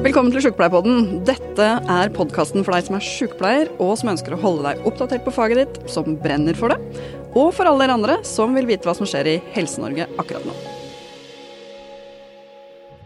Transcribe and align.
Velkommen 0.00 0.32
til 0.32 0.40
Sjukepleierpodden. 0.40 1.18
Dette 1.28 1.64
er 1.92 2.10
podkasten 2.16 2.62
for 2.64 2.72
deg 2.72 2.86
som 2.86 2.94
er 2.96 3.02
sjukepleier, 3.04 3.68
og 3.84 3.98
som 4.00 4.08
ønsker 4.14 4.32
å 4.32 4.38
holde 4.40 4.62
deg 4.64 4.86
oppdatert 4.88 5.26
på 5.26 5.34
faget 5.36 5.60
ditt, 5.60 5.76
som 5.92 6.14
brenner 6.22 6.56
for 6.56 6.72
det, 6.72 6.78
og 7.36 7.50
for 7.52 7.68
alle 7.68 7.84
dere 7.84 7.96
andre 7.98 8.14
som 8.24 8.56
vil 8.56 8.64
vite 8.70 8.88
hva 8.88 8.94
som 8.96 9.04
skjer 9.04 9.28
i 9.28 9.34
Helse-Norge 9.52 10.06
akkurat 10.16 10.48
nå. 10.48 10.54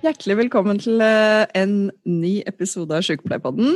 Hjertelig 0.06 0.38
velkommen 0.44 0.78
til 0.86 1.02
eh, 1.02 1.42
en 1.58 1.74
ny 2.06 2.32
episode 2.46 2.94
av 2.94 3.02
Sjukepleierpodden. 3.08 3.74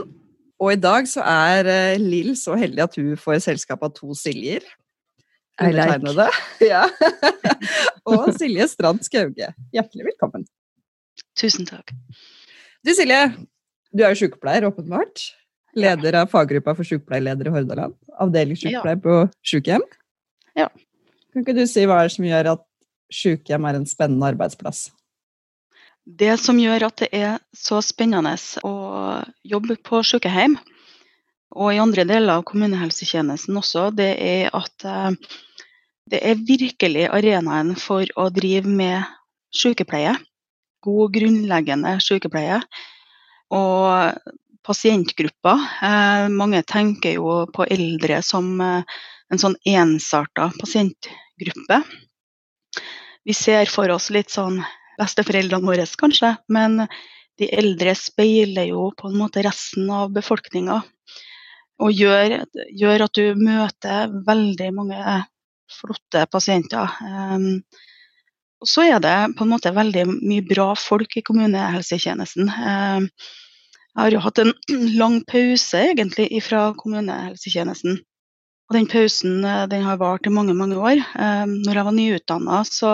Og 0.62 0.77
i 0.77 0.79
dag 0.79 1.11
så 1.11 1.27
er 1.27 1.75
eh, 1.75 1.98
Lill 1.98 2.37
så 2.39 2.55
heldig 2.55 2.87
at 2.87 3.03
hun 3.03 3.19
får 3.19 3.43
selskap 3.50 3.82
av 3.82 3.98
to 3.98 4.14
Siljer. 4.14 4.62
I 5.59 5.75
like. 5.75 5.91
Undertegnede. 5.91 6.30
Ja. 6.71 6.87
og 8.14 8.30
Silje 8.39 8.71
Strand 8.71 9.03
Skauge. 9.11 9.50
Hjertelig 9.75 10.12
velkommen. 10.12 10.46
Tusen 11.35 11.66
takk. 11.66 11.96
Du 12.87 12.93
Silje, 12.95 13.23
du 13.91 14.05
er 14.05 14.13
jo 14.15 14.21
sykepleier, 14.23 14.68
åpenbart. 14.68 15.25
Leder 15.79 16.21
av 16.21 16.31
faggruppa 16.32 16.75
for 16.79 16.86
sykepleierledere 16.86 17.50
i 17.50 17.57
Hordaland. 17.57 17.96
Avdelingssykepleier 18.23 19.00
på 19.03 19.17
sykehjem. 19.46 19.85
Ja. 20.59 20.69
Kan 21.33 21.45
ikke 21.45 21.57
du 21.59 21.64
si 21.71 21.85
hva 21.86 22.00
er 22.00 22.09
det 22.09 22.14
som 22.17 22.29
gjør 22.29 22.53
at 22.55 22.64
sykehjem 23.14 23.67
er 23.69 23.79
en 23.79 23.89
spennende 23.89 24.31
arbeidsplass? 24.33 24.89
Det 26.09 26.39
som 26.41 26.57
gjør 26.61 26.86
at 26.89 27.03
det 27.03 27.09
er 27.13 27.36
så 27.57 27.83
spennende 27.85 28.33
å 28.64 28.72
jobbe 29.45 29.77
på 29.85 30.00
sykehjem, 30.07 30.57
og 31.58 31.75
i 31.75 31.83
andre 31.83 32.06
deler 32.08 32.39
av 32.39 32.47
kommunehelsetjenesten 32.48 33.56
også, 33.61 33.89
det 33.97 34.14
er 34.22 34.48
at 34.56 34.86
eh, 34.89 35.12
det 36.08 36.22
er 36.25 36.41
virkelig 36.48 37.08
arenaen 37.12 37.75
for 37.77 38.08
å 38.17 38.28
drive 38.33 38.69
med 38.70 39.05
sykepleie. 39.53 40.14
God, 40.84 41.14
grunnleggende 41.14 41.97
sykepleie. 42.05 42.61
Og 43.55 44.19
pasientgrupper. 44.69 45.62
Eh, 45.83 46.28
mange 46.28 46.62
tenker 46.62 47.16
jo 47.16 47.47
på 47.55 47.66
eldre 47.70 48.20
som 48.27 48.58
eh, 48.61 48.98
en 49.33 49.41
sånn 49.41 49.56
ensarta 49.69 50.50
pasientgruppe. 50.61 51.80
Vi 53.25 53.36
ser 53.36 53.69
for 53.72 53.91
oss 53.92 54.08
litt 54.14 54.33
sånn 54.33 54.61
besteforeldrene 54.98 55.69
våre, 55.69 55.86
kanskje, 56.00 56.34
men 56.52 56.83
de 57.39 57.48
eldre 57.55 57.95
speiler 57.97 58.70
jo 58.72 58.89
på 58.98 59.11
en 59.11 59.19
måte 59.20 59.45
resten 59.47 59.91
av 59.95 60.12
befolkninga. 60.14 60.80
Og 61.78 61.92
gjør, 61.95 62.41
gjør 62.74 63.05
at 63.05 63.14
du 63.14 63.39
møter 63.39 64.14
veldig 64.27 64.70
mange 64.74 65.19
flotte 65.70 66.24
pasienter. 66.33 66.97
Så 68.67 68.89
er 68.91 68.98
det 69.03 69.17
på 69.39 69.45
en 69.45 69.53
måte 69.53 69.70
veldig 69.75 70.05
mye 70.19 70.42
bra 70.47 70.73
folk 70.78 71.14
i 71.19 71.23
kommunehelsetjenesten. 71.27 72.48
Um, 72.51 73.06
jeg 73.95 74.03
har 74.03 74.14
jo 74.14 74.23
hatt 74.25 74.41
en 74.42 74.53
lang 75.01 75.20
pause 75.31 75.83
egentlig 75.92 76.31
fra 76.47 76.69
kommunehelsetjenesten. 76.79 78.01
Og 78.69 78.77
den 78.77 78.89
pausen 78.91 79.45
eh, 79.48 79.64
den 79.70 79.86
har 79.86 80.01
vart 80.01 80.27
i 80.29 80.33
mange, 80.34 80.55
mange 80.59 80.77
år. 80.77 81.01
Um, 81.14 81.55
når 81.64 81.79
jeg 81.81 81.86
var 81.86 81.97
nyutdanna, 81.97 82.59
så 82.69 82.91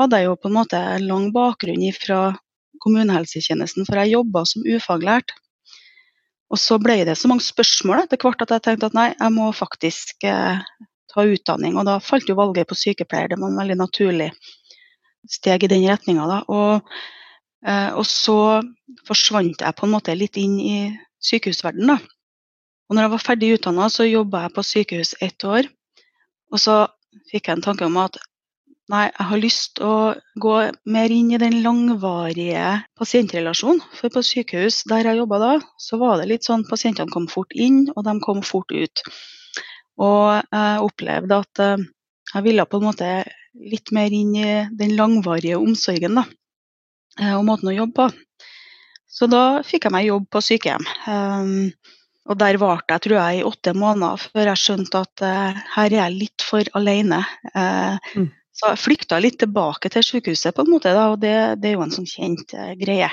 hadde 0.00 0.20
jeg 0.20 0.28
jo 0.28 0.36
på 0.40 0.50
en 0.50 0.56
måte 0.58 0.80
lang 1.04 1.30
bakgrunn 1.34 1.86
fra 1.96 2.20
kommunehelsetjenesten, 2.80 3.86
for 3.86 4.00
jeg 4.00 4.16
jobba 4.16 4.44
som 4.48 4.66
ufaglært. 4.66 5.32
Og 6.50 6.58
så 6.58 6.80
ble 6.82 7.02
det 7.06 7.14
så 7.18 7.30
mange 7.30 7.44
spørsmål 7.46 8.04
etter 8.04 8.20
hvert 8.20 8.42
at 8.42 8.56
jeg 8.56 8.64
tenkte 8.66 8.90
at 8.90 8.96
nei, 8.98 9.08
jeg 9.14 9.34
må 9.36 9.50
faktisk 9.54 10.26
eh, 10.26 10.58
ta 11.10 11.26
utdanning. 11.26 11.76
Og 11.78 11.86
da 11.88 11.98
falt 12.04 12.28
jo 12.30 12.38
valget 12.38 12.70
på 12.70 12.78
sykepleier. 12.78 13.32
Det 13.32 13.40
var 13.40 13.52
en 13.52 13.60
veldig 13.60 13.78
naturlig 13.80 14.30
steg 15.28 15.64
i 15.64 15.72
den 15.72 15.86
retninga. 15.88 16.42
Og, 16.48 16.88
eh, 17.66 17.90
og, 17.92 18.06
så 18.06 18.62
forsvant 19.08 19.60
jeg 19.60 19.76
på 19.76 19.86
en 19.86 19.94
måte 19.96 20.16
litt 20.16 20.38
inn 20.40 20.56
i 20.60 20.78
sykehusverdenen. 21.20 22.00
Og 22.90 22.96
når 22.96 23.06
jeg 23.06 23.12
var 23.12 23.26
ferdig 23.26 23.52
utdanna, 23.58 23.86
så 23.92 24.08
jobba 24.08 24.46
jeg 24.46 24.56
på 24.56 24.66
sykehus 24.66 25.14
ett 25.22 25.44
år. 25.46 25.68
Og 26.50 26.58
så 26.58 26.82
fikk 27.30 27.46
jeg 27.46 27.58
en 27.58 27.64
tanke 27.68 27.86
om 27.86 27.98
at 28.02 28.18
nei, 28.90 29.04
jeg 29.06 29.26
har 29.30 29.38
lyst 29.38 29.76
til 29.78 29.86
å 29.86 29.98
gå 30.42 30.54
mer 30.90 31.12
inn 31.14 31.30
i 31.30 31.38
den 31.38 31.60
langvarige 31.62 32.80
pasientrelasjonen. 32.98 33.82
For 33.94 34.10
på 34.10 34.24
sykehus 34.26 34.82
der 34.90 35.06
jeg 35.06 35.20
jobba 35.20 35.38
da, 35.42 35.52
så 35.78 36.00
var 36.02 36.18
det 36.18 36.30
litt 36.32 36.48
sånn 36.48 36.66
pasientene 36.66 37.12
kom 37.14 37.28
fort 37.30 37.54
inn, 37.54 37.84
og 37.94 38.02
de 38.08 38.16
kom 38.24 38.42
fort 38.46 38.74
ut. 38.74 39.04
Og 40.00 40.40
jeg 40.48 40.82
opplevde 40.86 41.38
at 41.44 41.62
eh, 41.64 41.86
jeg 42.30 42.46
ville 42.46 42.66
på 42.68 42.80
en 42.80 42.88
måte 42.88 43.12
litt 43.60 43.92
mer 43.94 44.12
inn 44.14 44.34
i 44.38 44.50
den 44.78 44.94
langvarige 44.98 45.58
omsorgen 45.60 46.20
da, 46.20 46.26
eh, 47.20 47.34
og 47.36 47.46
måten 47.48 47.72
å 47.72 47.76
jobbe 47.76 47.96
på. 47.98 48.10
Så 49.10 49.26
da 49.26 49.60
fikk 49.66 49.88
jeg 49.88 49.94
meg 49.94 50.06
jobb 50.06 50.28
på 50.30 50.42
sykehjem. 50.44 50.84
Um, 51.10 51.72
og 52.30 52.38
der 52.38 52.60
varte 52.62 52.94
jeg 52.94 53.02
tror 53.08 53.16
jeg 53.18 53.40
i 53.40 53.46
åtte 53.48 53.72
måneder 53.74 54.22
før 54.22 54.52
jeg 54.52 54.60
skjønte 54.62 55.00
at 55.02 55.22
her 55.74 55.88
er 55.88 55.96
jeg 55.96 56.14
litt 56.14 56.44
for 56.46 56.68
alene. 56.78 57.18
Mm. 57.50 58.28
Så 58.54 58.70
jeg 58.70 58.80
flykta 58.84 59.18
litt 59.18 59.40
tilbake 59.40 59.90
til 59.90 60.04
sykehuset, 60.06 60.54
på 60.54 60.62
en 60.62 60.70
måte, 60.70 60.92
da, 60.94 61.08
og 61.10 61.18
det, 61.24 61.32
det, 61.58 61.72
er 61.72 61.74
jo 61.74 61.82
en 61.88 61.96
sånn 61.96 62.06
kjent 62.06 62.54
greie. 62.78 63.08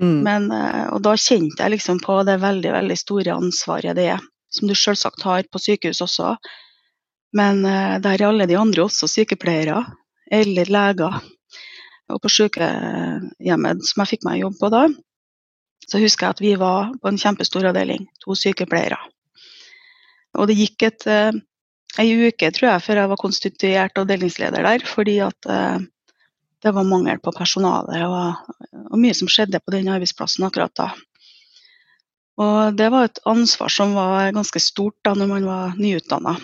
Mm. 0.00 0.22
Men, 0.24 0.48
og 0.94 1.02
da 1.04 1.12
kjente 1.20 1.60
jeg 1.66 1.74
liksom 1.74 2.00
på 2.06 2.16
det 2.30 2.38
veldig, 2.40 2.72
veldig 2.78 2.98
store 3.02 3.36
ansvaret 3.42 3.98
det 3.98 4.08
er, 4.14 4.24
som 4.50 4.68
du 4.68 4.74
selvsagt 4.74 5.22
har 5.26 5.46
på 5.50 5.62
sykehus 5.62 6.02
også. 6.04 6.34
Men 7.36 7.62
der 7.62 8.16
er 8.16 8.26
alle 8.26 8.48
de 8.50 8.56
andre 8.58 8.82
også 8.88 9.06
sykepleiere 9.06 9.84
eller 10.34 10.70
leger. 10.70 11.20
Og 12.10 12.18
på 12.24 12.32
sykehjemmet 12.32 13.84
som 13.86 14.02
jeg 14.02 14.12
fikk 14.14 14.26
meg 14.26 14.40
jobb 14.42 14.58
på 14.58 14.70
da, 14.74 14.82
så 15.90 16.00
husker 16.02 16.26
jeg 16.26 16.36
at 16.36 16.42
vi 16.42 16.52
var 16.60 16.92
på 17.02 17.10
en 17.10 17.18
kjempestor 17.18 17.70
avdeling, 17.70 18.06
to 18.22 18.36
sykepleiere. 18.38 18.98
Og 20.38 20.50
det 20.50 20.58
gikk 20.58 20.86
et, 20.86 21.06
eh, 21.10 21.38
ei 21.98 22.10
uke, 22.28 22.50
tror 22.54 22.68
jeg, 22.70 22.84
før 22.86 23.02
jeg 23.02 23.10
var 23.12 23.20
konstituert 23.20 23.98
avdelingsleder 23.98 24.66
der, 24.66 24.84
fordi 24.86 25.18
at 25.26 25.50
eh, 25.50 25.78
det 26.62 26.74
var 26.76 26.86
mangel 26.86 27.18
på 27.18 27.32
personale 27.34 28.02
og, 28.06 28.52
og, 28.90 28.98
mye 29.00 29.16
som 29.16 29.30
skjedde 29.32 29.62
på 29.64 29.74
den 29.74 29.88
arbeidsplassen 29.88 30.44
akkurat 30.46 30.74
da. 30.76 30.90
Og 32.40 32.76
det 32.76 32.88
var 32.92 33.08
et 33.08 33.20
ansvar 33.28 33.72
som 33.72 33.92
var 33.96 34.32
ganske 34.32 34.62
stort 34.62 34.96
da 35.04 35.12
når 35.18 35.28
man 35.28 35.48
var 35.48 35.74
nyutdanna. 35.76 36.36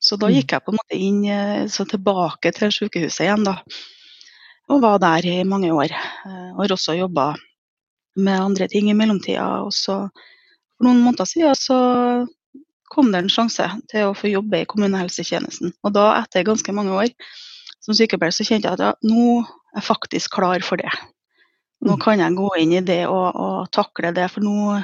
Så 0.00 0.16
da 0.20 0.30
mm. 0.30 0.36
gikk 0.38 0.54
jeg 0.54 0.64
på 0.64 0.72
en 0.72 0.78
måte 0.80 1.00
inn, 1.00 1.20
så 1.72 1.84
tilbake 1.88 2.52
til 2.56 2.72
sykehuset 2.72 3.26
igjen, 3.26 3.44
da. 3.44 3.58
Og 4.72 4.80
var 4.80 5.00
der 5.02 5.26
i 5.28 5.34
mange 5.44 5.72
år. 5.72 5.92
Og 6.54 6.62
har 6.62 6.72
også 6.72 6.96
jobba 6.96 7.34
med 8.16 8.40
andre 8.40 8.68
ting 8.72 8.88
i 8.90 8.96
mellomtida. 8.96 9.46
Og 9.64 9.72
så 9.76 10.06
for 10.74 10.88
noen 10.88 11.02
måneder 11.04 11.28
siden 11.28 11.58
så 11.58 11.78
kom 12.92 13.10
det 13.12 13.24
en 13.24 13.32
sjanse 13.32 13.66
til 13.90 14.08
å 14.08 14.16
få 14.16 14.30
jobbe 14.30 14.62
i 14.62 14.68
kommunehelsetjenesten. 14.70 15.74
Og 15.84 15.94
da, 15.96 16.10
etter 16.20 16.46
ganske 16.46 16.74
mange 16.76 16.94
år 16.94 17.10
som 17.84 17.96
sykepleier, 17.96 18.34
så 18.34 18.46
kjente 18.46 18.70
jeg 18.70 18.78
at 18.78 18.84
ja, 18.84 18.92
nå 19.04 19.40
er 19.42 19.80
jeg 19.80 19.88
faktisk 19.88 20.36
klar 20.38 20.64
for 20.64 20.80
det. 20.80 20.92
Nå 21.84 21.96
mm. 21.96 22.02
kan 22.04 22.22
jeg 22.22 22.38
gå 22.38 22.50
inn 22.60 22.76
i 22.78 22.84
det 22.84 23.02
og, 23.10 23.26
og 23.34 23.72
takle 23.74 24.14
det, 24.16 24.28
for 24.32 24.46
nå 24.46 24.78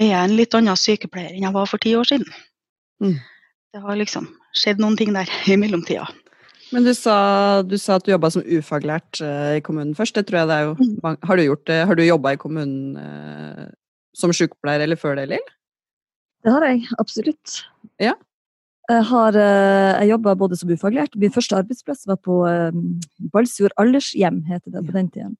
er 0.00 0.12
jeg 0.14 0.20
en 0.28 0.36
litt 0.38 0.56
annen 0.56 0.78
sykepleier 0.78 1.34
enn 1.34 1.46
jeg 1.46 1.56
var 1.56 1.68
for 1.68 1.82
ti 1.82 1.92
år 1.98 2.08
siden. 2.08 2.28
Mm. 3.02 3.18
Det 3.70 3.82
har 3.84 4.00
liksom 4.00 4.26
skjedd 4.56 4.80
noen 4.82 4.96
ting 4.98 5.12
der 5.16 5.30
i 5.52 5.58
mellomtida. 5.60 6.08
Men 6.70 6.86
du 6.86 6.92
sa, 6.94 7.16
du 7.66 7.74
sa 7.82 7.98
at 7.98 8.06
du 8.06 8.12
jobba 8.12 8.30
som 8.30 8.46
ufaglært 8.46 9.18
uh, 9.24 9.58
i 9.58 9.62
kommunen 9.66 9.96
først. 9.98 10.14
Det 10.14 10.28
tror 10.28 10.42
jeg 10.42 10.50
det 10.50 10.56
er 10.56 10.66
jo 10.68 10.74
mm. 10.78 11.16
Har 11.26 11.36
du 11.36 11.42
gjort 11.42 11.64
det? 11.66 11.78
Har 11.90 11.98
du 11.98 12.04
jobba 12.06 12.34
i 12.34 12.38
kommunen 12.40 12.94
uh, 12.94 13.64
som 14.14 14.34
sykepleier 14.34 14.84
eller 14.86 14.98
før 15.00 15.18
det, 15.18 15.26
eller? 15.26 15.54
Det 16.44 16.52
har 16.54 16.64
jeg, 16.68 16.84
absolutt. 17.02 17.56
Ja. 18.00 18.14
Jeg 18.90 19.06
har 19.10 19.36
uh, 19.36 19.98
jeg 19.98 20.12
jobba 20.12 20.36
både 20.38 20.56
som 20.58 20.70
ufaglært 20.72 21.18
Min 21.18 21.34
første 21.34 21.58
arbeidsplass 21.58 22.06
var 22.10 22.18
på 22.22 22.40
um, 22.46 22.86
Balsfjord 23.34 23.74
aldershjem, 23.78 24.44
heter 24.48 24.70
det 24.76 24.86
på 24.86 24.94
den 24.94 25.10
tida. 25.10 25.30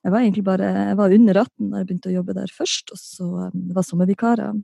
Jeg 0.00 0.12
var 0.14 0.22
egentlig 0.22 0.44
bare 0.46 0.68
jeg 0.90 0.96
var 0.96 1.12
under 1.12 1.38
18 1.42 1.70
da 1.70 1.80
jeg 1.80 1.88
begynte 1.88 2.08
å 2.08 2.14
jobbe 2.14 2.36
der 2.38 2.52
først, 2.56 2.94
og 2.94 3.00
så 3.00 3.26
um, 3.50 3.66
det 3.68 3.74
var 3.76 3.84
sommervikarer. 3.84 4.54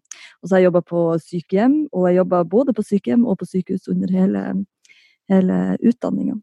Og 0.40 0.48
så 0.48 0.54
har 0.54 0.62
jeg 0.62 0.70
jobba 0.70 0.82
på 0.88 1.02
sykehjem, 1.20 1.76
og 1.92 2.08
jeg 2.08 2.18
jobba 2.22 2.40
både 2.56 2.74
på 2.76 2.84
sykehjem 2.86 3.26
og 3.28 3.36
på 3.42 3.48
sykehus 3.50 3.90
under 3.92 4.14
hele 4.16 4.46
hele 5.28 5.76
utdanninga. 5.82 6.38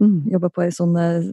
Mm. 0.00 0.20
Jobba 0.32 0.50
på 0.50 0.64
ei 0.64 0.74
sånn 0.74 0.94
eh, 0.98 1.24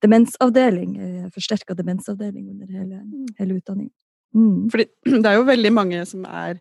demensavdeling, 0.00 0.94
forsterka 1.34 1.76
demensavdeling 1.78 2.46
under 2.54 2.70
hele, 2.72 3.02
mm. 3.04 3.26
hele 3.38 3.58
utdanninga. 3.60 3.92
Mm. 4.34 4.70
Fordi 4.72 4.86
det 5.22 5.26
er 5.28 5.38
jo 5.38 5.48
veldig 5.48 5.74
mange 5.76 6.04
som 6.08 6.24
er 6.26 6.60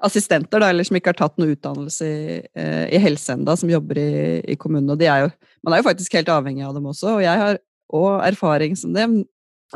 assistenter, 0.00 0.62
da, 0.62 0.70
eller 0.72 0.86
som 0.88 0.96
ikke 0.96 1.12
har 1.12 1.18
tatt 1.18 1.36
noe 1.40 1.52
utdannelse 1.52 2.06
i, 2.08 2.36
eh, 2.56 2.86
i 2.96 3.00
helse 3.02 3.34
enda, 3.36 3.56
som 3.60 3.70
jobber 3.70 4.00
i, 4.00 4.12
i 4.48 4.56
kommunen. 4.60 4.88
Og 4.94 5.00
de 5.00 5.10
er 5.12 5.26
jo, 5.26 5.32
man 5.66 5.76
er 5.76 5.82
jo 5.82 5.90
faktisk 5.90 6.16
helt 6.16 6.32
avhengig 6.32 6.64
av 6.66 6.76
dem 6.76 6.88
også, 6.88 7.18
og 7.18 7.24
jeg 7.24 7.42
har 7.44 7.60
òg 7.96 8.24
erfaring 8.28 8.76
som 8.78 8.94
det. 8.96 9.06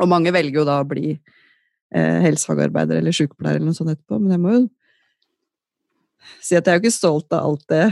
Og 0.01 0.11
mange 0.11 0.33
velger 0.35 0.61
jo 0.61 0.67
da 0.67 0.81
å 0.81 0.87
bli 0.87 1.13
eh, 1.15 2.19
helsefagarbeider 2.25 2.99
eller 2.99 3.15
sykepleier 3.15 3.59
eller 3.59 3.71
noe 3.71 3.77
sånt 3.77 3.93
etterpå, 3.93 4.19
men 4.19 4.35
jeg 4.35 4.43
må 4.43 4.57
jo 4.57 4.65
si 6.41 6.57
at 6.57 6.65
jeg 6.65 6.73
er 6.73 6.79
jo 6.79 6.83
ikke 6.85 6.95
stolt 6.95 7.35
av 7.35 7.45
alt 7.45 7.65
det 7.69 7.85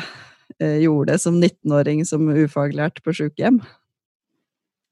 Eh, 0.59 0.77
gjorde 0.83 1.17
som 1.19 1.39
19-åring 1.41 2.03
som 2.05 2.27
ufaglært 2.29 3.01
på 3.03 3.13
sykehjem. 3.15 3.59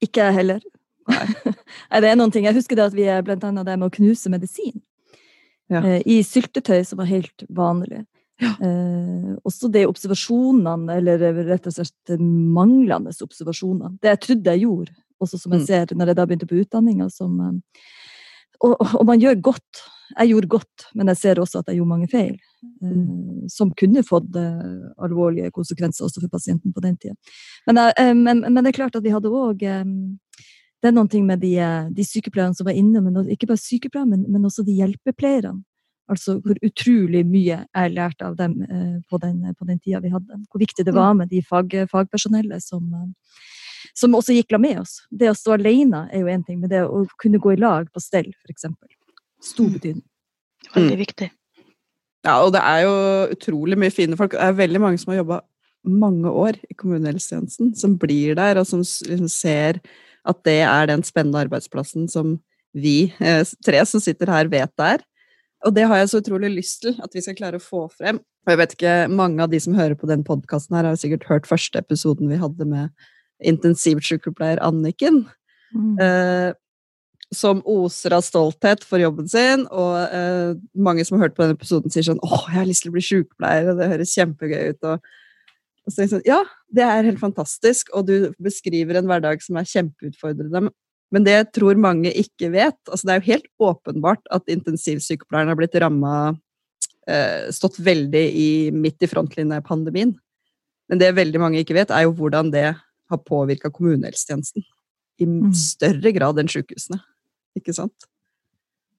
Ikke 0.01 0.25
jeg 0.25 0.38
heller. 0.39 0.63
Nei, 1.12 1.25
det 2.01 2.10
er 2.10 2.18
noen 2.18 2.34
ting. 2.34 2.48
Jeg 2.48 2.57
husker 2.57 2.80
det 2.80 2.88
at 2.89 2.98
vi 2.98 3.06
er 3.10 3.22
blant 3.25 3.44
annet 3.45 3.68
det 3.68 3.77
med 3.77 3.92
å 3.92 3.94
knuse 3.94 4.31
medisin. 4.34 4.80
Ja. 5.72 5.84
Eh, 5.84 6.01
I 6.10 6.22
syltetøy, 6.25 6.81
som 6.88 7.01
var 7.01 7.12
helt 7.12 7.45
vanlig. 7.48 8.04
Ja. 8.42 8.56
Eh, 8.57 9.30
også 9.45 9.69
det 9.72 9.86
observasjonene, 9.89 10.98
eller 10.98 11.44
rett 11.51 11.69
og 11.69 11.77
slett 11.77 12.16
manglende 12.19 13.13
observasjoner. 13.13 13.94
Det 14.01 14.16
jeg 14.16 14.24
trodde 14.25 14.56
jeg 14.56 14.66
gjorde, 14.66 14.98
også 15.21 15.39
som 15.39 15.51
jeg 15.53 15.62
Mm. 15.62 15.68
ser 15.68 15.95
når 15.95 16.07
jeg 16.12 16.15
da 16.19 16.25
begynte 16.25 16.47
på 16.50 16.59
utdanninga 16.63 17.09
som 17.12 17.39
eh, 17.41 17.81
og, 18.63 18.75
og- 18.79 19.06
man 19.06 19.19
gjør 19.19 19.41
godt. 19.41 19.81
Jeg 20.19 20.27
gjorde 20.29 20.47
godt, 20.47 20.85
men 20.94 21.07
jeg 21.07 21.18
ser 21.18 21.35
også 21.39 21.59
at 21.59 21.68
jeg 21.71 21.77
gjorde 21.79 21.89
mange 21.89 22.07
feil. 22.12 22.38
Mm. 22.81 23.47
som 23.50 23.71
kunne 23.73 24.03
fått 24.06 24.35
eh, 24.38 24.81
alvorlige 25.01 25.50
konsekvenser 25.51 26.06
også 26.06 26.21
for 26.21 26.29
pasienten 26.29 26.71
på 26.73 26.81
den 26.83 26.95
tida. 26.97 27.15
Men, 27.65 27.77
eh, 27.97 28.13
men, 28.13 28.41
men 28.41 28.63
det 28.63 28.69
er 28.69 28.77
klart 28.83 28.95
at 28.95 29.03
vi 29.03 29.09
hadde 29.09 29.29
òg 29.33 29.57
Det 29.57 30.88
er 30.89 30.91
noen 30.94 31.09
ting 31.09 31.25
med 31.25 31.39
de, 31.41 31.56
eh, 31.57 31.89
de 31.89 32.03
sykepleierne 32.06 32.56
som 32.57 32.65
var 32.65 32.74
inne, 32.77 33.01
men 33.01 33.27
ikke 33.29 33.47
bare 33.47 33.57
sykepleiere, 33.62 34.07
men, 34.09 34.25
men 34.29 34.45
også 34.45 34.63
de 34.65 34.74
hjelpepleierne. 34.77 35.63
Altså 36.09 36.39
hvor 36.41 36.57
utrolig 36.65 37.21
mye 37.25 37.65
jeg 37.75 37.91
lærte 37.95 38.25
av 38.25 38.35
dem 38.38 38.62
eh, 38.62 38.97
på, 39.09 39.17
den, 39.21 39.41
på 39.57 39.65
den 39.65 39.79
tida 39.79 40.01
vi 40.01 40.09
hadde. 40.13 40.38
Hvor 40.51 40.59
viktig 40.59 40.85
det 40.85 40.94
var 40.94 41.13
med 41.13 41.29
de 41.29 41.41
fag, 41.41 41.69
fagpersonellet 41.89 42.62
som, 42.65 42.83
eh, 42.94 43.09
som 43.98 44.16
også 44.18 44.36
gikk 44.36 44.51
la 44.56 44.62
med 44.62 44.80
oss. 44.83 45.00
Det 45.10 45.30
å 45.31 45.38
stå 45.38 45.56
alene 45.57 46.06
er 46.12 46.24
jo 46.24 46.31
én 46.31 46.45
ting, 46.45 46.60
men 46.62 46.69
det 46.72 46.83
å 46.86 47.04
kunne 47.22 47.42
gå 47.42 47.54
i 47.56 47.62
lag 47.62 47.89
på 47.92 48.04
stell, 48.04 48.30
f.eks. 48.45 48.68
Stor 49.42 49.69
Mm. 49.69 49.74
betydning. 49.78 50.07
Veldig 50.75 50.98
viktig. 50.98 51.31
Ja, 52.24 52.36
og 52.45 52.51
det 52.54 52.62
er 52.62 52.83
jo 52.86 52.94
utrolig 53.33 53.78
mye 53.78 53.94
fine 53.94 54.18
folk. 54.18 54.36
Det 54.38 54.45
er 54.45 54.54
veldig 54.54 54.81
mange 54.81 55.00
som 55.01 55.12
har 55.12 55.24
jobba 55.24 55.42
mange 55.83 56.30
år 56.30 56.60
i 56.69 56.75
kommunehelsetjenesten, 56.78 57.75
som 57.75 57.98
blir 57.98 58.36
der, 58.38 58.60
og 58.62 58.68
som 58.69 58.83
liksom 58.86 59.30
ser 59.30 59.80
at 60.30 60.44
det 60.45 60.62
er 60.62 60.86
den 60.92 61.01
spennende 61.01 61.42
arbeidsplassen 61.42 62.07
som 62.12 62.36
vi 62.77 63.12
eh, 63.19 63.42
tre 63.66 63.81
som 63.89 64.00
sitter 64.04 64.30
her, 64.30 64.51
vet 64.51 64.69
det 64.77 64.89
er. 64.95 65.07
Og 65.66 65.74
det 65.74 65.88
har 65.89 65.98
jeg 65.98 66.12
så 66.12 66.22
utrolig 66.22 66.51
lyst 66.54 66.81
til 66.86 66.95
at 67.01 67.13
vi 67.13 67.22
skal 67.22 67.38
klare 67.38 67.57
å 67.57 67.63
få 67.63 67.88
frem. 67.94 68.22
Og 68.45 68.54
jeg 68.54 68.57
vet 68.62 68.75
ikke, 68.77 68.94
Mange 69.13 69.44
av 69.44 69.51
de 69.51 69.60
som 69.62 69.75
hører 69.77 69.98
på 69.98 70.10
den 70.10 70.24
podkasten, 70.25 70.77
har 70.77 70.95
sikkert 70.98 71.27
hørt 71.30 71.50
første 71.50 71.81
episoden 71.81 72.30
vi 72.31 72.39
hadde 72.42 72.66
med 72.66 72.89
intensivsykepleier 73.41 74.61
Anniken 74.63 75.25
Mm. 75.71 75.99
eh, 75.99 76.53
som 77.31 77.61
oser 77.63 78.11
av 78.11 78.21
stolthet 78.27 78.83
for 78.83 78.99
jobben 78.99 79.27
sin, 79.31 79.63
og 79.71 79.95
eh, 80.11 80.57
mange 80.75 81.05
som 81.07 81.17
har 81.17 81.29
hørt 81.29 81.38
på 81.38 81.45
denne 81.45 81.55
episoden, 81.55 81.91
sier 81.93 82.03
sånn 82.03 82.19
'Å, 82.19 82.39
jeg 82.49 82.57
har 82.59 82.67
lyst 82.67 82.83
til 82.83 82.91
å 82.91 82.97
bli 82.97 83.05
sykepleier', 83.07 83.71
og 83.71 83.79
det 83.79 83.88
høres 83.93 84.15
kjempegøy 84.17 84.75
ut. 84.75 84.83
Og, 84.83 84.99
og 84.99 85.88
så 85.88 85.95
tenker 85.95 86.09
jeg 86.09 86.13
sånn, 86.17 86.27
Ja, 86.27 86.41
det 86.75 86.83
er 86.83 87.07
helt 87.07 87.23
fantastisk, 87.23 87.93
og 87.95 88.07
du 88.07 88.33
beskriver 88.35 88.99
en 88.99 89.07
hverdag 89.07 89.41
som 89.41 89.55
er 89.55 89.63
kjempeutfordrende. 89.63 90.71
Men 91.11 91.23
det 91.23 91.53
tror 91.53 91.75
mange 91.75 92.07
ikke 92.15 92.51
vet 92.53 92.79
altså 92.88 93.03
Det 93.03 93.11
er 93.11 93.19
jo 93.19 93.31
helt 93.33 93.49
åpenbart 93.59 94.21
at 94.31 94.47
intensivsykepleierne 94.47 95.51
har 95.51 95.59
blitt 95.59 95.75
ramma 95.75 96.38
eh, 97.05 97.51
Stått 97.51 97.79
veldig 97.83 98.31
i, 98.31 98.71
midt 98.71 99.03
i 99.03 99.07
frontlinja 99.11 99.59
i 99.59 99.65
pandemien. 99.65 100.15
Men 100.88 100.99
det 100.99 101.15
veldig 101.15 101.39
mange 101.39 101.59
ikke 101.59 101.75
vet, 101.75 101.91
er 101.91 102.03
jo 102.03 102.15
hvordan 102.15 102.51
det 102.51 102.75
har 103.12 103.22
påvirka 103.28 103.72
kommunehelsetjenesten 103.74 104.63
i 105.22 105.28
Mm. 105.28 105.52
større 105.54 106.12
grad 106.16 106.40
enn 106.42 106.50
sykehusene. 106.50 106.98
Ikke 107.58 107.74
sant? 107.75 108.08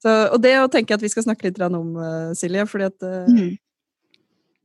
Så, 0.02 0.10
og 0.34 0.40
det 0.42 0.54
å 0.58 0.70
tenke 0.70 0.94
at 0.94 1.02
vi 1.02 1.10
skal 1.10 1.24
snakke 1.24 1.48
litt 1.48 1.60
om, 1.62 1.96
eh, 1.96 2.32
Silje, 2.38 2.66
fordi 2.66 2.86
at 2.86 3.02
eh, 3.02 3.26
Mm. 3.26 3.58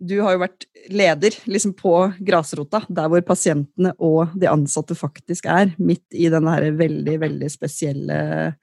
du 0.06 0.22
har 0.22 0.34
jo 0.34 0.44
vært 0.46 0.66
leder 0.90 1.32
liksom 1.48 1.74
på 1.74 2.14
grasrota, 2.24 2.84
der 2.90 3.08
hvor 3.10 3.22
pasientene 3.22 3.94
og 4.00 4.34
de 4.38 4.48
ansatte 4.48 4.96
faktisk 4.98 5.46
er, 5.46 5.74
midt 5.80 6.06
i 6.12 6.30
denne 6.30 6.54
her 6.54 6.72
veldig, 6.72 7.20
veldig 7.20 7.50
spesielle 7.50 8.56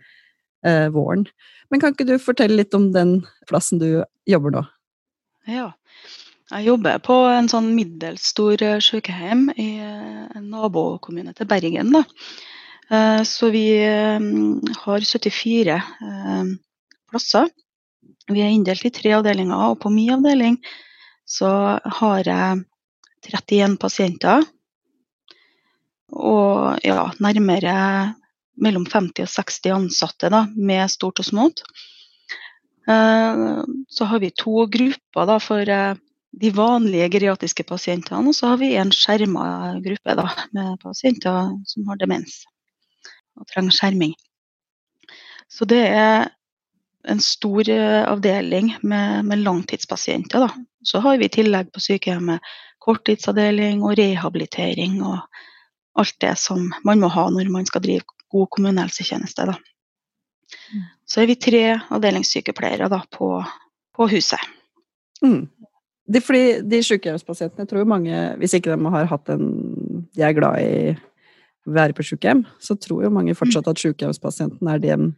eh, 0.64 0.88
våren. 0.88 1.26
Men 1.70 1.80
kan 1.80 1.92
ikke 1.92 2.06
du 2.06 2.18
fortelle 2.18 2.56
litt 2.56 2.74
om 2.74 2.92
den 2.92 3.24
plassen 3.46 3.78
du 3.78 4.04
jobber 4.26 4.50
nå? 4.50 4.66
Ja. 5.46 5.72
Jeg 6.52 6.66
jobber 6.66 6.98
på 7.00 7.14
en 7.32 7.46
sånn 7.48 7.70
middels 7.72 8.26
stor 8.34 8.60
eh, 8.60 8.80
sykehjem 8.84 9.46
i 9.56 9.68
eh, 9.80 10.26
en 10.36 10.50
nabokommune 10.52 11.32
til 11.36 11.48
Bergen. 11.48 11.94
Da. 11.94 12.02
Eh, 12.92 13.22
Så 13.24 13.48
vi 13.54 13.80
har 13.80 15.06
74 15.08 15.78
eh, 15.78 16.50
plasser. 17.08 17.48
Vi 18.28 18.44
er 18.44 18.52
inndelt 18.52 18.84
i 18.84 18.92
tre 18.92 19.14
avdelinger, 19.16 19.56
og 19.56 19.80
på 19.80 19.92
min 19.92 20.12
avdeling 20.18 20.60
så 21.24 21.80
har 21.80 22.28
jeg 22.28 22.60
31 23.24 23.80
pasienter. 23.80 24.44
Og 26.12 26.76
ja, 26.84 27.08
nærmere 27.24 27.74
mellom 28.60 28.84
50 28.84 29.24
og 29.24 29.32
60 29.32 29.72
ansatte, 29.80 30.28
da, 30.28 30.44
med 30.54 30.92
stort 30.92 31.24
og 31.24 31.26
smått. 31.26 31.64
Så 32.84 34.06
har 34.08 34.20
vi 34.22 34.30
to 34.36 34.66
grupper 34.70 35.28
da, 35.28 35.40
for 35.42 35.72
de 36.40 36.50
vanlige 36.54 37.08
geriatriske 37.14 37.64
pasientene, 37.68 38.22
og 38.28 38.34
så 38.36 38.52
har 38.52 38.60
vi 38.62 38.74
en 38.78 38.92
skjerma 38.94 39.46
gruppe 39.84 40.16
da, 40.18 40.28
med 40.56 40.78
pasienter 40.82 41.52
som 41.70 41.90
har 41.90 42.00
demens 42.00 42.42
og 43.38 43.46
trenger 43.50 43.74
skjerming. 43.74 44.14
Så 45.50 45.66
det 45.70 45.82
er 45.90 46.28
en 47.10 47.20
stor 47.20 47.68
eh, 47.68 48.02
avdeling 48.08 48.74
med, 48.82 49.24
med 49.28 49.42
langtidspasienter. 49.42 50.46
Da. 50.46 50.50
Så 50.82 51.02
har 51.04 51.18
vi 51.20 51.28
i 51.28 51.34
tillegg 51.34 51.72
på 51.74 51.82
sykehjemmet 51.82 52.54
korttidsavdeling 52.84 53.82
og 53.84 53.96
rehabilitering 53.98 55.00
og 55.04 55.20
alt 55.98 56.16
det 56.20 56.34
som 56.40 56.66
man 56.84 57.02
må 57.02 57.10
ha 57.12 57.28
når 57.32 57.50
man 57.52 57.68
skal 57.68 57.84
drive 57.84 58.06
god 58.34 58.50
kommunehelsetjeneste. 58.56 59.46
Da. 59.50 59.56
Mm. 60.72 60.84
Så 61.06 61.22
er 61.22 61.30
vi 61.30 61.38
tre 61.40 61.64
avdelingssykepleiere 61.94 62.90
da, 62.92 63.02
på, 63.10 63.36
på 63.94 64.08
huset. 64.10 64.40
Mm. 65.24 65.46
De, 66.06 66.20
fordi 66.20 66.60
de 66.68 66.82
sykehjemspasientene, 66.84 67.64
jeg 67.64 67.70
tror 67.70 67.86
mange, 67.88 68.12
hvis 68.40 68.52
ikke 68.58 68.74
de 68.76 68.90
har 68.92 69.06
hatt 69.08 69.30
en 69.32 69.46
De 70.14 70.22
er 70.22 70.34
glad 70.36 70.60
i 70.60 70.92
å 71.64 71.72
være 71.74 71.94
på 71.96 72.04
sykehjem, 72.04 72.42
så 72.60 72.76
tror 72.76 73.02
jo 73.06 73.10
mange 73.10 73.32
fortsatt 73.34 73.66
at 73.70 73.80
sykehjemspasienten 73.80 74.68
er 74.68 74.78
den, 74.82 75.14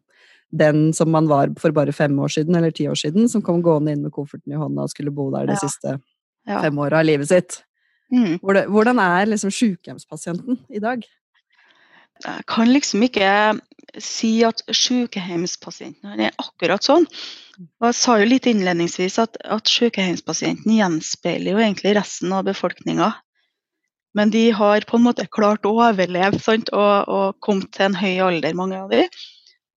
den 0.55 0.93
som 0.95 1.11
man 1.11 1.27
var 1.29 1.51
for 1.59 1.75
bare 1.75 1.93
fem 1.93 2.15
år 2.23 2.31
siden 2.33 2.55
eller 2.57 2.71
ti 2.71 2.87
år 2.87 2.95
siden, 2.95 3.27
som 3.29 3.43
kom 3.43 3.59
gående 3.67 3.93
inn 3.93 4.05
med 4.07 4.15
kofferten 4.15 4.55
i 4.55 4.57
hånda 4.61 4.87
og 4.87 4.93
skulle 4.95 5.11
bo 5.11 5.27
der 5.35 5.47
de 5.51 5.57
Ja. 5.59 5.59
siste 5.59 5.97
Ja. 6.47 6.63
fem 6.63 6.79
åra 6.79 7.01
av 7.01 7.05
livet 7.05 7.29
sitt. 7.29 7.63
Mm. 8.13 8.39
Hvordan 8.41 9.01
er 9.03 9.27
liksom 9.27 9.51
sykehjemspasienten 9.51 10.61
i 10.71 10.79
dag? 10.79 11.03
Jeg 12.25 12.47
kan 12.47 12.69
liksom 12.69 13.03
ikke 13.03 13.61
si 13.99 14.45
at 14.45 14.63
sykehjemspasienten 14.71 16.21
er 16.21 16.31
akkurat 16.39 16.81
sånn. 16.87 17.07
Jeg 17.57 17.97
sa 17.97 18.17
jo 18.21 18.27
litt 18.29 18.47
innledningsvis 18.51 19.17
at, 19.23 19.39
at 19.41 19.71
sykehjemspasienten 19.71 20.75
gjenspeiler 20.77 21.55
jo 21.55 21.63
egentlig 21.63 21.95
resten 21.97 22.35
av 22.37 22.45
befolkninga. 22.49 23.15
Men 24.17 24.33
de 24.33 24.51
har 24.57 24.85
på 24.89 24.97
en 24.97 25.07
måte 25.07 25.27
klart 25.33 25.65
å 25.69 25.75
overleve 25.77 26.41
sant? 26.41 26.71
Og, 26.73 27.09
og 27.09 27.41
kommet 27.45 27.73
til 27.77 27.89
en 27.89 27.99
høy 28.01 28.15
alder, 28.29 28.57
mange 28.57 28.81
av 28.81 28.93
de. 28.93 29.07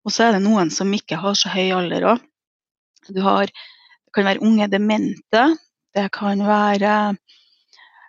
Og 0.07 0.15
så 0.15 0.27
er 0.27 0.35
det 0.35 0.43
noen 0.45 0.71
som 0.71 0.91
ikke 0.95 1.19
har 1.19 1.35
så 1.39 1.51
høy 1.51 1.71
alder 1.75 2.07
òg. 2.13 2.23
Det 3.09 3.23
kan 4.15 4.27
være 4.27 4.43
unge 4.45 4.69
demente. 4.71 5.43
Det 5.95 6.07
kan 6.15 6.43
være 6.45 6.93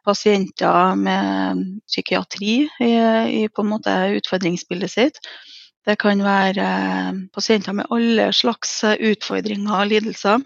pasienter 0.06 0.96
med 0.98 1.62
psykiatri 1.88 2.54
i, 2.82 2.90
i 2.90 3.42
på 3.52 3.64
en 3.64 3.72
måte 3.74 3.94
utfordringsbildet 4.18 4.92
sitt. 4.92 5.20
Det 5.88 5.96
kan 6.00 6.20
være 6.22 6.64
eh, 6.64 7.20
pasienter 7.32 7.72
med 7.76 7.88
alle 7.94 8.30
slags 8.36 8.82
eh, 8.84 9.00
utfordringer 9.12 9.78
og 9.78 9.88
lidelser. 9.88 10.42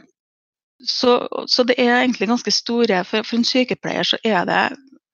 Så, 0.87 1.17
så 1.51 1.65
det 1.67 1.79
er 1.79 2.03
egentlig 2.03 2.29
ganske 2.29 2.51
store 2.53 3.05
For, 3.09 3.25
for 3.25 3.39
en 3.39 3.47
sykepleier 3.47 4.07
så 4.07 4.19
er 4.27 4.45
det, 4.49 4.63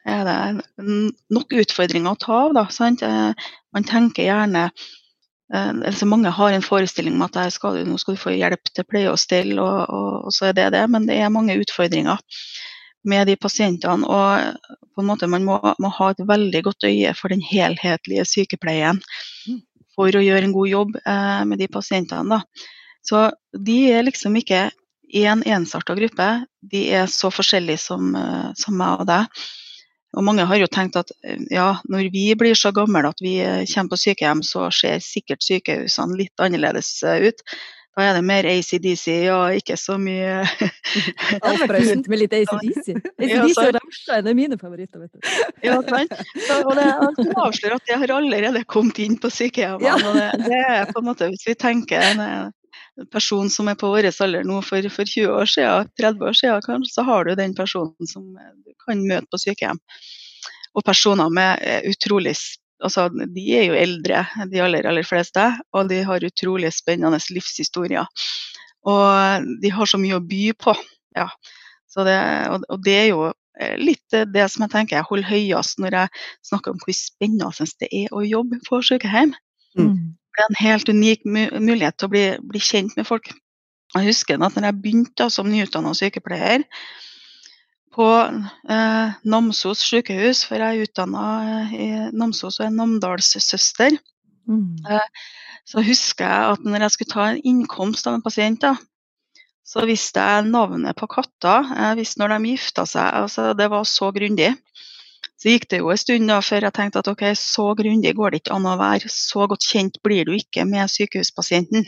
er 0.08 0.24
det 0.26 0.38
nok 1.30 1.52
utfordringer 1.62 2.12
å 2.12 2.20
ta 2.20 2.40
av. 2.46 2.56
Da, 2.58 2.66
sant? 2.74 3.04
Eh, 3.06 3.52
Man 3.72 3.86
tenker 3.86 4.28
gjerne 4.28 4.70
altså 5.50 6.06
Mange 6.06 6.30
har 6.30 6.52
en 6.54 6.62
forestilling 6.62 7.16
om 7.16 7.24
at 7.24 7.34
skal 7.50 7.74
du, 7.74 7.80
nå 7.82 7.96
skal 7.98 8.14
du 8.14 8.20
få 8.22 8.30
hjelp 8.30 8.68
til 8.70 8.84
pleie 8.86 9.10
og 9.10 9.18
stell, 9.18 9.56
og, 9.58 9.80
og, 9.90 10.28
og 10.28 10.34
så 10.36 10.46
er 10.46 10.52
det 10.54 10.68
det. 10.76 10.84
Men 10.86 11.08
det 11.08 11.16
er 11.18 11.32
mange 11.34 11.56
utfordringer 11.58 12.20
med 13.02 13.26
de 13.26 13.34
pasientene. 13.34 14.06
Og 14.06 14.76
på 14.94 15.02
en 15.02 15.08
måte 15.08 15.26
man 15.26 15.42
må, 15.48 15.56
må 15.82 15.90
ha 15.96 16.12
et 16.12 16.22
veldig 16.28 16.62
godt 16.68 16.86
øye 16.86 17.16
for 17.18 17.34
den 17.34 17.42
helhetlige 17.42 18.28
sykepleien 18.30 19.02
for 20.00 20.16
å 20.16 20.24
gjøre 20.24 20.48
en 20.48 20.56
god 20.56 20.72
jobb 20.72 21.00
eh, 21.04 21.40
med 21.48 21.60
de 21.60 21.68
pasientene. 21.68 22.40
Da. 22.40 22.68
Så 23.04 23.28
de 23.52 23.80
er 23.92 24.06
liksom 24.06 24.36
ikke 24.40 24.70
én 25.10 25.26
en 25.30 25.42
ensarta 25.42 25.96
gruppe, 25.98 26.28
de 26.62 26.84
er 26.94 27.08
så 27.10 27.30
forskjellige 27.34 27.82
som, 27.82 28.14
eh, 28.16 28.52
som 28.56 28.76
meg 28.78 29.02
og 29.02 29.10
deg. 29.10 29.42
Og 30.18 30.24
mange 30.26 30.46
har 30.46 30.58
jo 30.58 30.70
tenkt 30.70 30.96
at 30.98 31.10
eh, 31.24 31.42
ja, 31.50 31.74
når 31.90 32.10
vi 32.14 32.30
blir 32.38 32.54
så 32.58 32.72
gamle 32.74 33.10
at 33.10 33.20
vi 33.22 33.38
eh, 33.42 33.66
kommer 33.72 33.94
på 33.94 34.00
sykehjem, 34.04 34.42
så 34.46 34.70
ser 34.74 35.02
sikkert 35.04 35.44
sykehusene 35.46 36.18
litt 36.18 36.42
annerledes 36.42 36.92
ut. 37.02 37.44
Da 37.98 38.04
er 38.06 38.14
det 38.14 38.22
mer 38.22 38.46
ACDC 38.46 39.06
og 39.34 39.56
ikke 39.58 39.74
så 39.80 39.96
mye 39.98 40.44
Alt 40.44 41.64
hadde 41.64 41.66
vært 41.72 42.06
med 42.10 42.20
litt 42.22 42.36
ACDC. 42.38 42.92
ACDC 43.18 43.58
og 43.64 43.72
Rammstein 43.76 44.30
er 44.30 44.36
mine 44.38 44.58
favoritter, 44.60 45.02
vet 45.02 45.10
du. 45.10 45.32
Ja, 45.66 45.80
sant? 45.82 46.14
Og 46.60 46.70
det 46.78 46.86
avslører 47.34 47.76
at 47.80 47.90
jeg 47.90 48.00
har 48.04 48.14
allerede 48.14 48.62
kommet 48.70 49.02
inn 49.02 49.18
på 49.20 49.32
sykehjemmene. 49.34 49.90
Ja. 49.90 49.98
det, 50.14 50.46
det 50.46 50.62
er 50.68 50.92
på 50.92 51.02
en 51.02 51.10
måte, 51.10 51.32
Hvis 51.34 51.48
vi 51.50 51.58
tenker 51.58 52.06
en, 52.12 52.24
person 53.10 53.48
som 53.50 53.68
er 53.70 53.78
på 53.80 53.88
vår 53.88 54.10
alder 54.10 54.44
nå 54.44 54.60
for, 54.66 54.84
for 54.92 55.08
20 55.08 55.30
år 55.32 55.48
siden, 55.48 55.90
30 56.00 56.26
år 56.28 56.36
siden 56.36 56.64
kanskje, 56.66 56.94
så 56.94 57.04
har 57.06 57.24
du 57.24 57.34
den 57.38 57.54
personen 57.56 58.10
som 58.10 58.26
du 58.36 58.74
kan 58.84 59.00
møte 59.06 59.30
på 59.30 59.40
sykehjem. 59.40 59.80
Og 60.76 60.84
personer 60.86 61.30
med 61.34 61.64
eh, 61.66 61.86
utrolig 61.90 62.36
Altså, 62.84 63.08
de 63.10 63.44
er 63.58 63.66
jo 63.68 63.76
eldre, 63.76 64.24
de 64.50 64.62
aller, 64.62 64.86
aller 64.88 65.06
fleste, 65.06 65.42
og 65.76 65.90
de 65.90 66.00
har 66.06 66.24
utrolig 66.26 66.72
spennende 66.72 67.20
livshistorier. 67.30 68.08
Og 68.88 69.50
de 69.60 69.72
har 69.74 69.90
så 69.90 70.00
mye 70.00 70.16
å 70.16 70.24
by 70.24 70.44
på. 70.56 70.74
Ja. 71.18 71.28
Så 71.90 72.06
det, 72.06 72.16
og, 72.52 72.64
og 72.70 72.82
det 72.86 72.96
er 72.96 73.08
jo 73.10 73.26
eh, 73.28 73.76
litt 73.80 74.16
eh, 74.16 74.28
det 74.30 74.46
som 74.52 74.64
jeg 74.64 74.72
tenker 74.72 75.00
jeg 75.00 75.08
holder 75.08 75.26
høyest 75.26 75.80
når 75.82 75.96
jeg 75.98 76.22
snakker 76.46 76.72
om 76.72 76.80
hvor 76.84 76.96
spennende 76.96 77.68
det 77.82 77.90
er 77.90 78.14
å 78.14 78.22
jobbe 78.24 78.60
på 78.68 78.80
sykehjem. 78.86 79.34
Mm. 79.78 80.14
Det 80.14 80.44
er 80.44 80.48
en 80.48 80.60
helt 80.62 80.88
unik 80.88 81.26
mulighet 81.26 81.98
til 81.98 82.08
å 82.08 82.12
bli, 82.14 82.24
bli 82.52 82.62
kjent 82.62 82.94
med 82.96 83.08
folk. 83.08 83.32
Jeg 83.96 84.06
husker 84.06 84.38
at 84.38 84.54
når 84.54 84.68
jeg 84.68 84.80
begynte 84.84 85.26
som 85.34 85.50
nyutdanna 85.50 85.92
sykepleier 85.98 86.62
på 88.00 88.08
eh, 88.72 89.18
Namsos 89.28 89.84
sykehus, 89.84 90.46
for 90.48 90.62
jeg 90.62 90.80
er 90.80 90.88
utdanna 90.88 91.24
i 91.76 91.90
Namsos 92.16 92.60
og 92.60 92.66
er 92.70 92.78
namdalssøster, 92.78 94.00
Mm. 94.50 94.78
så 95.68 95.82
husker 95.84 96.24
jeg 96.26 96.54
at 96.54 96.64
når 96.66 96.82
jeg 96.82 96.94
skulle 96.94 97.12
ta 97.12 97.26
en 97.30 97.42
innkomst 97.46 98.08
av 98.08 98.16
en 98.16 98.24
pasient, 98.24 98.58
da, 98.64 98.72
så 99.62 99.84
visste 99.86 100.18
jeg 100.18 100.48
navnet 100.48 100.98
på 100.98 101.06
katta. 101.12 101.60
Jeg 101.68 101.98
visste 102.00 102.18
når 102.22 102.34
de 102.34 102.50
gifta 102.56 102.86
seg. 102.88 103.06
altså 103.20 103.52
Det 103.54 103.68
var 103.70 103.84
så 103.86 104.10
grundig. 104.16 104.48
Så 105.38 105.52
gikk 105.52 105.68
det 105.70 105.78
jo 105.80 105.92
en 105.92 106.00
stund 106.00 106.28
da 106.28 106.40
før 106.42 106.66
jeg 106.66 106.74
tenkte 106.76 107.00
at 107.04 107.08
ok, 107.12 107.22
så 107.38 107.68
grundig 107.78 108.16
går 108.18 108.32
det 108.32 108.42
ikke 108.42 108.56
an 108.56 108.66
å 108.66 108.74
være. 108.80 109.12
Så 109.12 109.46
godt 109.48 109.68
kjent 109.70 110.00
blir 110.02 110.26
du 110.26 110.34
ikke 110.34 110.66
med 110.66 110.90
sykehuspasienten. 110.90 111.86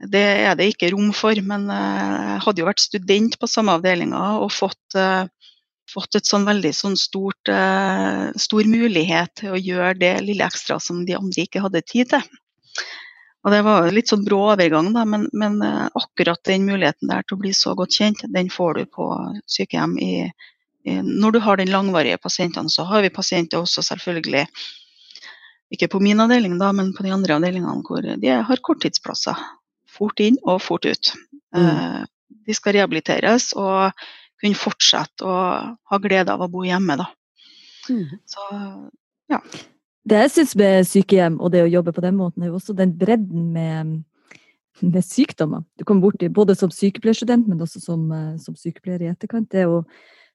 Det 0.00 0.20
er 0.46 0.54
det 0.56 0.70
ikke 0.72 0.90
rom 0.94 1.12
for. 1.16 1.36
Men 1.44 1.68
eh, 1.72 2.34
jeg 2.34 2.42
hadde 2.46 2.62
jo 2.62 2.68
vært 2.68 2.84
student 2.84 3.36
på 3.40 3.48
samme 3.50 3.76
avdelinga 3.76 4.22
og 4.40 4.52
fått, 4.54 4.96
eh, 4.96 5.26
fått 5.90 6.16
et 6.16 6.28
sånn 6.28 6.46
veldig 6.48 6.72
sånn 6.76 6.96
stort, 6.96 7.50
eh, 7.52 8.30
stor 8.40 8.70
mulighet 8.70 9.34
til 9.42 9.56
å 9.56 9.60
gjøre 9.60 9.98
det 10.00 10.14
lille 10.24 10.46
ekstra 10.46 10.80
som 10.80 11.04
de 11.04 11.18
andre 11.18 11.44
ikke 11.44 11.64
hadde 11.66 11.84
tid 11.84 12.14
til. 12.14 12.24
Og 13.44 13.52
Det 13.52 13.60
var 13.64 13.88
litt 13.88 14.10
sånn 14.12 14.24
brå 14.24 14.40
overgang, 14.52 14.90
da, 14.92 15.06
men, 15.08 15.22
men 15.32 15.62
akkurat 15.64 16.42
den 16.44 16.66
muligheten 16.68 17.08
der 17.08 17.24
til 17.24 17.38
å 17.38 17.40
bli 17.40 17.54
så 17.56 17.72
godt 17.72 17.96
kjent, 17.96 18.20
den 18.28 18.50
får 18.52 18.74
du 18.76 18.90
på 18.92 19.06
sykehjem. 19.48 19.94
I, 19.96 20.26
i, 20.84 20.98
når 21.00 21.32
du 21.32 21.38
har 21.46 21.56
den 21.56 21.72
langvarige 21.72 22.18
pasientene, 22.20 22.68
så 22.68 22.84
har 22.84 23.00
vi 23.00 23.08
pasienter 23.08 23.64
også 23.64 23.80
selvfølgelig, 23.86 24.44
ikke 25.72 25.88
på 25.88 26.02
min 26.04 26.20
avdeling, 26.20 26.58
da, 26.60 26.68
men 26.76 26.92
på 26.92 27.06
de 27.06 27.14
andre 27.16 27.38
avdelingene 27.40 27.80
hvor 27.88 28.04
de 28.04 28.36
har 28.44 28.60
korttidsplasser. 28.60 29.40
Fort 30.00 30.22
inn 30.24 30.38
og 30.48 30.62
fort 30.64 30.88
ut. 30.88 31.12
Mm. 31.50 32.06
de 32.46 32.54
skal 32.54 32.76
rehabiliteres 32.76 33.48
og 33.58 33.90
kunne 34.40 34.58
fortsette 34.58 35.26
å 35.26 35.38
ha 35.74 35.98
glede 36.02 36.32
av 36.32 36.44
å 36.44 36.50
bo 36.50 36.62
hjemme. 36.66 36.96
Da. 37.00 37.08
Mm. 37.90 38.20
Så 38.28 38.44
Det 40.10 40.22
jeg 40.22 40.32
syns 40.34 40.54
med 40.56 40.86
sykehjem 40.88 41.40
og 41.40 41.52
det 41.52 41.64
å 41.64 41.70
jobbe 41.70 41.92
på 41.94 42.04
den 42.04 42.16
måten, 42.16 42.42
er 42.42 42.50
jo 42.50 42.56
også 42.58 42.74
den 42.76 42.94
bredden 42.98 43.50
med, 43.54 43.98
med 44.80 45.04
sykdommer. 45.04 45.66
Du 45.78 45.84
kommer 45.84 46.08
borti 46.08 46.30
både 46.32 46.56
som 46.56 46.72
sykepleierstudent, 46.72 47.50
men 47.50 47.60
også 47.60 47.82
som, 47.82 48.06
eh, 48.14 48.38
som 48.40 48.56
sykepleier 48.56 49.04
i 49.04 49.10
etterkant. 49.12 49.50
Det 49.52 49.62
er 49.62 49.68
jo, 49.68 49.82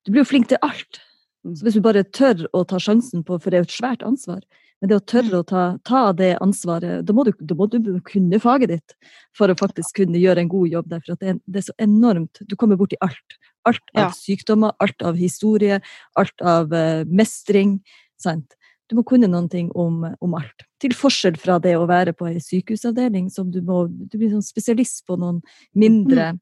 du 0.05 0.13
blir 0.13 0.23
jo 0.23 0.29
flink 0.29 0.51
til 0.51 0.61
alt. 0.61 1.01
Så 1.45 1.65
hvis 1.65 1.77
du 1.77 1.83
bare 1.85 2.05
tør 2.05 2.45
å 2.53 2.63
ta 2.65 2.77
sjansen 2.81 3.25
på, 3.25 3.39
for 3.41 3.49
det 3.49 3.57
er 3.57 3.65
jo 3.65 3.69
et 3.69 3.79
svært 3.79 4.05
ansvar, 4.05 4.45
men 4.85 4.91
det 4.91 4.99
å 4.99 5.05
tørre 5.09 5.39
å 5.41 5.45
ta, 5.49 5.63
ta 5.83 6.01
det 6.13 6.35
ansvaret, 6.45 7.01
da 7.07 7.13
må, 7.17 7.23
du, 7.25 7.31
da 7.41 7.55
må 7.57 7.65
du 7.71 7.79
kunne 8.05 8.37
faget 8.43 8.69
ditt 8.69 8.93
for 9.35 9.49
å 9.49 9.55
faktisk 9.57 9.97
kunne 9.97 10.21
gjøre 10.21 10.43
en 10.45 10.51
god 10.51 10.69
jobb 10.69 10.89
der. 10.91 11.01
For 11.01 11.15
at 11.17 11.23
det, 11.25 11.31
er, 11.33 11.39
det 11.49 11.61
er 11.63 11.65
så 11.71 11.75
enormt. 11.81 12.41
Du 12.45 12.53
kommer 12.55 12.77
borti 12.77 12.99
alt. 13.01 13.39
Alt 13.65 13.81
av 13.95 14.03
Ja. 14.03 14.11
sykdommer, 14.13 14.75
alt 14.79 15.01
av 15.01 15.17
historie, 15.17 15.81
alt 16.15 16.45
av 16.45 16.69
uh, 16.71 17.01
mestring. 17.09 17.79
Sant? 18.21 18.53
Du 18.87 18.93
må 18.99 19.01
kunne 19.09 19.25
noen 19.27 19.49
ting 19.49 19.71
om, 19.73 20.03
om 20.21 20.35
alt. 20.37 20.67
Til 20.79 20.93
forskjell 20.93 21.39
fra 21.41 21.57
det 21.57 21.73
å 21.79 21.87
være 21.89 22.13
på 22.13 22.27
ei 22.29 22.37
sykehusavdeling, 22.37 23.31
som 23.33 23.49
du 23.49 23.57
må 23.65 23.87
Du 23.89 24.19
blir 24.19 24.29
sånn 24.29 24.45
spesialist 24.45 25.01
på 25.09 25.17
noen 25.17 25.41
mindre 25.73 26.35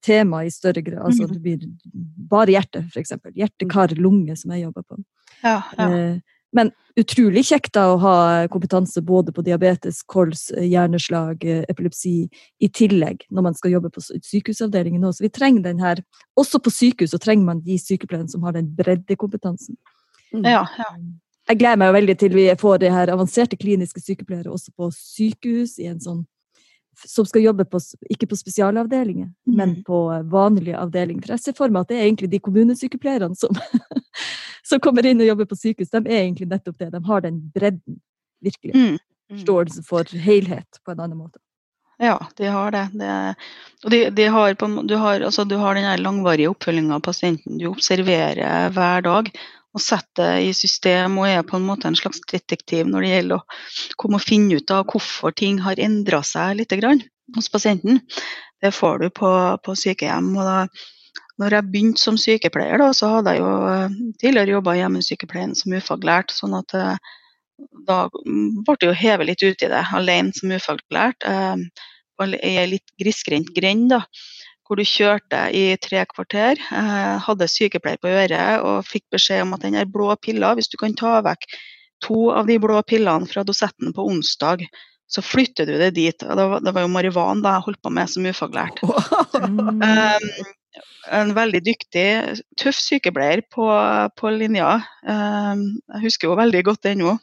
tema 0.00 0.40
i 0.46 0.48
større 0.48 0.80
grad. 0.80 1.02
Altså 1.10 1.26
Mhm. 1.28 1.32
du 1.34 1.38
blir 1.44 1.58
bare 2.32 2.54
hjerte, 2.56 2.80
eksempel. 2.96 3.34
Hjerte, 3.36 3.68
kar, 3.68 3.88
lunge, 4.00 4.32
som 4.40 4.50
jeg 4.56 4.64
jobber 4.64 4.82
på. 4.88 4.96
ja, 5.44 5.62
ja. 5.78 5.90
Eh, 5.90 6.20
Men 6.52 6.72
utrolig 6.98 7.44
kjekt 7.46 7.72
da 7.76 7.84
å 7.92 7.98
ha 8.02 8.14
kompetanse 8.50 9.02
både 9.06 9.32
på 9.32 9.44
diabetes, 9.46 10.02
kols, 10.02 10.48
hjerneslag, 10.58 11.44
eh, 11.44 11.62
epilepsi 11.70 12.14
i 12.60 12.68
tillegg 12.68 13.22
når 13.30 13.46
man 13.46 13.54
skal 13.54 13.76
jobbe 13.76 13.92
på 13.94 14.02
sykehusavdelingen 14.02 15.04
sykehusavdelingen 15.04 15.12
Så 15.14 15.22
Vi 15.22 15.30
trenger 15.30 15.62
den 15.62 15.78
her, 15.78 16.02
Også 16.36 16.58
på 16.58 16.70
sykehus 16.70 17.10
så 17.10 17.18
trenger 17.18 17.44
man 17.44 17.60
de 17.60 17.78
sykepleierne 17.78 18.28
som 18.28 18.42
har 18.42 18.52
den 18.52 18.66
breddekompetansen. 18.76 19.76
ja, 20.32 20.66
ja. 20.78 20.94
Jeg 21.48 21.58
gleder 21.58 21.76
meg 21.76 21.94
veldig 21.94 22.18
til 22.18 22.34
vi 22.34 22.46
får 22.54 22.78
de 22.78 22.90
her 22.90 23.10
avanserte 23.10 23.56
kliniske 23.58 24.00
sykepleiere 24.00 24.52
også 24.52 24.70
på 24.76 24.90
sykehus, 24.94 25.78
i 25.78 25.88
en 25.90 25.98
sånn, 26.00 26.26
som 27.06 27.26
skal 27.26 27.42
jobbe 27.42 27.64
på, 27.64 27.78
ikke 28.10 28.26
på 28.28 28.36
spesialavdelinger, 28.36 29.30
men 29.46 29.68
Mhm. 29.76 29.84
på 29.84 30.00
vanlige 30.30 30.76
avdelinger. 30.76 31.22
For 31.26 31.32
jeg 31.32 31.40
ser 31.40 31.52
for 31.56 31.68
meg 31.68 31.80
at 31.80 31.88
det 31.88 31.96
er 31.98 32.06
egentlig 32.08 32.30
de 32.30 32.38
kommunesykepleierne 32.40 33.36
som, 33.36 33.50
som 34.64 34.80
kommer 34.80 35.06
inn 35.06 35.20
og 35.20 35.26
jobber 35.26 35.46
på 35.46 35.56
sykehus, 35.56 35.90
de 35.90 36.02
er 36.04 36.24
egentlig 36.24 36.48
nettopp 36.48 36.78
det. 36.78 36.90
De 36.92 37.00
har 37.06 37.20
den 37.20 37.40
bredden, 37.54 38.00
virkelig. 38.42 38.74
Mm. 38.74 38.98
Mm. 39.30 39.38
Forståelse 39.38 39.82
for 39.86 40.04
helhet 40.04 40.80
på 40.84 40.92
en 40.92 41.00
annen 41.00 41.18
måte. 41.18 41.38
Ja, 42.00 42.16
de 42.36 42.46
har 42.48 42.70
det. 42.72 42.88
det 42.96 43.34
og 43.84 43.90
de, 43.92 44.10
de 44.10 44.24
har 44.32 44.54
på, 44.54 44.66
du, 44.88 44.96
har, 44.96 45.20
altså, 45.20 45.44
du 45.44 45.56
har 45.60 45.74
den 45.74 46.02
langvarige 46.02 46.48
oppfølginga 46.48 46.94
av 46.96 47.00
pasienten. 47.04 47.58
Du 47.58 47.66
observerer 47.68 48.70
hver 48.72 49.02
dag 49.04 49.30
setter 49.78 50.32
det 50.34 50.48
i 50.48 50.54
system 50.56 51.20
og 51.22 51.28
er 51.30 51.44
på 51.46 51.54
en 51.60 51.66
måte 51.68 51.86
en 51.86 51.98
slags 51.98 52.18
detektiv 52.32 52.88
når 52.90 53.06
det 53.06 53.10
gjelder 53.12 53.38
å 53.38 53.94
komme 54.02 54.18
og 54.18 54.26
finne 54.26 54.58
ut 54.58 54.74
av 54.74 54.88
hvorfor 54.90 55.36
ting 55.38 55.60
har 55.62 55.78
endra 55.78 56.24
seg 56.26 56.58
litt 56.58 56.74
grann 56.80 57.04
hos 57.36 57.46
pasienten. 57.52 58.00
Det 58.60 58.72
får 58.74 58.98
du 58.98 59.10
på, 59.14 59.30
på 59.62 59.76
sykehjem. 59.78 60.32
og 60.34 60.48
da 60.48 60.56
når 61.40 61.56
jeg 61.56 61.68
begynte 61.72 62.02
som 62.02 62.18
sykepleier, 62.20 62.80
da, 62.82 62.90
så 62.96 63.14
hadde 63.14 63.32
jeg 63.32 63.40
jo 63.40 63.52
eh, 63.70 63.94
tidligere 64.20 64.56
jobba 64.58 64.74
i 64.76 64.82
hjemmesykepleien 64.82 65.54
som 65.56 65.72
ufaglært. 65.72 66.34
sånn 66.36 66.56
at 66.58 66.74
eh, 66.76 67.14
da 67.88 68.02
ble 68.12 68.76
det 68.80 68.90
jo 68.90 68.96
hevet 68.96 69.30
litt 69.30 69.44
ut 69.46 69.64
i 69.64 69.70
det 69.72 69.84
alene 69.96 70.36
som 70.36 70.52
ufaglært. 70.52 71.24
eh, 71.24 71.86
I 72.20 72.56
ei 72.60 72.66
litt 72.74 72.92
grisgrendt 73.00 73.54
grend, 73.56 73.88
da, 73.94 74.02
hvor 74.70 74.78
du 74.78 74.86
kjørte 74.86 75.48
i 75.50 75.74
tre 75.82 76.04
kvarter. 76.06 76.60
eh, 76.70 77.16
hadde 77.26 77.48
sykepleier 77.50 77.98
på 77.98 78.06
øret 78.06 78.62
og 78.62 78.86
fikk 78.86 79.08
beskjed 79.10 79.42
om 79.42 79.56
at 79.56 79.66
den 79.66 79.74
er 79.74 79.90
blå 79.90 80.14
pilla, 80.22 80.54
hvis 80.54 80.70
du 80.70 80.78
kan 80.78 80.94
ta 80.94 81.18
vekk 81.26 81.48
to 82.06 82.30
av 82.30 82.46
de 82.46 82.58
blå 82.62 82.78
pillene 82.86 83.26
fra 83.26 83.42
dosetten 83.42 83.90
på 83.92 84.06
onsdag, 84.06 84.62
så 85.10 85.22
flytter 85.26 85.66
du 85.66 85.74
det 85.80 85.90
dit. 85.98 86.22
Det, 86.22 86.46
var, 86.46 86.62
det 86.62 86.72
var 86.72 86.86
jo 86.86 86.92
marihuan 86.94 87.42
da 87.42 87.56
jeg 87.56 87.66
holdt 87.66 87.82
på 87.82 87.90
med 87.90 88.12
som 88.12 88.30
ufaglært. 88.30 88.78
Um, 89.34 90.28
en 91.10 91.32
veldig 91.34 91.60
dyktig, 91.66 92.06
tøff 92.60 92.78
sykepleier 92.78 93.42
på, 93.50 93.66
på 94.14 94.32
linja. 94.36 94.76
Um, 95.02 95.66
jeg 95.96 96.04
husker 96.06 96.30
jo 96.30 96.38
veldig 96.38 96.62
godt 96.70 96.92
ennå. 96.92 97.16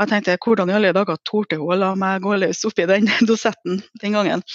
Jeg 0.00 0.08
tenkte 0.08 0.38
hvordan 0.40 0.70
i 0.70 0.76
alle 0.78 0.94
dager 0.96 1.18
torde 1.26 1.58
hun 1.60 1.74
å 1.74 1.76
la 1.78 1.90
meg 1.98 2.22
gå 2.24 2.38
løs 2.40 2.62
oppi 2.68 2.86
den 2.88 3.10
dosetten 3.28 3.82
den 4.00 4.16
gangen. 4.16 4.46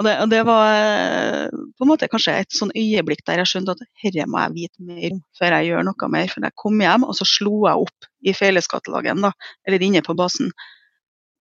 Og 0.00 0.06
det, 0.06 0.14
og 0.24 0.28
det 0.32 0.40
var 0.48 0.68
eh, 0.72 1.48
på 1.52 1.84
en 1.84 1.90
måte 1.90 2.08
kanskje 2.10 2.34
et 2.40 2.56
sånn 2.56 2.72
øyeblikk 2.74 3.24
der 3.28 3.42
jeg 3.42 3.50
skjønte 3.52 3.74
at 3.76 3.82
dette 3.82 4.26
må 4.30 4.40
jeg 4.40 4.54
vite 4.56 4.86
mer 4.88 5.16
om 5.16 5.20
før 5.38 5.56
jeg 5.58 5.68
gjør 5.70 5.86
noe 5.88 6.10
mer. 6.14 6.32
For 6.32 6.48
jeg 6.48 6.58
kom 6.64 6.80
hjem, 6.82 7.06
og 7.06 7.16
så 7.18 7.28
slo 7.28 7.54
jeg 7.66 7.86
opp 7.86 8.08
i 8.22 8.34
felleskatalogen, 8.36 9.24
da, 9.26 9.32
eller 9.68 9.86
inne 9.86 10.04
på 10.06 10.16
basen. 10.18 10.52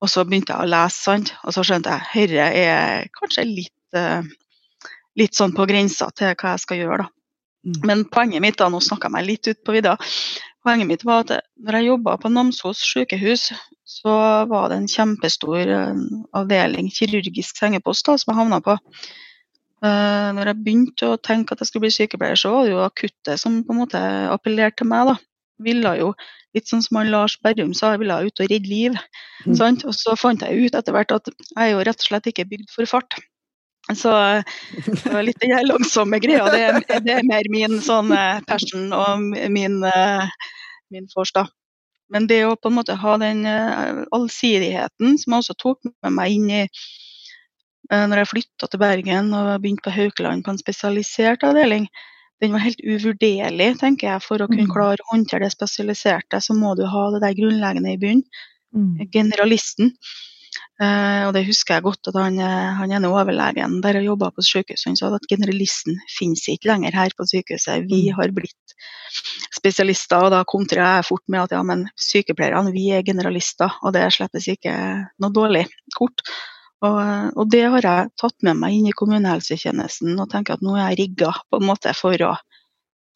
Og 0.05 0.11
så 0.13 0.25
begynte 0.29 0.53
jeg 0.53 0.67
å 0.67 0.71
lese, 0.71 1.01
sant? 1.01 1.35
og 1.45 1.57
så 1.57 1.65
skjønte 1.65 1.99
jeg 2.15 2.29
dette 2.35 2.49
er 2.61 3.13
kanskje 3.17 3.47
litt, 3.49 3.77
eh, 3.97 4.27
litt 5.17 5.37
sånn 5.37 5.55
på 5.57 5.67
grensa 5.71 6.11
til 6.13 6.35
hva 6.35 6.57
jeg 6.57 6.65
skal 6.67 6.83
gjøre. 6.83 7.07
da. 7.07 7.11
Mm. 7.65 7.79
Men 7.89 8.05
poenget 8.13 8.45
mitt 8.45 8.59
da, 8.61 8.69
nå 8.69 8.83
snakka 8.85 9.09
jeg 9.09 9.15
meg 9.15 9.25
litt 9.25 9.49
ut 9.49 9.63
på 9.65 9.73
vidda, 9.73 9.97
poenget 10.65 10.91
mitt 10.91 11.05
var 11.09 11.25
at 11.25 11.47
når 11.57 11.79
jeg 11.79 11.89
jobba 11.89 12.19
på 12.21 12.33
Namsos 12.33 12.83
sykehus, 12.85 13.49
så 13.85 14.15
var 14.49 14.71
det 14.71 14.79
en 14.81 14.89
kjempestor 14.89 15.61
eh, 15.69 16.01
avdeling, 16.37 16.89
kirurgisk 16.93 17.61
sengepost, 17.61 18.07
da, 18.09 18.17
som 18.21 18.33
jeg 18.33 18.41
havna 18.41 18.61
på. 18.65 18.79
Uh, 19.85 20.33
når 20.33 20.49
jeg 20.49 20.61
begynte 20.65 21.09
å 21.13 21.21
tenke 21.21 21.53
at 21.53 21.61
jeg 21.61 21.69
skulle 21.69 21.85
bli 21.85 21.93
sykepleier, 21.93 22.39
så 22.41 22.55
var 22.55 22.65
det 22.65 22.73
jo 22.73 22.81
akuttet 22.81 23.41
som 23.43 23.59
på 23.67 23.75
en 23.75 23.83
måte 23.83 24.01
appellerte 24.33 24.81
til 24.81 24.89
meg. 24.89 25.11
da. 25.11 25.17
ville 25.65 25.91
jo, 25.99 26.07
litt 26.57 26.71
sånn 26.71 26.81
som 26.83 26.99
han 26.99 27.11
Lars 27.13 27.37
Berrum 27.45 27.75
sa, 27.77 27.93
jeg 27.93 28.01
ville 28.01 28.17
ut 28.25 28.41
og 28.41 28.49
redde 28.51 28.71
liv. 28.71 28.97
Mm. 29.45 29.59
Sant? 29.59 29.85
Og 29.85 29.93
så 29.95 30.17
fant 30.17 30.41
jeg 30.41 30.65
ut 30.65 30.79
etter 30.79 30.97
hvert 30.97 31.13
at 31.13 31.29
jeg 31.29 31.61
er 31.67 31.75
jo 31.75 31.85
rett 31.85 32.01
og 32.01 32.09
slett 32.09 32.31
ikke 32.33 32.49
bygd 32.49 32.73
for 32.73 32.89
fart. 32.89 33.19
Så 33.93 34.11
det 35.05 35.13
var 35.13 35.27
litt 35.27 35.43
den 35.45 35.53
langsomme 35.69 36.19
greia. 36.25 36.49
Det 36.49 36.63
er, 36.65 36.81
det 37.05 37.19
er 37.19 37.29
mer 37.29 37.45
min 37.53 37.77
sånn 37.85 38.09
eh, 38.17 38.41
passion 38.49 38.89
og 38.97 39.21
min, 39.53 39.83
min 39.85 41.11
da. 41.37 41.45
Men 42.13 42.27
det 42.31 42.43
å 42.47 42.57
på 42.57 42.69
en 42.69 42.77
måte 42.79 42.95
ha 43.01 43.17
den 43.23 43.45
eh, 43.49 44.03
allsidigheten 44.15 45.17
som 45.19 45.33
jeg 45.33 45.45
også 45.45 45.55
tok 45.63 45.79
med 45.89 46.13
meg 46.13 46.35
inn 46.37 46.51
i 46.53 46.63
eh, 46.65 48.05
når 48.09 48.23
jeg 48.23 48.31
flytta 48.33 48.69
til 48.71 48.83
Bergen 48.83 49.33
og 49.37 49.55
begynte 49.63 49.87
på 49.89 49.95
Haukeland 49.95 50.45
på 50.45 50.53
en 50.55 50.61
spesialisert 50.61 51.47
avdeling, 51.49 51.89
den 52.43 52.53
var 52.53 52.65
helt 52.67 52.83
uvurderlig, 52.85 53.71
tenker 53.81 54.11
jeg. 54.13 54.23
For 54.27 54.43
å 54.43 54.49
kunne 54.51 54.67
Mm. 54.69 54.75
klare 54.75 55.01
å 55.01 55.11
håndtere 55.15 55.47
det 55.47 55.55
spesialiserte, 55.55 56.41
så 56.43 56.53
må 56.57 56.75
du 56.77 56.85
ha 56.87 57.11
det 57.15 57.23
der 57.23 57.35
grunnleggende 57.39 57.95
i 57.95 58.01
bunnen. 58.01 58.25
Mm. 58.75 59.09
Generalisten. 59.15 59.95
Uh, 60.83 61.29
og 61.29 61.35
det 61.37 61.45
husker 61.47 61.77
jeg 61.77 61.85
godt 61.87 62.09
at 62.11 62.17
han, 62.19 62.35
han 62.43 62.91
ene 62.91 63.07
overlegen 63.07 63.77
der 63.81 63.95
jeg 64.01 64.09
jobba 64.09 64.33
på 64.35 64.43
sykehuset, 64.43 64.89
han 64.91 64.97
sa 64.99 65.13
at 65.15 65.29
generalisten 65.31 66.01
finnes 66.11 66.43
ikke 66.51 66.67
lenger 66.73 66.91
her 66.99 67.15
på 67.15 67.23
sykehuset. 67.31 67.87
Vi 67.87 68.09
Mm. 68.11 68.15
har 68.19 68.33
blitt 68.35 68.75
spesialister. 69.55 70.27
Og 70.27 70.35
da 70.35 70.43
kontrer 70.49 70.83
jeg 70.83 71.07
fort 71.09 71.25
med 71.31 71.45
at 71.45 71.55
ja, 71.57 71.63
men 71.67 71.87
sykepleierne, 72.01 72.75
vi 72.75 72.91
er 72.97 73.07
generalister. 73.07 73.79
Og 73.83 73.95
det 73.97 74.05
er 74.05 74.15
slettes 74.15 74.49
ikke 74.51 74.75
noe 75.23 75.35
dårlig 75.35 75.67
kort. 75.97 76.25
Og, 76.85 76.99
eh, 77.01 77.29
og 77.33 77.51
det 77.53 77.65
har 77.73 77.87
jeg 77.87 78.13
tatt 78.21 78.37
med 78.47 78.61
meg 78.61 78.77
inn 78.77 78.91
i 78.91 78.97
kommunehelsetjenesten 78.97 80.19
og 80.19 80.31
tenker 80.33 80.59
at 80.59 80.65
nå 80.65 80.77
er 80.77 80.93
jeg 80.93 81.05
rigga 81.05 81.33
på 81.49 81.61
en 81.61 81.69
måte 81.71 81.95
for 81.97 82.27
å 82.27 82.35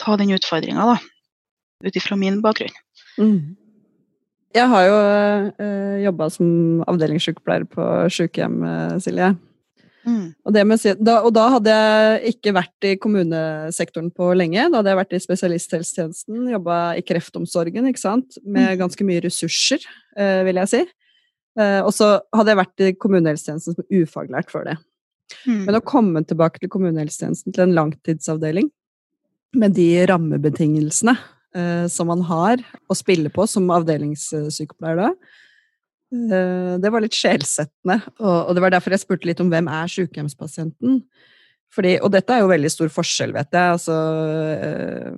ta 0.01 0.17
den 0.21 0.33
utfordringa. 0.37 0.99
Ut 1.85 1.99
ifra 1.99 2.17
min 2.19 2.41
bakgrunn. 2.43 2.75
Mm. 3.19 3.57
Jeg 4.57 4.71
har 4.73 4.87
jo 4.87 4.97
øh, 5.61 5.97
jobba 6.07 6.31
som 6.33 6.49
avdelingssykepleier 6.89 7.67
på 7.69 7.85
sykehjem, 8.15 8.63
eh, 8.65 8.97
Silje. 9.05 9.35
Mm. 10.09 10.29
Og, 10.47 10.53
det 10.55 10.65
med, 10.65 10.85
da, 11.05 11.19
og 11.27 11.33
da 11.37 11.45
hadde 11.57 11.75
jeg 11.75 12.35
ikke 12.35 12.55
vært 12.57 12.87
i 12.89 12.95
kommunesektoren 13.01 14.09
på 14.15 14.31
lenge. 14.39 14.65
Da 14.71 14.81
hadde 14.81 14.95
jeg 14.95 15.01
vært 15.03 15.17
i 15.17 15.21
spesialisthelsetjenesten, 15.25 16.47
jobba 16.55 16.79
i 16.97 17.05
kreftomsorgen, 17.05 17.91
ikke 17.91 18.03
sant? 18.03 18.39
med 18.45 18.71
Mhm. 18.73 18.79
ganske 18.81 19.05
mye 19.05 19.25
ressurser, 19.25 19.85
eh, 20.17 20.43
vil 20.49 20.63
jeg 20.63 20.69
si. 20.73 20.83
Eh, 21.59 21.81
og 21.83 21.93
så 21.93 22.21
hadde 22.35 22.53
jeg 22.53 22.61
vært 22.61 22.85
i 22.87 22.93
kommunehelsetjenesten 22.95 23.75
som 23.75 23.91
ufaglært 23.91 24.51
før 24.51 24.65
det. 24.71 24.77
Mm. 25.45 25.65
Men 25.67 25.77
å 25.77 25.85
komme 25.85 26.25
tilbake 26.25 26.63
til 26.63 26.71
kommunehelsetjenesten 26.73 27.53
til 27.53 27.67
en 27.67 27.75
langtidsavdeling 27.77 28.71
med 29.59 29.75
de 29.77 30.07
rammebetingelsene 30.09 31.17
eh, 31.55 31.87
som 31.91 32.09
man 32.09 32.23
har 32.29 32.63
å 32.89 32.97
spille 32.97 33.33
på 33.33 33.47
som 33.49 33.69
avdelingssykepleier 33.75 35.03
da, 35.03 35.11
det 36.11 36.91
var 36.93 37.05
litt 37.05 37.17
sjelsettende. 37.17 37.99
Og, 38.19 38.55
det 38.57 38.63
var 38.65 38.73
derfor 38.73 38.95
jeg 38.95 39.03
spurte 39.05 39.29
litt 39.29 39.43
om 39.45 39.51
hvem 39.53 39.69
er 39.69 39.91
sykehjemspasienten. 39.93 41.03
Fordi, 41.75 41.99
og 42.01 42.13
dette 42.15 42.33
er 42.33 42.41
jo 42.41 42.49
veldig 42.49 42.71
stor 42.73 42.89
forskjell, 42.93 43.35
vet 43.37 43.53
jeg. 43.53 43.75
Altså, 43.77 43.97
eh, 44.57 45.17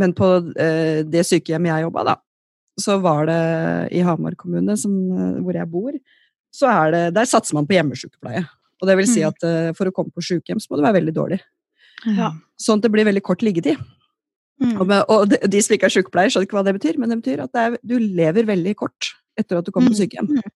men 0.00 0.12
på 0.16 0.28
eh, 0.60 1.00
det 1.08 1.24
sykehjemmet 1.28 1.72
jeg 1.72 1.86
jobba, 1.86 2.04
da, 2.10 2.16
så 2.80 2.98
var 3.00 3.28
det 3.30 3.40
i 3.96 4.02
Hamar 4.04 4.36
kommune, 4.40 4.76
som, 4.80 4.92
eh, 5.16 5.38
hvor 5.40 5.56
jeg 5.56 5.70
bor, 5.72 5.94
så 6.52 6.68
er 6.68 6.92
det, 6.94 7.02
der 7.16 7.30
satser 7.30 7.56
man 7.56 7.68
på 7.68 7.78
hjemmesykepleie. 7.78 8.44
Og 8.80 8.88
det 8.88 8.96
vil 8.98 9.08
si 9.08 9.20
Mm. 9.20 9.28
at 9.28 9.44
eh, 9.44 9.72
for 9.76 9.88
å 9.88 9.94
komme 9.94 10.12
på 10.12 10.24
sykehjem, 10.24 10.60
så 10.60 10.70
må 10.70 10.78
du 10.80 10.84
være 10.84 10.98
veldig 11.00 11.16
dårlig. 11.16 11.40
Ja. 12.16 12.32
Sånn 12.60 12.80
at 12.80 12.86
det 12.86 12.92
blir 12.92 13.04
veldig 13.08 13.22
kort 13.22 13.42
liggetid. 13.44 13.80
Mm. 14.60 14.76
Og, 14.80 14.86
med, 14.86 15.04
og 15.08 15.28
de, 15.28 15.38
de 15.48 15.60
som 15.64 15.74
ikke 15.74 15.88
er 15.88 15.96
sykepleier, 15.96 16.32
skjønner 16.32 16.48
ikke 16.48 16.56
hva 16.58 16.64
det 16.64 16.76
betyr, 16.76 16.98
men 17.00 17.12
det 17.12 17.20
betyr 17.22 17.42
at 17.44 17.52
det 17.56 17.60
er, 17.60 17.76
du 17.84 17.96
lever 17.98 18.48
veldig 18.48 18.74
kort 18.76 19.14
etter 19.42 19.58
at 19.60 19.66
du 19.66 19.72
kom 19.74 19.86
på 19.88 19.92
Mm, 19.94 19.98
sykehjem. 20.00 20.28
mm. 20.36 20.50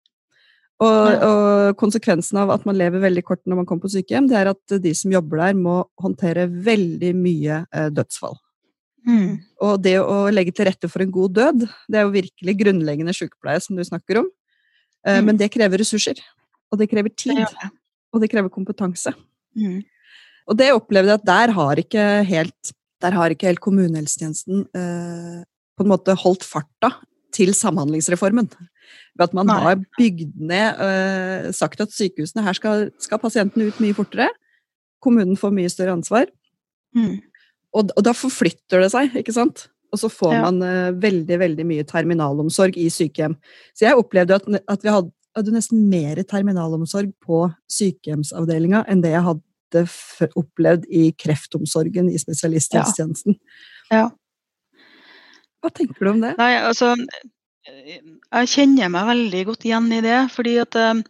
Og, 0.84 1.08
og 1.22 1.76
konsekvensen 1.78 2.38
av 2.42 2.50
at 2.50 2.64
man 2.66 2.76
lever 2.76 2.98
veldig 3.04 3.22
kort 3.24 3.40
når 3.46 3.60
man 3.60 3.66
kommer 3.68 3.84
på 3.86 3.92
sykehjem, 3.94 4.26
det 4.28 4.36
er 4.40 4.50
at 4.50 4.74
de 4.82 4.92
som 4.98 5.12
jobber 5.14 5.38
der, 5.38 5.54
må 5.54 5.76
håndtere 6.02 6.48
veldig 6.50 7.12
mye 7.14 7.60
eh, 7.70 7.90
dødsfall. 7.94 8.34
Mm. 9.06 9.38
Og 9.62 9.76
det 9.84 9.98
å 10.00 10.24
legge 10.34 10.52
til 10.56 10.66
rette 10.66 10.88
for 10.90 11.04
en 11.04 11.12
god 11.14 11.34
død, 11.36 11.66
det 11.92 12.00
er 12.00 12.06
jo 12.08 12.14
virkelig 12.16 12.56
grunnleggende 12.62 13.14
sykepleie, 13.14 13.60
som 13.62 13.76
du 13.78 13.84
snakker 13.86 14.22
om. 14.24 14.30
Eh, 15.06 15.20
Mm. 15.20 15.26
Men 15.30 15.36
det 15.36 15.50
krever 15.52 15.78
ressurser. 15.78 16.16
Og 16.72 16.78
det 16.80 16.88
krever 16.90 17.12
tid. 17.14 17.36
det. 17.36 17.70
Og 18.12 18.20
det 18.22 18.30
krever 18.32 18.48
kompetanse. 18.50 19.12
Mm. 19.54 19.82
Og 20.48 20.56
det 20.58 20.72
opplevde 20.74 21.12
jeg 21.12 21.20
at 21.20 21.26
der 21.28 21.52
har 21.54 21.76
ikke 21.76 22.04
helt, 22.24 22.72
der 23.00 23.12
har 23.12 23.30
ikke 23.30 23.46
helt 23.46 23.60
kommunehelsetjenesten 23.60 24.64
eh, 24.74 25.44
på 25.76 25.84
en 25.84 25.90
måte 25.92 26.16
holdt 26.18 26.42
farta 26.42 26.90
til 27.36 27.52
samhandlingsreformen. 27.54 28.48
Ved 29.14 29.26
at 29.28 29.36
man 29.36 29.46
Nei. 29.50 29.58
har 29.64 29.82
bygd 29.98 30.32
ned, 30.40 30.80
uh, 30.80 31.50
sagt 31.54 31.82
at 31.84 31.92
sykehusene 31.94 32.44
her 32.46 32.56
skal, 32.58 32.88
skal 33.02 33.20
pasientene 33.22 33.68
ut 33.70 33.78
mye 33.82 33.96
fortere. 33.96 34.30
Kommunen 35.04 35.36
får 35.38 35.52
mye 35.54 35.70
større 35.72 35.94
ansvar. 35.96 36.30
Mm. 36.96 37.18
Og, 37.74 37.90
og 37.96 38.02
da 38.06 38.14
forflytter 38.16 38.84
det 38.84 38.90
seg, 38.94 39.14
ikke 39.20 39.34
sant? 39.34 39.68
Og 39.94 40.00
så 40.02 40.10
får 40.10 40.32
Ja. 40.34 40.42
man 40.46 40.62
uh, 40.62 40.94
veldig 40.98 41.38
veldig 41.38 41.66
mye 41.68 41.84
terminalomsorg 41.86 42.76
i 42.80 42.88
sykehjem. 42.90 43.36
Så 43.74 43.86
jeg 43.86 43.98
opplevde 44.00 44.34
at, 44.40 44.48
at 44.70 44.82
vi 44.82 44.90
hadde, 44.90 45.12
hadde 45.36 45.54
nesten 45.54 45.86
mer 45.90 46.22
terminalomsorg 46.26 47.12
på 47.22 47.44
sykehjemsavdelinga 47.70 48.84
enn 48.90 49.02
det 49.04 49.14
jeg 49.14 49.26
hadde 49.28 49.86
opplevd 50.38 50.84
i 50.94 51.08
kreftomsorgen 51.18 52.06
i 52.10 52.18
spesialisthelsetjenesten. 52.22 53.34
Ja. 53.90 54.08
Hva 55.62 55.70
tenker 55.74 56.06
du 56.06 56.10
om 56.12 56.20
det? 56.22 56.34
Nei, 56.38 56.52
altså 56.62 56.92
Jeg 57.64 58.50
kjenner 58.52 58.90
meg 58.92 59.06
veldig 59.08 59.40
godt 59.48 59.64
igjen 59.64 59.88
i 59.96 60.02
det. 60.04 60.18
fordi 60.34 60.58
at 60.60 60.76
eh, 60.76 61.00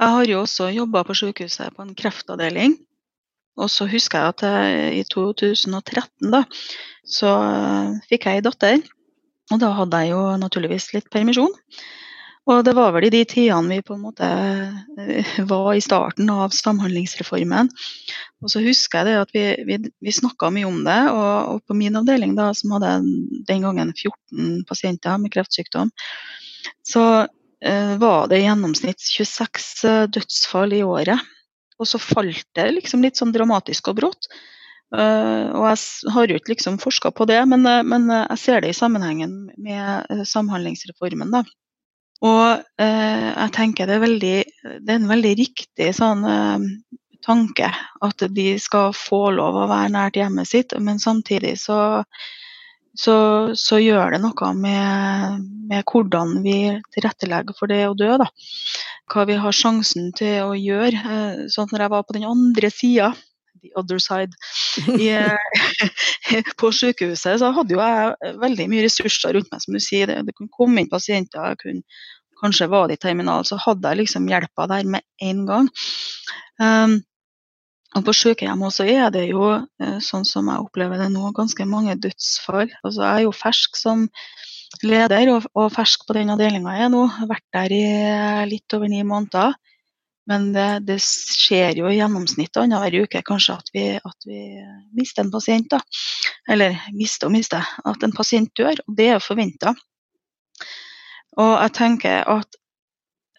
jeg 0.00 0.14
har 0.14 0.30
jo 0.30 0.40
også 0.44 0.70
jobba 0.72 1.02
på 1.04 1.16
sykehuset 1.18 1.74
på 1.74 1.82
en 1.82 1.96
kreftavdeling. 1.98 2.78
Og 3.60 3.68
så 3.68 3.88
husker 3.90 4.22
jeg 4.22 4.34
at 4.34 4.44
jeg, 4.46 5.00
i 5.00 5.04
2013 5.10 6.30
da, 6.32 6.44
så 7.04 7.32
eh, 7.42 7.96
fikk 8.08 8.28
jeg 8.28 8.40
ei 8.40 8.46
datter. 8.46 8.78
Og 9.50 9.58
da 9.58 9.72
hadde 9.74 10.04
jeg 10.04 10.14
jo 10.14 10.22
naturligvis 10.38 10.92
litt 10.94 11.10
permisjon. 11.10 11.50
Og 12.50 12.64
det 12.66 12.72
var 12.74 12.90
vel 12.94 13.06
i 13.06 13.12
de 13.12 13.20
tidene 13.28 13.76
vi 13.76 13.84
på 13.86 13.94
en 13.94 14.02
måte 14.02 14.26
eh, 14.26 15.34
var 15.46 15.70
i 15.76 15.82
starten 15.84 16.30
av 16.32 16.54
Samhandlingsreformen. 16.56 17.70
Og 18.42 18.50
så 18.50 18.62
husker 18.64 19.00
jeg 19.00 19.10
det 19.10 19.18
at 19.20 19.34
vi, 19.36 19.44
vi, 19.68 19.78
vi 20.02 20.14
snakka 20.14 20.50
mye 20.54 20.66
om 20.66 20.80
det, 20.86 20.98
og, 21.12 21.34
og 21.52 21.60
på 21.68 21.76
min 21.78 22.00
avdeling, 22.00 22.34
da, 22.38 22.50
som 22.56 22.74
hadde 22.74 22.96
den 23.46 23.66
gangen 23.66 23.92
14 23.94 24.64
pasienter 24.66 25.20
med 25.22 25.34
kreftsykdom, 25.36 25.92
så 26.86 27.04
eh, 27.62 27.94
var 28.02 28.30
det 28.32 28.40
i 28.40 28.48
gjennomsnitt 28.48 29.04
26 29.04 29.70
eh, 29.86 30.06
dødsfall 30.18 30.74
i 30.74 30.82
året. 30.86 31.30
Og 31.80 31.88
så 31.88 32.02
falt 32.02 32.48
det 32.58 32.66
liksom 32.74 33.06
litt 33.06 33.20
sånn 33.20 33.36
dramatisk 33.36 33.92
og 33.92 34.02
brått. 34.02 34.32
Uh, 34.90 35.54
og 35.54 35.64
jeg 35.68 36.10
har 36.10 36.32
jo 36.32 36.38
ikke 36.40 36.50
liksom 36.50 36.80
forska 36.82 37.12
på 37.14 37.24
det, 37.30 37.38
men, 37.46 37.62
men 37.86 38.08
jeg 38.10 38.40
ser 38.42 38.64
det 38.64 38.72
i 38.72 38.76
sammenhengen 38.76 39.46
med 39.54 40.26
Samhandlingsreformen. 40.26 41.30
da. 41.30 41.44
Og 42.26 42.60
eh, 42.82 43.28
jeg 43.30 43.52
tenker 43.56 43.88
det 43.88 43.96
er, 43.96 44.02
veldig, 44.04 44.36
det 44.84 44.92
er 44.92 44.98
en 44.98 45.08
veldig 45.08 45.32
riktig 45.38 45.88
sånn 45.96 46.26
eh, 46.28 46.66
tanke 47.24 47.70
at 48.04 48.26
de 48.36 48.52
skal 48.60 48.92
få 48.96 49.30
lov 49.36 49.56
å 49.56 49.70
være 49.70 49.94
nært 49.94 50.18
hjemmet 50.20 50.50
sitt, 50.50 50.74
men 50.80 51.00
samtidig 51.00 51.54
så, 51.60 52.02
så, 52.96 53.16
så 53.56 53.80
gjør 53.80 54.16
det 54.16 54.22
noe 54.24 54.52
med, 54.56 55.48
med 55.70 55.84
hvordan 55.88 56.40
vi 56.44 56.58
tilrettelegger 56.94 57.56
for 57.56 57.72
det 57.72 57.86
å 57.88 57.96
dø. 57.96 58.12
Da. 58.20 58.28
Hva 59.10 59.26
vi 59.28 59.40
har 59.40 59.56
sjansen 59.56 60.12
til 60.16 60.50
å 60.50 60.54
gjøre. 60.58 61.00
Eh, 61.00 61.42
sånn 61.52 61.70
at 61.70 61.76
når 61.76 61.86
jeg 61.86 61.94
var 61.96 62.06
på 62.06 62.18
den 62.18 62.28
andre 62.28 62.72
sida, 62.74 63.12
the 63.62 63.72
other 63.78 64.00
side, 64.02 64.36
i, 64.96 65.10
eh, 65.16 66.40
på 66.60 66.72
sykehuset, 66.74 67.40
så 67.42 67.52
hadde 67.56 67.76
jo 67.76 67.82
jeg 67.82 68.38
veldig 68.40 68.70
mye 68.72 68.86
ressurser 68.86 69.36
rundt 69.36 69.52
meg, 69.52 69.64
som 69.64 69.76
du 69.76 69.82
sier. 69.82 70.10
Det, 70.10 70.22
det 70.28 70.36
kunne 70.38 70.56
komme 70.56 70.82
inn 70.82 70.90
pasienter, 70.92 71.52
jeg 71.52 71.62
kunne, 71.64 72.00
kanskje 72.40 72.70
var 72.72 72.88
det 72.88 72.96
i 72.96 73.04
terminal, 73.04 73.44
så 73.44 73.58
hadde 73.60 73.92
jeg 73.92 74.04
liksom 74.04 74.28
hjelpa 74.30 74.66
der 74.70 74.88
med 74.88 75.04
en 75.20 75.46
gang. 75.48 75.70
Um, 76.60 77.00
og 77.98 78.04
på 78.06 78.14
sykehjem 78.14 78.60
også 78.62 78.86
er 78.86 79.08
det 79.10 79.24
jo, 79.32 79.48
eh, 79.82 79.96
sånn 80.04 80.26
som 80.28 80.46
jeg 80.46 80.62
opplever 80.62 81.00
det 81.00 81.08
nå, 81.10 81.32
ganske 81.34 81.64
mange 81.66 81.96
dødsfall. 81.98 82.70
Altså, 82.84 83.02
jeg 83.02 83.10
er 83.10 83.24
jo 83.24 83.32
fersk 83.34 83.78
som 83.78 84.04
leder, 84.86 85.32
og, 85.32 85.48
og 85.58 85.72
fersk 85.74 86.06
på 86.06 86.14
den 86.14 86.30
avdelinga 86.30 86.76
jeg 86.76 86.86
er 86.86 86.92
nå. 86.92 87.02
Vært 87.32 87.46
der 87.56 87.74
i 87.74 87.82
eh, 87.90 88.44
litt 88.52 88.78
over 88.78 88.92
ni 88.92 89.02
måneder. 89.02 89.58
Men 90.30 90.50
det, 90.54 90.68
det 90.86 91.00
skjer 91.02 91.80
jo 91.80 91.88
i 91.90 91.96
gjennomsnitt 91.96 92.54
annenhver 92.60 93.02
uke 93.02 93.22
kanskje 93.26 93.56
at 93.58 93.70
vi, 93.74 93.84
at 93.98 94.26
vi 94.28 94.42
mister 94.94 95.24
en 95.24 95.32
pasient. 95.32 95.70
da. 95.72 95.80
Eller 96.50 96.78
mister 96.94 97.26
og 97.26 97.34
mister. 97.34 97.66
At 97.88 98.04
en 98.06 98.14
pasient 98.14 98.52
dør. 98.58 98.78
Og 98.86 98.98
det 98.98 99.08
er 99.16 99.24
forventa. 99.24 99.74
Og 101.40 101.54
jeg 101.56 101.74
tenker 101.78 102.22
at 102.30 102.60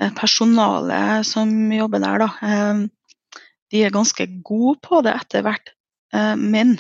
eh, 0.02 0.12
personalet 0.18 1.28
som 1.28 1.54
jobber 1.72 2.04
der, 2.04 2.26
da, 2.26 2.30
eh, 2.50 3.40
de 3.72 3.86
er 3.86 3.96
ganske 3.96 4.28
gode 4.44 4.80
på 4.84 5.00
det 5.06 5.16
etter 5.16 5.48
hvert. 5.48 5.72
Eh, 6.16 6.36
Men 6.36 6.76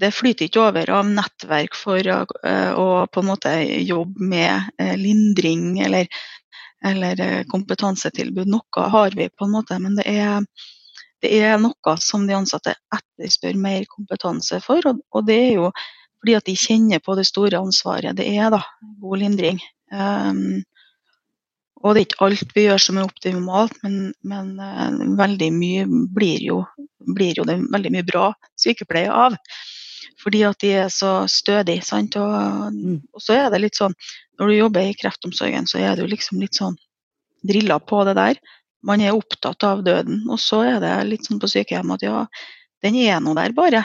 det 0.00 0.12
flyter 0.16 0.48
ikke 0.48 0.66
over 0.66 0.92
av 0.92 1.08
nettverk 1.08 1.76
for 1.78 2.04
å, 2.10 2.20
å 2.24 2.86
på 3.12 3.20
en 3.22 3.28
måte 3.28 3.52
jobbe 3.84 4.24
med 4.24 4.72
lindring 4.98 5.76
eller, 5.84 6.08
eller 6.84 7.44
kompetansetilbud. 7.50 8.50
Noe 8.50 8.86
har 8.94 9.16
vi, 9.16 9.28
på 9.28 9.46
en 9.46 9.54
måte, 9.54 9.78
men 9.82 9.96
det 9.98 10.06
er, 10.10 10.44
det 11.22 11.32
er 11.38 11.58
noe 11.62 11.96
som 12.02 12.26
de 12.26 12.36
ansatte 12.36 12.74
etterspør 12.94 13.58
mer 13.60 13.86
kompetanse 13.90 14.60
for. 14.64 14.82
Og, 14.90 15.02
og 15.14 15.26
det 15.28 15.38
er 15.48 15.52
jo 15.60 15.72
fordi 16.22 16.36
at 16.38 16.46
de 16.46 16.54
kjenner 16.54 17.02
på 17.02 17.16
det 17.18 17.26
store 17.26 17.58
ansvaret 17.58 18.14
det 18.14 18.28
er 18.30 18.52
da, 18.54 18.60
god 19.02 19.24
lindring. 19.24 19.58
Um, 19.90 20.62
og 21.82 21.96
det 21.96 22.02
er 22.02 22.06
ikke 22.06 22.26
alt 22.28 22.54
vi 22.54 22.66
gjør 22.68 22.82
som 22.84 23.00
er 23.00 23.08
optimalt, 23.08 23.74
men, 23.82 24.12
men 24.22 24.52
uh, 24.62 25.02
veldig 25.18 25.48
mye 25.56 25.88
blir 26.14 26.44
jo, 26.46 26.60
blir 27.10 27.34
jo, 27.40 27.46
det 27.48 27.58
veldig 27.74 27.90
mye 27.96 28.06
bra 28.06 28.28
sykepleie 28.54 29.10
av. 29.10 29.34
Fordi 30.22 30.44
at 30.46 30.62
de 30.62 30.70
er 30.84 30.92
så 30.94 31.24
stødige. 31.26 31.82
sant? 31.82 32.14
Og, 32.22 32.70
mm. 32.70 33.00
og, 33.10 33.24
så 33.24 33.40
er 33.40 33.50
det 33.50 33.64
litt 33.64 33.80
sånn, 33.80 33.96
når 34.42 34.50
du 34.50 34.56
jobber 34.56 34.88
i 34.88 34.96
kreftomsorgen, 34.98 35.68
så 35.70 35.78
er 35.78 35.94
du 35.94 36.08
liksom 36.10 36.40
litt 36.42 36.58
sånn 36.58 36.74
drilla 37.46 37.78
på 37.78 38.02
det 38.08 38.16
der. 38.18 38.40
Man 38.82 39.00
er 39.00 39.14
opptatt 39.14 39.62
av 39.66 39.84
døden. 39.86 40.24
Og 40.30 40.40
så 40.42 40.64
er 40.66 40.82
det 40.82 40.96
litt 41.06 41.28
sånn 41.28 41.38
på 41.42 41.50
sykehjem 41.50 41.94
at 41.94 42.02
ja, 42.02 42.24
den 42.82 42.98
er 42.98 43.22
nå 43.22 43.36
der 43.38 43.54
bare. 43.54 43.84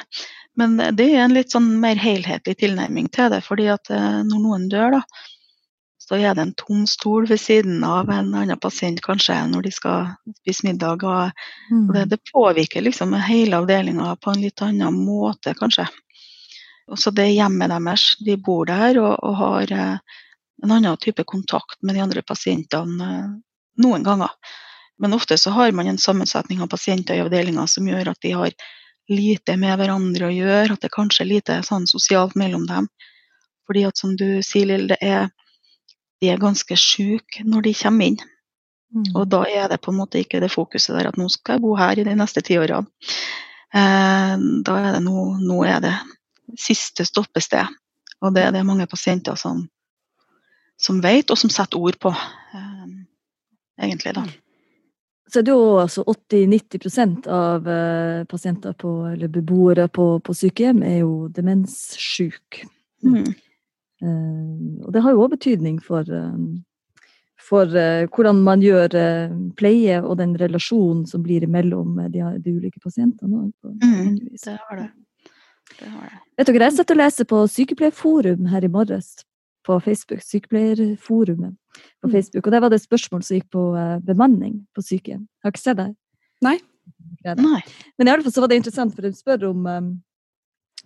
Men 0.58 0.80
det 0.98 1.06
er 1.12 1.28
en 1.28 1.36
litt 1.38 1.54
sånn 1.54 1.70
mer 1.82 2.00
helhetlig 2.02 2.58
tilnærming 2.58 3.12
til 3.14 3.30
det. 3.30 3.44
fordi 3.46 3.68
at 3.70 3.92
eh, 3.94 4.24
når 4.26 4.42
noen 4.42 4.66
dør, 4.72 4.98
da, 4.98 5.04
så 6.08 6.18
er 6.18 6.34
det 6.34 6.48
en 6.48 6.56
tom 6.58 6.86
stol 6.90 7.28
ved 7.30 7.42
siden 7.44 7.84
av 7.86 8.10
en 8.10 8.34
annen 8.34 8.60
pasient 8.64 9.02
kanskje 9.06 9.36
når 9.52 9.68
de 9.68 9.74
skal 9.76 10.10
spise 10.40 10.66
middag. 10.66 11.06
Og, 11.06 11.46
og 11.70 11.94
det, 11.94 12.08
mm. 12.08 12.12
det, 12.16 12.22
påvirker 12.32 12.86
liksom 12.86 13.14
hele 13.28 13.62
avdelinga 13.62 14.16
på 14.24 14.34
en 14.34 14.42
litt 14.42 14.66
annen 14.66 15.02
måte, 15.06 15.54
kanskje. 15.60 15.86
Og 16.88 16.98
så 16.98 17.12
det 17.12 17.28
hjemmet 17.34 17.70
deres, 17.70 18.14
de 18.24 18.38
bor 18.40 18.66
der 18.66 18.98
og, 19.04 19.14
og 19.20 19.36
har 19.44 19.76
eh, 19.76 20.18
en 20.64 20.72
annen 20.72 20.98
type 20.98 21.24
kontakt 21.24 21.82
med 21.82 21.96
de 21.96 22.02
andre 22.06 22.24
pasientene 22.26 23.12
eh, 23.14 23.30
noen 23.84 24.04
ganger. 24.04 24.32
Men 24.98 25.14
ofte 25.14 25.38
så 25.38 25.54
har 25.54 25.72
man 25.72 25.88
en 25.88 25.98
sammensetning 26.02 26.62
av 26.62 26.72
pasienter 26.72 27.16
i 27.16 27.22
avdelinga 27.22 27.68
som 27.70 27.88
gjør 27.88 28.14
at 28.14 28.22
de 28.22 28.32
har 28.34 28.54
lite 29.08 29.56
med 29.58 29.78
hverandre 29.78 30.28
å 30.28 30.34
gjøre, 30.34 30.74
at 30.74 30.84
det 30.84 30.92
kanskje 30.92 31.24
er 31.24 31.30
lite 31.30 31.60
sånn 31.64 31.86
sosialt 31.88 32.36
mellom 32.36 32.66
dem. 32.68 32.90
Fordi 33.68 33.86
at 33.88 34.00
som 34.00 34.16
du 34.18 34.42
sier, 34.44 34.66
Lill, 34.66 34.88
det 34.90 34.98
er 35.06 35.30
de 36.22 36.32
er 36.34 36.42
ganske 36.42 36.78
syke 36.80 37.46
når 37.46 37.68
de 37.68 37.74
kommer 37.78 38.12
inn. 38.12 38.20
Mm. 38.96 39.10
Og 39.20 39.28
da 39.30 39.44
er 39.46 39.68
det 39.70 39.82
på 39.84 39.92
en 39.92 40.00
måte 40.00 40.22
ikke 40.22 40.42
det 40.42 40.50
fokuset 40.54 40.96
der 40.96 41.12
at 41.12 41.18
nå 41.20 41.28
skal 41.30 41.58
jeg 41.58 41.66
bo 41.66 41.76
her 41.78 42.00
i 42.00 42.06
de 42.08 42.16
neste 42.18 42.42
ti 42.46 42.58
årene. 42.58 42.88
Eh, 43.76 44.36
da 44.66 44.78
er 44.82 44.96
det 44.96 45.04
nå, 45.06 45.26
nå 45.44 45.60
er 45.68 45.82
det 45.84 45.96
siste 46.58 47.06
stoppested. 47.06 47.68
Og 48.24 48.34
det 48.34 48.48
er 48.48 48.56
det 48.56 48.66
mange 48.66 48.88
pasienter 48.90 49.38
som, 49.38 49.66
som 50.78 51.00
vet, 51.02 51.32
og 51.32 51.40
som 51.40 51.52
setter 51.52 51.82
ord 51.82 51.98
på, 52.02 52.12
eh, 52.54 52.92
egentlig, 53.82 54.14
da. 54.18 54.26
Så 55.28 55.42
er 55.42 55.44
det 55.44 55.52
jo 55.52 55.80
altså 55.82 56.06
80-90% 56.08 57.26
av 57.28 57.66
uh, 57.68 58.24
pasienter 58.32 58.72
på, 58.80 58.92
eller 59.12 59.28
beboere 59.28 59.90
på, 59.92 60.06
på 60.24 60.36
sykehjem 60.40 60.80
er 60.88 61.02
jo 61.02 61.28
demenssjuke. 61.36 62.64
Mm. 63.04 63.34
Uh, 64.00 64.86
og 64.86 64.94
det 64.96 65.04
har 65.04 65.12
jo 65.12 65.26
òg 65.26 65.34
betydning 65.36 65.82
for, 65.84 66.08
uh, 66.08 67.04
for 67.44 67.68
hvordan 67.68 68.40
man 68.46 68.64
gjør 68.64 68.96
pleie 69.60 70.00
og 70.00 70.16
den 70.22 70.38
relasjonen 70.40 71.04
som 71.08 71.26
blir 71.28 71.44
mellom 71.52 72.00
de, 72.08 72.24
de 72.40 72.56
ulike 72.56 72.80
pasientene. 72.80 73.50
Mm, 73.84 74.16
det 74.32 74.56
har 74.56 74.80
det. 74.80 74.90
det 75.76 75.92
har 75.92 76.08
det. 76.08 76.20
Vet 76.40 76.54
dere, 76.54 76.64
Jeg 76.70 76.80
satt 76.80 76.96
og 76.96 77.04
leste 77.04 77.28
på 77.28 77.44
Sykepleierforum 77.52 78.48
her 78.52 78.64
i 78.64 78.72
morges 78.72 79.18
på 79.68 79.78
Facebook, 79.84 80.24
Sykepleierforumet 80.24 81.56
på 82.02 82.08
mm. 82.08 82.14
Facebook. 82.14 82.48
Og 82.48 82.56
der 82.56 82.64
var 82.64 82.72
det 82.72 82.82
et 82.82 82.88
spørsmål 82.88 83.24
som 83.26 83.38
gikk 83.38 83.52
på 83.54 83.70
uh, 83.76 84.00
bemanning 84.06 84.62
på 84.76 84.84
sykehjem. 84.86 85.28
Har 85.44 85.54
ikke 85.54 85.64
sett 85.64 85.80
det? 85.80 85.92
Nei. 86.46 86.58
Nei. 87.38 87.62
Men 87.98 88.08
i 88.08 88.12
alle 88.12 88.24
fall 88.24 88.36
så 88.36 88.44
var 88.44 88.52
det 88.52 88.60
interessant, 88.62 88.94
for 88.96 89.04
de 89.04 89.12
spør 89.16 89.50
om, 89.50 89.66
um, 89.68 89.90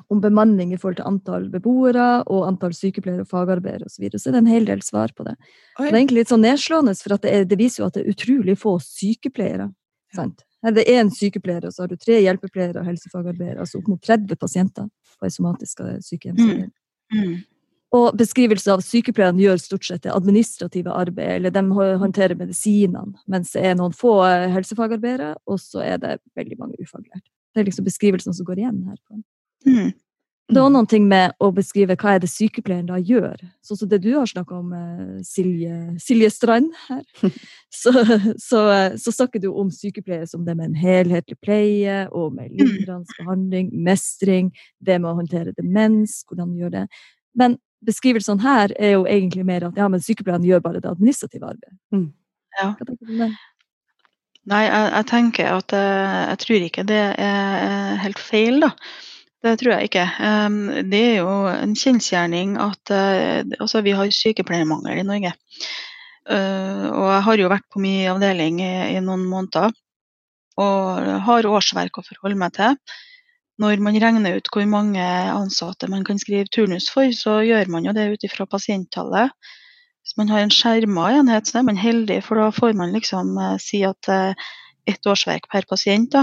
om 0.10 0.22
bemanning 0.24 0.74
i 0.74 0.80
forhold 0.82 0.98
til 1.00 1.10
antall 1.10 1.50
beboere 1.54 2.08
og 2.24 2.48
antall 2.48 2.74
sykepleiere 2.76 3.26
og 3.26 3.30
fagarbeidere 3.30 3.86
osv. 3.86 3.98
Så, 3.98 4.04
videre. 4.06 4.22
så 4.22 4.32
er 4.32 4.38
det 4.38 4.42
en 4.44 4.54
hel 4.56 4.70
del 4.70 4.82
svar 4.86 5.14
på 5.18 5.28
det. 5.28 5.36
Oi. 5.78 5.86
Det 5.86 5.92
er 5.92 6.00
egentlig 6.00 6.24
litt 6.24 6.34
sånn 6.34 6.46
nedslående, 6.46 6.96
for 6.98 7.18
det, 7.18 7.36
er, 7.36 7.46
det, 7.50 7.60
viser 7.62 7.84
jo 7.84 7.92
at 7.92 8.00
det 8.00 8.06
er 8.06 8.16
utrolig 8.16 8.58
få 8.60 8.78
sykepleiere. 8.86 9.70
Sant? 10.16 10.44
Her 10.66 10.74
er 10.74 10.78
det 10.78 10.90
én 10.94 11.10
sykepleier, 11.14 11.66
og 11.66 11.74
så 11.74 11.86
har 11.86 11.94
du 11.94 11.98
tre 11.98 12.20
hjelpepleiere 12.22 12.82
og 12.82 12.90
helsefagarbeidere. 12.90 13.62
Altså 13.64 13.80
opp 13.80 13.88
mot 13.90 14.02
30 14.04 14.38
pasienter 14.42 14.90
på 15.18 15.28
ei 15.28 15.34
somatisk 15.34 15.82
sykehjem. 16.06 16.38
Mm. 16.38 16.68
Mm. 17.12 17.40
Og 17.92 18.16
beskrivelse 18.16 18.72
av 18.72 18.84
sykepleierne 18.86 19.42
gjør 19.44 19.58
stort 19.60 19.88
sett 19.88 20.06
det 20.06 20.14
administrative 20.16 20.94
arbeidet, 20.96 21.42
eller 21.42 21.56
de 21.56 21.90
håndterer 22.00 22.40
medisinene, 22.40 23.18
mens 23.28 23.52
det 23.52 23.66
er 23.68 23.76
noen 23.76 23.96
få 23.96 24.22
eh, 24.30 24.48
helsefagarbeidere, 24.54 25.34
og 25.44 25.60
så 25.60 25.84
er 25.84 26.00
det 26.00 26.20
veldig 26.40 26.56
mange 26.62 26.80
ufaglærte. 26.80 27.28
Det 27.52 27.60
er 27.60 27.68
liksom 27.68 27.88
beskrivelsen 27.88 28.38
som 28.38 28.48
går 28.48 28.62
igjen 28.62 28.80
her. 28.88 29.02
Mm. 29.68 29.92
Det 30.52 30.60
er 30.60 30.66
også 30.66 30.74
noen 30.74 30.88
ting 30.92 31.04
med 31.08 31.36
å 31.40 31.48
beskrive 31.56 31.96
hva 32.00 32.14
er 32.16 32.24
det 32.24 32.30
sykepleieren 32.32 32.88
da 32.90 32.98
gjør. 33.00 33.40
Sånn 33.64 33.80
som 33.80 33.90
det 33.92 34.02
du 34.04 34.10
har 34.18 34.28
snakka 34.28 34.56
om, 34.58 34.72
eh, 34.76 35.20
Silje, 35.28 35.76
Silje, 36.00 36.30
Strand 36.32 36.72
her. 36.88 37.04
Så, 37.72 37.92
så, 38.36 38.60
så, 39.00 39.12
snakker 39.16 39.40
du 39.40 39.48
om 39.48 39.70
sykepleiere 39.72 40.28
som 40.28 40.44
det 40.44 40.58
med 40.60 40.68
en 40.68 40.76
helhetlig 40.76 41.38
pleie, 41.40 42.02
og 42.12 42.36
med 42.36 42.52
lindrende 42.52 43.16
behandling, 43.16 43.70
mestring, 43.72 44.52
det 44.84 44.98
med 45.00 45.08
å 45.08 45.16
håndtere 45.22 45.56
demens, 45.56 46.18
hvordan 46.28 46.52
du 46.52 46.66
gjør 46.66 46.74
det. 46.76 46.84
Men 47.40 47.56
beskrivelsene 47.86 48.44
her 48.44 48.74
er 48.78 48.96
jo 48.96 49.06
egentlig 49.10 49.46
mer 49.48 49.68
at 49.70 49.78
ja, 49.80 49.88
men 49.92 50.04
sykepleierne 50.04 50.48
gjør 50.48 50.64
bare 50.66 50.82
det 50.82 50.92
administrative 50.92 51.48
arbeidet. 51.54 51.78
Mm. 51.94 52.10
Ja. 52.60 52.68
Hva 52.78 52.88
tenker 52.88 53.08
du 53.08 53.16
om 53.16 53.24
det? 53.26 53.32
Nei, 54.52 54.64
jeg, 54.66 54.86
jeg, 54.90 55.08
tenker 55.12 55.48
at 55.54 55.74
jeg, 55.78 56.28
jeg 56.32 56.42
tror 56.42 56.68
ikke 56.68 56.86
det 56.90 57.02
er 57.22 58.00
helt 58.02 58.22
feil, 58.22 58.62
da. 58.64 58.72
Det 59.42 59.56
tror 59.58 59.74
jeg 59.74 59.90
ikke. 59.90 60.06
Det 60.90 61.02
er 61.02 61.16
jo 61.24 61.30
en 61.50 61.72
kjensgjerning 61.78 62.58
at 62.62 62.92
eh, 62.94 63.42
altså, 63.58 63.82
vi 63.82 63.94
har 63.98 64.10
sykepleiermangel 64.14 65.02
i 65.02 65.06
Norge. 65.06 65.32
Eh, 66.30 66.84
og 66.92 67.08
jeg 67.10 67.24
har 67.26 67.42
jo 67.42 67.50
vært 67.50 67.66
på 67.74 67.82
min 67.82 68.10
avdeling 68.12 68.62
i, 68.62 68.74
i 68.98 69.00
noen 69.02 69.26
måneder 69.30 69.74
og 70.62 71.10
har 71.26 71.48
årsverk 71.50 71.98
å 71.98 72.06
forholde 72.06 72.38
meg 72.38 72.54
til 72.58 72.78
når 73.60 73.82
man 73.84 73.98
regner 74.00 74.38
ut 74.38 74.50
hvor 74.54 74.68
mange 74.70 75.04
ansatte 75.04 75.90
man 75.92 76.06
kan 76.08 76.20
skrive 76.22 76.50
turnus 76.54 76.90
for, 76.94 77.12
så 77.16 77.42
gjør 77.46 77.72
man 77.74 77.86
jo 77.86 77.94
det 77.98 78.08
ut 78.14 78.24
ifra 78.28 78.48
pasienttallet. 78.50 79.34
Hvis 80.02 80.18
man 80.18 80.32
har 80.34 80.46
en 80.46 80.54
skjerma 80.54 81.10
enhet, 81.20 81.48
så 81.48 81.60
er 81.60 81.68
man 81.68 81.78
heldig, 81.78 82.22
for 82.26 82.40
da 82.42 82.50
får 82.56 82.74
man 82.78 82.94
liksom 82.96 83.36
eh, 83.38 83.58
si 83.62 83.84
at 83.86 84.10
eh, 84.10 84.34
ett 84.90 85.06
årsverk 85.06 85.46
per 85.52 85.68
pasient. 85.70 86.16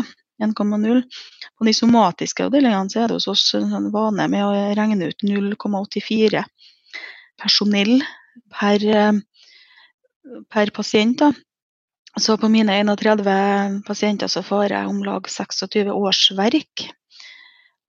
1,0. 0.42 1.02
På 1.58 1.66
de 1.66 1.74
somatiske 1.74 2.44
avdelingene 2.46 2.90
så 2.90 3.02
er 3.02 3.10
det 3.10 3.18
hos 3.18 3.26
oss 3.30 3.46
en 3.58 3.90
vane 3.94 4.28
med 4.30 4.44
å 4.46 4.52
regne 4.78 5.10
ut 5.10 5.24
0,84 5.26 6.44
personell 7.38 8.02
per, 8.54 8.84
eh, 8.86 9.20
per 10.50 10.74
pasient. 10.74 11.18
Da. 11.22 11.32
Så 12.18 12.36
på 12.38 12.50
mine 12.50 12.80
31 12.82 13.82
pasienter 13.86 14.30
så 14.30 14.42
får 14.42 14.72
jeg 14.74 14.90
om 14.90 15.02
lag 15.06 15.28
26 15.30 15.90
årsverk. 15.94 16.88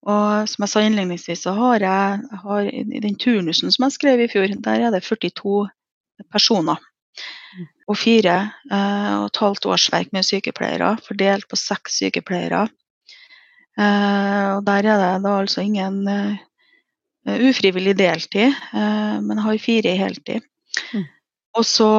Og 0.06 0.50
som 0.50 0.62
jeg 0.62 0.70
sa 0.70 0.82
innledningsvis, 0.86 1.42
så 1.42 1.54
har 1.56 1.82
jeg, 1.82 2.20
jeg 2.30 2.42
har, 2.44 2.68
i 2.70 3.02
den 3.02 3.16
turnusen 3.18 3.72
som 3.74 3.88
jeg 3.88 3.96
skrev 3.96 4.22
i 4.22 4.28
fjor, 4.30 4.52
der 4.62 4.86
er 4.86 4.94
det 4.94 5.02
42 5.02 5.66
personer. 6.32 6.82
Mm. 7.56 7.66
Og 7.90 7.98
fire 7.98 8.36
eh, 8.70 9.12
og 9.18 9.28
et 9.30 9.40
halvt 9.42 9.66
årsverk 9.72 10.12
med 10.14 10.26
sykepleiere, 10.26 10.94
fordelt 11.06 11.48
på 11.50 11.58
seks 11.58 11.98
sykepleiere. 12.02 12.66
Eh, 13.76 14.48
og 14.56 14.62
der 14.66 14.86
er 14.92 15.02
det 15.02 15.24
da 15.24 15.34
altså 15.40 15.64
ingen 15.66 16.06
uh, 16.08 16.36
ufrivillig 17.26 17.96
deltid, 17.98 18.54
eh, 18.54 19.16
men 19.22 19.42
har 19.42 19.58
fire 19.58 19.92
i 19.92 20.00
heltid. 20.00 20.46
Mm. 20.94 21.04
Og 21.56 21.66
så 21.66 21.90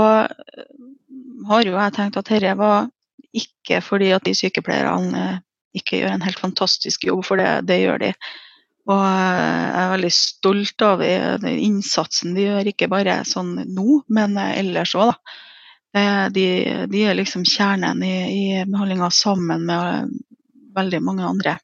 har 1.47 1.65
jo 1.65 1.75
jeg 1.75 1.93
tenkt 1.95 2.17
at 2.19 2.29
dette 2.29 2.55
var 2.57 2.87
ikke 3.35 3.81
fordi 3.83 4.13
at 4.15 4.25
de 4.25 4.33
sykepleierne 4.37 5.41
ikke 5.75 6.01
gjør 6.01 6.13
en 6.15 6.25
helt 6.25 6.39
fantastisk 6.39 7.07
jobb, 7.09 7.25
for 7.27 7.41
det, 7.41 7.49
det 7.67 7.81
gjør 7.81 8.03
de. 8.05 8.11
Og 8.87 9.01
jeg 9.03 9.81
er 9.81 9.91
veldig 9.91 10.13
stolt 10.15 10.83
av 10.85 11.03
innsatsen 11.03 12.37
de 12.37 12.47
gjør, 12.47 12.71
ikke 12.71 12.91
bare 12.91 13.19
sånn 13.27 13.57
nå, 13.75 14.01
men 14.15 14.39
ellers 14.39 14.95
òg, 14.95 15.11
da. 15.11 15.43
De, 16.29 16.43
de, 16.91 16.99
er 17.09 17.15
liksom 17.17 17.45
kjernen 17.47 18.03
i, 18.05 18.15
i 18.29 18.65
behandlinga 18.69 19.07
sammen 19.09 19.63
med 19.65 20.11
veldig 20.77 20.99
mange 21.01 21.25
andre 21.25 21.55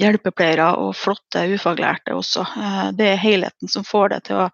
hjelpepleiere 0.00 0.68
og 0.80 0.94
flotte 0.96 1.44
ufaglærte 1.54 2.14
også. 2.16 2.44
Det 2.96 3.12
er 3.12 3.20
helheten 3.20 3.70
som 3.72 3.86
får 3.86 4.14
det 4.14 4.20
til 4.28 4.44
å 4.44 4.48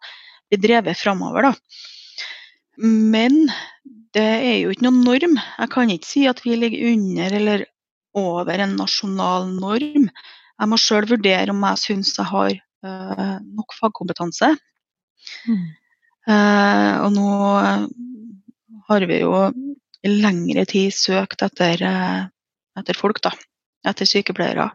bli 0.51 0.61
drevet 0.63 0.99
framover, 0.99 1.51
da. 1.51 1.53
Men 2.83 3.47
det 4.17 4.27
er 4.27 4.59
jo 4.61 4.73
ikke 4.73 4.87
noen 4.87 5.05
norm. 5.07 5.39
Jeg 5.39 5.73
kan 5.73 5.93
ikke 5.93 6.09
si 6.09 6.27
at 6.31 6.43
vi 6.45 6.59
ligger 6.59 6.93
under 6.93 7.39
eller 7.41 7.67
over 8.17 8.63
en 8.63 8.77
nasjonal 8.79 9.49
norm. 9.53 10.09
jeg 10.57 10.71
må 10.71 10.79
sjøl 10.81 11.09
vurdere 11.11 11.53
om 11.53 11.65
jeg 11.69 11.83
syns 11.83 12.15
jeg 12.17 12.29
har 12.31 12.53
uh, 12.55 13.37
nok 13.43 13.77
fagkompetanse. 13.81 14.53
Mm. 15.49 15.67
Uh, 16.27 16.95
og 17.05 17.11
nå 17.15 17.29
har 18.89 19.07
vi 19.11 19.21
jo 19.21 19.35
i 20.07 20.13
lengre 20.13 20.65
tid 20.71 20.95
søkt 20.95 21.43
etter, 21.43 21.83
etter 22.79 22.99
folk, 22.99 23.19
da. 23.25 23.33
Etter 23.87 24.07
sykepleiere. 24.07 24.69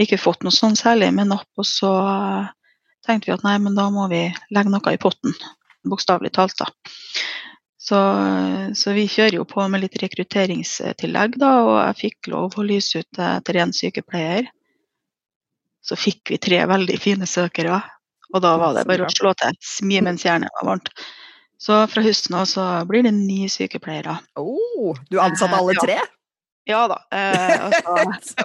Ikke 0.00 0.18
fått 0.18 0.42
noe 0.42 0.54
sånn 0.54 0.74
særlig 0.78 1.12
med 1.14 1.30
napp, 1.30 1.46
og 1.54 1.66
så 1.68 1.92
tenkte 3.06 3.30
vi 3.30 3.36
at 3.36 3.44
nei, 3.46 3.54
men 3.62 3.76
da 3.78 3.86
må 3.94 4.08
vi 4.10 4.24
legge 4.54 4.72
noe 4.72 4.94
i 4.94 4.98
potten. 5.00 5.36
Bokstavelig 5.86 6.32
talt, 6.34 6.56
da. 6.58 6.66
Så, 7.84 7.98
så, 8.72 8.92
vi 8.96 9.04
kjører 9.12 9.36
jo 9.36 9.44
på 9.48 9.64
med 9.68 9.82
litt 9.82 9.98
rekrutteringstillegg, 10.00 11.34
da, 11.40 11.50
og 11.66 11.74
jeg 11.82 11.98
fikk 11.98 12.30
lov 12.32 12.56
å 12.56 12.64
lyse 12.64 13.02
ut 13.02 13.18
etter 13.20 13.58
én 13.60 13.74
sykepleier. 13.76 14.48
Så 15.84 15.98
fikk 16.00 16.32
vi 16.32 16.40
tre 16.40 16.62
veldig 16.70 16.96
fine 16.96 17.28
søkere, 17.28 17.82
og 18.32 18.40
da 18.40 18.54
var 18.60 18.72
det 18.78 18.86
bare 18.88 19.04
å 19.04 19.12
slå 19.12 19.34
til. 19.36 19.58
Smi 19.60 20.00
mens 20.06 20.24
jernet 20.24 20.54
var 20.56 20.70
varmt. 20.70 20.88
Så 21.60 21.82
fra 21.92 22.04
høsten 22.04 22.38
av 22.40 22.48
så 22.48 22.64
blir 22.88 23.04
det 23.04 23.12
ni 23.18 23.50
sykepleiere. 23.52 24.16
Oh, 24.40 24.96
du 25.12 25.20
ansatte 25.20 25.60
alle 25.60 25.76
tre? 25.76 26.00
Ja. 26.00 26.08
Ja 26.64 26.88
da. 26.88 26.96
Eh, 27.12 27.64
altså, 27.66 28.36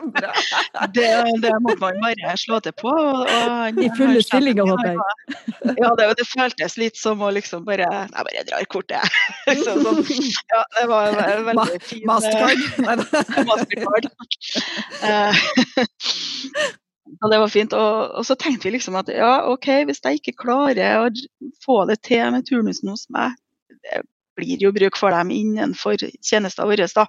det, 0.93 1.07
det 1.41 1.51
må 1.63 1.75
man 1.79 2.01
bare 2.03 2.33
slå 2.37 2.59
til 2.59 2.73
på. 2.75 2.91
Og, 2.91 3.79
I 3.79 3.87
fulle 3.95 4.23
stillinger, 4.23 4.67
håper 4.67 4.89
jeg. 4.91 5.75
Ja, 5.79 5.93
det, 5.95 6.09
det, 6.19 6.25
føltes 6.27 6.75
litt 6.81 6.99
som 6.99 7.23
å 7.23 7.31
liksom 7.31 7.63
bare 7.67 7.87
Jeg 7.87 8.11
bare 8.11 8.43
drar 8.49 8.67
kortet, 8.71 8.99
jeg. 9.47 9.61
Så, 9.63 9.77
sånn, 9.85 10.03
ja, 10.51 10.63
det 10.75 10.85
var 10.91 11.15
en 11.23 11.47
veldig 11.47 11.79
fin 11.85 12.03
Mastercard. 12.09 13.07
Mastercard. 13.49 14.09
Eh, 15.07 15.43
og 17.19 17.31
det 17.31 17.39
var 17.39 17.53
fint. 17.53 17.75
Og, 17.77 18.17
og, 18.19 18.25
så 18.27 18.35
tenkte 18.39 18.67
vi 18.67 18.75
liksom 18.75 18.99
at 18.99 19.11
ja, 19.15 19.45
OK, 19.47 19.69
hvis 19.87 20.03
jeg 20.03 20.19
ikke 20.19 20.41
klarer 20.43 21.05
å 21.05 21.11
få 21.63 21.85
det 21.87 22.01
til 22.09 22.33
med 22.35 22.47
turnusen 22.51 22.91
hos 22.91 23.07
meg, 23.15 23.39
det 23.79 24.03
blir 24.39 24.59
jo 24.59 24.73
bruk 24.75 24.99
for 24.99 25.15
dem 25.15 25.31
innenfor 25.35 25.95
tjenesten 26.19 26.67
vår, 26.67 26.83
da. 26.95 27.07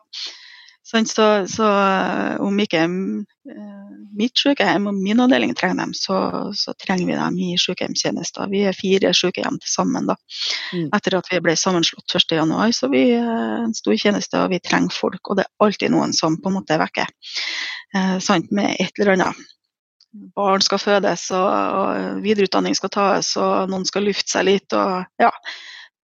Så, 0.82 1.46
så, 1.46 1.66
eh, 1.66 2.40
om 2.40 2.56
ikke 2.58 2.80
eh, 2.82 3.90
mitt 4.16 4.38
sykehjem 4.38 4.88
og 4.90 4.96
min 4.96 5.20
avdeling 5.22 5.52
trenger 5.54 5.84
dem, 5.84 5.92
så, 5.94 6.16
så 6.56 6.74
trenger 6.80 7.06
vi 7.06 7.18
dem 7.18 7.36
i 7.38 7.50
sykehjemstjenester. 7.60 8.48
Vi 8.50 8.64
er 8.66 8.76
fire 8.76 9.12
sykehjem 9.14 9.60
til 9.60 9.70
sammen. 9.70 10.08
da. 10.10 10.16
Mm. 10.74 10.88
Etter 10.96 11.18
at 11.20 11.30
vi 11.30 11.42
ble 11.44 11.54
sammenslått 11.58 12.16
1.1, 12.16 12.74
så 12.74 12.90
vi 12.90 13.04
er 13.18 13.62
en 13.66 13.76
stor 13.76 13.96
tjeneste 14.00 14.40
og 14.40 14.50
vi 14.54 14.62
trenger 14.64 14.96
folk. 14.96 15.22
Og 15.30 15.38
det 15.38 15.46
er 15.46 15.66
alltid 15.66 15.94
noen 15.94 16.16
som 16.16 16.40
på 16.40 16.50
en 16.50 16.58
måte 16.58 16.80
vekker 16.80 17.06
eh, 17.06 18.18
sant, 18.24 18.50
med 18.50 18.74
et 18.80 18.98
eller 18.98 19.18
annet. 19.18 19.48
Barn 20.34 20.62
skal 20.64 20.80
fødes, 20.82 21.28
og, 21.36 21.50
og 21.50 22.24
videreutdanning 22.24 22.74
skal 22.74 22.90
tas, 22.90 23.36
og 23.38 23.70
noen 23.70 23.84
skal 23.86 24.08
lufte 24.08 24.32
seg 24.32 24.48
litt. 24.48 24.74
og 24.74 25.04
ja, 25.22 25.30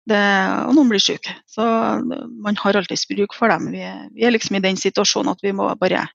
det, 0.06 0.24
og 0.66 0.74
noen 0.76 0.90
blir 0.92 1.02
syke. 1.02 1.34
Så 1.50 1.64
man 2.42 2.58
har 2.62 2.78
alltids 2.78 3.06
bruk 3.10 3.34
for 3.34 3.50
dem. 3.52 3.70
Vi, 3.74 3.84
vi, 4.14 4.26
er 4.26 4.34
liksom 4.34 4.58
i 4.58 4.64
den 4.64 4.78
situasjonen 4.78 5.34
at 5.34 5.42
vi 5.42 5.54
må 5.56 5.68
bare 5.80 6.06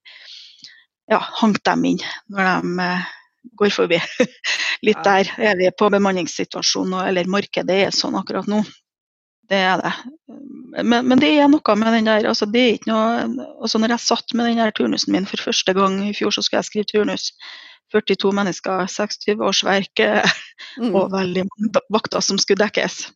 ja, 1.10 1.18
hanke 1.42 1.60
dem 1.66 1.84
inn 1.92 2.04
når 2.32 2.48
de 2.48 2.86
eh, 2.86 3.10
går 3.60 3.74
forbi. 3.74 3.98
Litt 4.86 5.02
der 5.04 5.28
er 5.36 5.58
vi 5.60 5.68
på 5.76 5.90
bemanningssituasjonen, 5.92 7.02
eller 7.04 7.30
markedet 7.30 7.82
er 7.88 7.94
sånn 7.94 8.16
akkurat 8.18 8.48
nå. 8.50 8.62
Det 9.50 9.58
er 9.60 9.82
det. 9.82 9.92
Men, 10.80 11.04
men, 11.10 11.18
det 11.20 11.34
er 11.36 11.50
noe 11.52 11.74
med 11.76 11.92
den 11.92 12.06
der 12.08 12.24
altså 12.30 12.46
det 12.48 12.60
er 12.62 12.76
ikke 12.78 12.88
noe, 12.88 13.48
altså 13.60 13.76
Når 13.82 13.92
jeg 13.92 14.04
satt 14.06 14.32
med 14.38 14.46
den 14.48 14.62
der 14.62 14.72
turnusen 14.72 15.12
min 15.12 15.28
for 15.28 15.50
første 15.50 15.74
gang 15.76 15.98
i 16.06 16.14
fjor, 16.16 16.32
så 16.32 16.40
skulle 16.40 16.62
jeg 16.62 16.70
skrive 16.70 16.88
turnus. 16.88 17.32
42 17.92 18.30
mennesker, 18.32 18.86
26 18.88 19.42
årsverk 19.44 20.00
mm. 20.00 20.94
og 20.94 21.10
veldig 21.12 21.42
mange 21.44 21.82
vakter 21.92 22.24
som 22.24 22.38
skulle 22.40 22.62
dekkes 22.62 23.10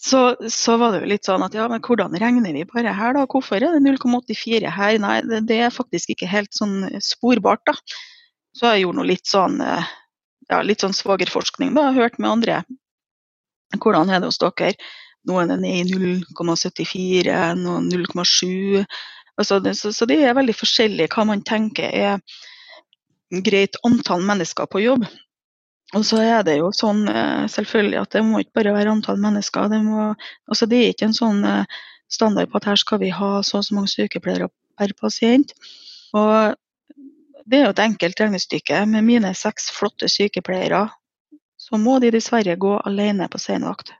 så, 0.00 0.20
så, 0.48 0.76
var 0.80 0.94
det 0.94 1.02
jo 1.02 1.10
litt 1.10 1.28
sånn 1.28 1.42
at 1.44 1.54
ja, 1.56 1.66
men 1.68 1.82
hvordan 1.84 2.14
regner 2.16 2.54
vi 2.56 2.64
bare 2.68 2.94
her, 2.96 3.12
da? 3.18 3.26
Hvorfor 3.28 3.60
er 3.60 3.76
det 3.76 3.82
0,84 3.84 4.72
her? 4.72 4.96
Nei, 5.02 5.18
det, 5.28 5.42
det, 5.50 5.58
er 5.66 5.74
faktisk 5.74 6.14
ikke 6.14 6.30
helt 6.30 6.56
sånn 6.56 6.86
sporbart, 7.04 7.66
da. 7.68 7.76
Så 8.56 8.72
jeg 8.72 8.86
gjorde 8.86 9.02
noe 9.02 9.10
litt 9.10 9.28
sånn 9.28 9.60
eh, 9.60 9.90
ja, 10.50 10.62
litt 10.64 10.80
sånn 10.82 10.96
svogerforskning, 10.96 11.74
da. 11.76 11.90
Hørt 11.96 12.16
med 12.18 12.30
andre. 12.32 12.62
Hvordan 13.76 14.10
er 14.10 14.22
det 14.22 14.30
hos 14.32 14.40
dere? 14.40 14.72
Noen 15.28 15.52
er 15.52 15.60
nede 15.60 15.84
i 15.84 16.22
0,74, 16.32 17.36
noen 17.60 17.90
0,7. 17.92 18.80
Altså, 19.36 19.60
så, 19.76 19.92
så 19.92 20.08
det 20.08 20.22
er 20.24 20.36
veldig 20.36 20.56
forskjellig 20.56 21.10
hva 21.12 21.26
man 21.28 21.44
tenker 21.44 21.92
er 21.92 22.22
greit 23.44 23.76
antall 23.86 24.24
mennesker 24.26 24.68
på 24.72 24.80
jobb. 24.82 25.04
Og 25.98 26.04
så 26.06 26.20
er 26.22 26.44
det 26.46 26.56
jo 26.60 26.70
sånn 26.74 27.02
eh, 27.10 27.46
selvfølgelig 27.50 27.98
at 27.98 28.14
det 28.14 28.22
må 28.26 28.42
ikke 28.42 28.60
bare 28.60 28.74
være 28.76 28.92
antall 28.94 29.18
mennesker. 29.22 29.70
Det, 29.72 29.80
må, 29.82 30.12
altså 30.50 30.68
det 30.70 30.78
er 30.78 30.92
ikke 30.92 31.08
en 31.08 31.16
sånn 31.16 31.42
eh, 31.46 31.80
standard 32.10 32.50
på 32.50 32.60
at 32.60 32.68
her 32.70 32.78
skal 32.78 33.00
vi 33.02 33.10
ha 33.14 33.30
så 33.46 33.58
og 33.58 33.66
så 33.66 33.74
mange 33.74 33.90
sykepleiere 33.90 34.50
per 34.78 34.94
pasient. 34.98 35.54
Og 36.14 36.54
det 37.50 37.58
er 37.58 37.66
jo 37.66 37.74
et 37.74 37.82
enkelt 37.82 38.22
regnestykke. 38.22 38.84
Med 38.90 39.06
mine 39.06 39.34
seks 39.34 39.70
flotte 39.74 40.08
sykepleiere, 40.10 40.86
så 41.60 41.78
må 41.78 41.98
de 42.02 42.12
dessverre 42.14 42.54
gå 42.56 42.76
alene 42.86 43.26
på 43.30 43.40
senvakt. 43.42 43.90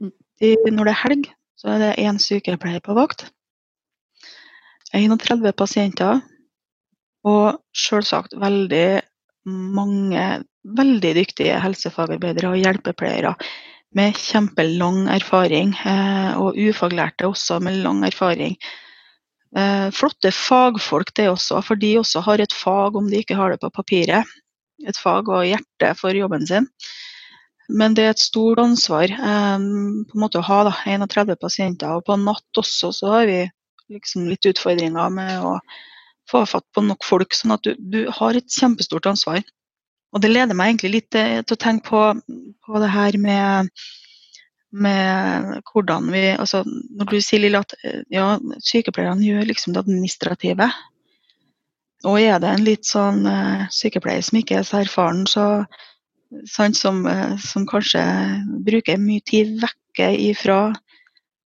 Mm. 0.00 0.12
De, 0.40 0.54
når 0.70 0.90
det 0.90 0.94
er 0.94 1.04
helg, 1.06 1.30
så 1.60 1.72
er 1.72 1.82
det 1.82 1.94
én 2.04 2.20
sykepleier 2.20 2.84
på 2.84 2.96
vakt. 2.96 3.30
31 4.92 5.52
pasienter. 5.56 6.20
Og 7.24 7.60
selvsagt 7.76 8.36
veldig 8.40 9.00
mange 9.48 10.24
veldig 10.76 11.12
dyktige 11.16 11.58
helsefagarbeidere 11.62 12.52
og 12.52 12.60
hjelpepleiere 12.60 13.34
med 13.96 14.14
kjempelang 14.18 15.08
erfaring, 15.10 15.72
eh, 15.88 16.38
og 16.38 16.58
ufaglærte 16.58 17.26
også 17.26 17.58
med 17.64 17.80
lang 17.82 18.04
erfaring. 18.06 18.56
Eh, 19.56 19.88
flotte 19.90 20.30
fagfolk 20.30 21.10
det 21.16 21.26
også, 21.30 21.62
for 21.66 21.74
de 21.74 21.96
også 21.98 22.22
har 22.22 22.40
et 22.40 22.54
fag 22.54 22.96
om 22.96 23.10
de 23.10 23.18
ikke 23.18 23.34
har 23.34 23.50
det 23.50 23.60
på 23.60 23.72
papiret. 23.74 24.24
Et 24.86 24.96
fag 24.96 25.28
og 25.28 25.44
hjerte 25.44 25.94
for 25.98 26.14
jobben 26.14 26.46
sin. 26.46 26.68
Men 27.68 27.94
det 27.94 28.04
er 28.04 28.14
et 28.14 28.22
stort 28.22 28.58
ansvar 28.62 29.10
eh, 29.10 29.58
på 29.58 30.14
en 30.14 30.22
måte 30.22 30.38
å 30.38 30.46
ha 30.46 30.62
da, 30.70 30.74
31 30.86 31.34
pasienter. 31.40 31.98
Og 31.98 32.06
på 32.06 32.18
natt 32.20 32.62
også 32.62 32.92
så 32.94 33.14
har 33.16 33.26
vi 33.26 33.42
liksom 33.90 34.28
litt 34.30 34.46
utfordringer 34.46 35.10
med 35.10 35.42
å 35.42 35.56
få 36.30 36.44
fatt 36.48 36.66
på 36.74 36.84
nok 36.86 37.06
folk. 37.06 37.34
Sånn 37.36 37.54
at 37.56 37.64
du, 37.66 37.74
du 37.78 38.04
har 38.20 38.38
et 38.38 38.58
kjempestort 38.58 39.10
ansvar. 39.10 39.42
Og 40.14 40.22
det 40.22 40.32
leder 40.32 40.56
meg 40.58 40.72
egentlig 40.72 40.92
litt 40.96 41.10
til 41.14 41.54
å 41.54 41.60
tenke 41.60 41.86
på, 41.90 42.02
på 42.66 42.82
det 42.82 42.90
her 42.90 43.18
med, 43.22 43.70
med 44.74 45.60
hvordan 45.70 46.08
vi 46.10 46.24
altså 46.32 46.64
Når 46.66 47.12
du 47.12 47.18
sier 47.22 47.44
Lille 47.44 47.62
at 47.62 47.76
ja, 48.10 48.32
sykepleierne 48.66 49.22
gjør 49.26 49.46
liksom 49.50 49.74
det 49.74 49.84
administrative. 49.84 50.70
Og 52.08 52.16
er 52.20 52.40
det 52.40 52.48
en 52.48 52.64
litt 52.64 52.88
sånn 52.88 53.26
uh, 53.28 53.68
sykepleier 53.74 54.24
som 54.24 54.40
ikke 54.40 54.60
er 54.60 54.66
så 54.66 54.80
erfaren, 54.80 55.26
så 55.28 55.46
sant, 56.48 56.78
som, 56.78 57.02
uh, 57.04 57.36
som, 57.44 57.66
kanskje 57.68 58.02
bruker 58.64 59.00
mye 59.00 59.20
tid 59.28 59.58
vekke 59.60 60.08
ifra 60.30 60.70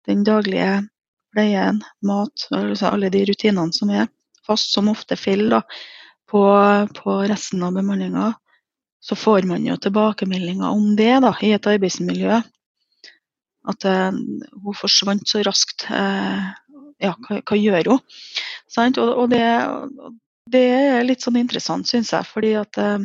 den 0.08 0.22
daglige 0.28 0.84
pleien, 1.34 1.82
mat, 2.06 2.46
altså 2.54 2.92
alle 2.92 3.10
de 3.10 3.24
rutinene 3.26 3.74
som 3.74 3.90
er 3.90 4.06
fast, 4.48 4.74
som 4.74 4.92
ofte 4.92 5.18
faller 5.20 5.64
på, 6.30 6.42
på 6.98 7.18
resten 7.30 7.64
av 7.64 7.76
bemanninga, 7.78 8.34
så 9.04 9.16
får 9.20 9.48
man 9.50 9.66
jo 9.68 9.76
tilbakemeldinger 9.78 10.70
om 10.72 10.96
det 10.96 11.14
da, 11.26 11.34
i 11.44 11.52
et 11.56 11.68
arbeidsmiljø. 11.68 12.40
At 13.68 13.88
eh, 13.88 14.12
hun 14.64 14.78
forsvant 14.80 15.28
så 15.28 15.44
raskt. 15.44 15.88
Eh, 15.92 16.46
ja, 17.04 17.12
hva, 17.28 17.40
hva 17.44 17.60
gjør 17.60 17.94
hun? 17.94 18.04
Og, 18.80 19.10
og 19.10 19.26
det, 19.32 19.44
det, 20.52 20.64
er 20.64 21.04
litt 21.08 21.24
sånn 21.24 21.40
interessant, 21.42 21.88
syns 21.90 22.14
jeg. 22.16 22.28
fordi 22.32 22.54
at 22.60 22.80
eh, 22.80 23.04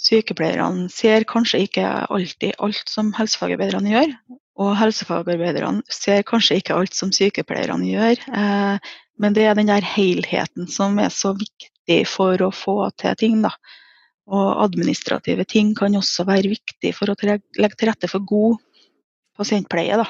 sykepleierne 0.00 0.88
ser 0.92 1.26
kanskje 1.28 1.64
ikke 1.66 1.84
alltid 2.08 2.56
alt 2.62 2.88
som 2.90 3.12
helsefagarbeiderne 3.16 3.92
gjør. 3.92 4.14
Og 4.60 4.74
helsefagarbeiderne 4.76 5.84
ser 5.92 6.24
kanskje 6.28 6.60
ikke 6.60 6.76
alt 6.76 6.96
som 6.96 7.12
sykepleierne 7.14 7.88
gjør. 7.88 8.24
Eh, 8.40 8.90
men 9.20 9.36
det 9.36 9.46
er 9.46 9.58
den 9.58 9.70
der 9.70 9.84
helheten 9.84 10.68
som 10.72 10.98
er 11.00 11.12
så 11.12 11.34
viktig 11.36 12.00
for 12.08 12.40
å 12.44 12.50
få 12.54 12.78
til 13.00 13.16
ting. 13.20 13.42
da. 13.44 13.52
Og 14.30 14.64
administrative 14.64 15.44
ting 15.44 15.74
kan 15.76 15.96
også 15.96 16.24
være 16.28 16.52
viktig 16.52 16.94
for 16.96 17.10
å 17.10 17.16
legge 17.20 17.76
til 17.76 17.90
rette 17.90 18.08
for 18.08 18.24
god 18.24 18.60
pasientpleie. 19.36 19.96
da. 20.00 20.08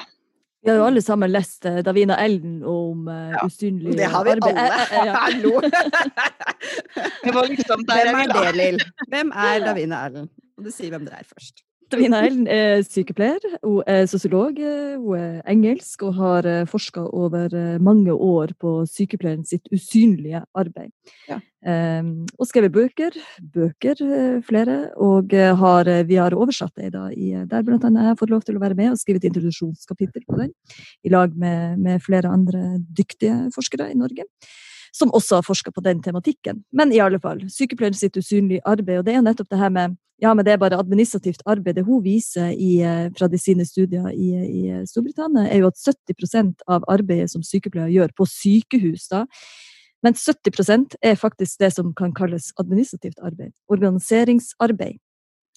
Vi 0.61 0.69
har 0.69 0.77
jo 0.77 0.83
alle 0.85 1.01
sammen 1.01 1.31
lest 1.31 1.65
uh, 1.65 1.79
Davina 1.85 2.19
Elden 2.21 2.59
om 2.67 3.07
uh, 3.09 3.31
ja, 3.33 3.41
usynlig 3.47 3.95
Det 3.97 4.09
har 4.13 4.27
vi 4.27 4.35
alle! 4.35 4.67
Hallo! 5.17 5.55
liksom 7.49 7.85
hvem 7.89 8.21
er 8.21 8.29
det, 8.35 8.53
Lill? 8.59 8.79
Hvem 9.09 9.33
er 9.33 9.65
Davina 9.65 10.05
Elden? 10.05 10.29
Og 10.57 10.67
du 10.67 10.73
sier 10.73 10.93
hvem 10.93 11.07
det 11.07 11.17
er 11.17 11.25
først. 11.25 11.63
Davina 11.91 12.21
Ellen 12.25 12.47
er 12.47 12.81
sykepleier, 12.87 13.43
hun 13.63 13.83
er 13.89 14.05
sosiolog, 14.09 14.57
hun 15.01 15.17
er 15.19 15.41
engelsk 15.51 16.05
og 16.07 16.17
har 16.17 16.49
forska 16.71 17.03
over 17.11 17.51
mange 17.83 18.13
år 18.15 18.55
på 18.61 18.81
sykepleieren 18.89 19.45
sitt 19.47 19.67
usynlige 19.73 20.43
arbeid. 20.57 20.91
Ja. 21.29 21.41
Um, 21.61 22.23
og 22.41 22.47
skrevet 22.49 22.73
bøker, 22.73 23.17
bøker 23.53 23.99
flere, 24.47 24.77
og 24.97 25.35
har, 25.59 25.91
vi 26.09 26.17
har 26.17 26.33
oversatt 26.33 26.73
det 26.79 26.89
da, 26.95 27.03
i, 27.13 27.35
der 27.45 27.67
blant 27.67 27.85
annet 27.85 28.07
jeg 28.07 28.13
har 28.15 28.17
fått 28.23 28.33
lov 28.33 28.41
til 28.47 28.57
å 28.57 28.63
være 28.63 28.79
med 28.79 28.95
og 28.95 28.97
skrive 29.01 29.21
et 29.21 29.27
introduksjonskapittel 29.29 30.25
på 30.25 30.39
den, 30.41 30.55
i 31.05 31.13
lag 31.13 31.35
med, 31.37 31.77
med 31.83 32.01
flere 32.01 32.33
andre 32.33 32.79
dyktige 32.97 33.51
forskere 33.53 33.91
i 33.91 33.99
Norge 33.99 34.25
som 34.95 35.11
også 35.15 35.39
har 35.39 35.47
forska 35.47 35.71
på 35.71 35.83
den 35.85 36.01
tematikken. 36.03 36.63
Men 36.71 36.91
i 36.91 36.99
alle 36.99 37.19
fall, 37.19 37.43
sykepleieren 37.49 37.97
sitt 37.97 38.17
usynlige 38.17 38.63
arbeid, 38.67 38.99
og 38.99 39.05
det 39.07 39.15
er 39.15 39.25
nettopp 39.25 39.51
det 39.51 39.61
her 39.61 39.73
med 39.73 39.99
ja, 40.21 40.35
men 40.37 40.45
det 40.45 40.53
er 40.53 40.59
bare 40.61 40.77
administrativt 40.77 41.41
arbeid. 41.49 41.79
Det 41.79 41.85
hun 41.87 42.03
viser 42.05 42.51
i, 42.53 42.75
eh, 42.85 43.07
fra 43.17 43.25
de 43.27 43.39
sine 43.41 43.65
studier 43.65 44.05
i, 44.13 44.27
i, 44.37 44.61
Storbritannia, 44.85 45.47
er 45.49 45.63
jo 45.63 45.71
at 45.71 45.79
70% 45.81 46.61
av 46.69 46.85
arbeidet 46.91 47.31
som 47.31 47.41
sykepleier 47.41 47.89
gjør 47.89 48.13
på 48.13 48.27
sykehus, 48.29 49.07
da, 49.09 49.23
men 50.05 50.13
70% 50.17 50.95
er 51.01 51.17
faktisk 51.17 51.61
det 51.61 51.71
som 51.73 51.89
kan 51.97 52.13
kalles 52.13 52.51
administrativt 52.61 53.17
arbeid. 53.21 53.53
Organiseringsarbeid. 53.69 54.99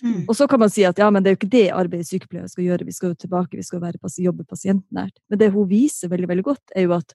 Mm. 0.02 0.24
Og 0.28 0.36
så 0.36 0.48
kan 0.50 0.60
man 0.60 0.72
si 0.72 0.84
at 0.84 0.98
ja, 0.98 1.08
men 1.12 1.22
det 1.22 1.30
er 1.30 1.36
jo 1.36 1.40
ikke 1.40 1.54
det 1.54 1.66
arbeidet 1.72 2.08
sykepleiere 2.08 2.50
skal 2.50 2.66
gjøre, 2.66 2.86
vi 2.88 2.92
skal 2.96 3.12
jo 3.12 3.20
tilbake, 3.20 3.56
vi 3.56 3.64
skal 3.64 3.80
være, 3.84 4.00
jobbe 4.18 4.44
pasientnært. 4.44 5.16
Men 5.30 5.40
det 5.40 5.52
hun 5.54 5.68
viser 5.70 6.12
veldig 6.12 6.28
veldig 6.28 6.44
godt, 6.44 6.74
er 6.76 6.88
jo 6.88 6.96
at 6.96 7.14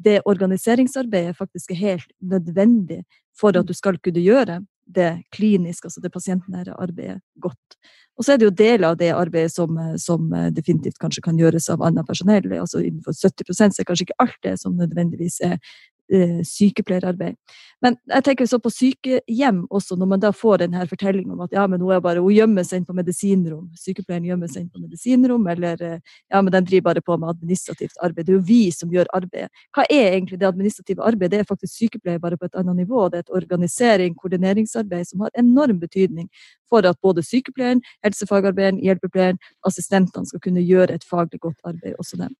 det 0.00 0.20
organiseringsarbeidet 0.28 1.36
faktisk 1.36 1.70
er 1.70 1.80
helt 1.80 2.12
nødvendig 2.20 3.02
for 3.36 3.54
at 3.54 3.64
mm. 3.64 3.70
du 3.70 3.74
skal 3.76 3.98
kunne 3.98 4.22
gjøre 4.24 4.60
det 4.90 5.10
kliniske, 5.30 5.86
altså 5.86 6.00
det 6.02 6.10
pasientnære 6.12 6.74
arbeidet, 6.82 7.20
godt. 7.38 7.76
Og 8.18 8.24
så 8.24 8.32
er 8.32 8.40
det 8.40 8.48
jo 8.48 8.56
deler 8.58 8.88
av 8.88 8.96
det 8.98 9.12
arbeidet 9.14 9.52
som, 9.54 9.76
som 10.02 10.32
definitivt 10.56 10.98
kanskje 11.00 11.22
kan 11.22 11.38
gjøres 11.38 11.68
av 11.70 11.84
annet 11.86 12.08
personell. 12.08 12.48
altså 12.58 12.82
Innenfor 12.82 13.14
70% 13.14 13.76
så 13.76 13.84
er 13.84 13.86
kanskje 13.86 14.08
ikke 14.08 14.18
alt 14.24 14.40
det 14.42 14.56
som 14.60 14.74
nødvendigvis 14.76 15.38
er 15.46 15.56
Eh, 15.56 15.99
sykepleierarbeid. 16.46 17.36
Men 17.80 17.96
jeg 18.10 18.24
tenker 18.26 18.48
så 18.48 18.58
på 18.60 18.70
sykehjem 18.72 19.62
også, 19.72 19.96
når 19.96 20.08
man 20.10 20.22
da 20.22 20.32
får 20.36 20.64
denne 20.64 20.82
fortellingen 20.90 21.32
om 21.32 21.44
at 21.46 21.54
ja, 21.54 21.64
men 21.70 21.80
hun, 21.80 21.92
er 21.94 22.02
bare, 22.04 22.20
hun 22.20 22.34
gjemmer 22.34 22.66
seg 22.66 22.80
inn 22.80 22.86
på 22.88 22.96
medisinrom, 22.96 23.68
sykepleieren 23.78 24.26
gjemmer 24.28 24.50
seg 24.50 24.64
inn 24.64 24.72
på 24.72 24.82
medisinrom, 24.82 25.46
eller 25.48 25.84
eh, 25.86 26.16
ja, 26.28 26.42
men 26.42 26.52
den 26.52 26.66
driver 26.68 26.90
bare 26.90 27.04
på 27.06 27.16
med 27.16 27.30
administrativt 27.32 27.96
arbeid. 28.04 28.26
Det 28.26 28.34
er 28.34 28.38
jo 28.38 28.46
vi 28.50 28.60
som 28.74 28.92
gjør 28.92 29.08
arbeidet. 29.16 29.62
Hva 29.76 29.86
er 29.88 30.16
egentlig 30.16 30.40
det 30.40 30.48
administrative 30.50 31.06
arbeidet? 31.06 31.30
Det 31.38 31.44
er 31.44 31.48
faktisk 31.48 31.76
sykepleier 31.76 32.20
bare 32.22 32.36
på 32.40 32.50
et 32.50 32.58
annet 32.60 32.82
nivå. 32.82 33.06
Det 33.08 33.20
er 33.22 33.26
et 33.26 33.36
organisering, 33.40 34.18
koordineringsarbeid 34.18 35.08
som 35.08 35.24
har 35.24 35.32
enorm 35.40 35.80
betydning 35.80 36.28
for 36.68 36.86
at 36.86 37.00
både 37.02 37.24
sykepleieren, 37.26 37.80
helsefagarbeideren, 38.04 38.82
hjelpepleieren, 38.84 39.40
assistentene 39.66 40.28
skal 40.28 40.42
kunne 40.44 40.64
gjøre 40.66 40.98
et 40.98 41.06
faglig 41.06 41.40
godt 41.40 41.58
arbeid, 41.64 41.96
også 41.98 42.20
dem. 42.20 42.36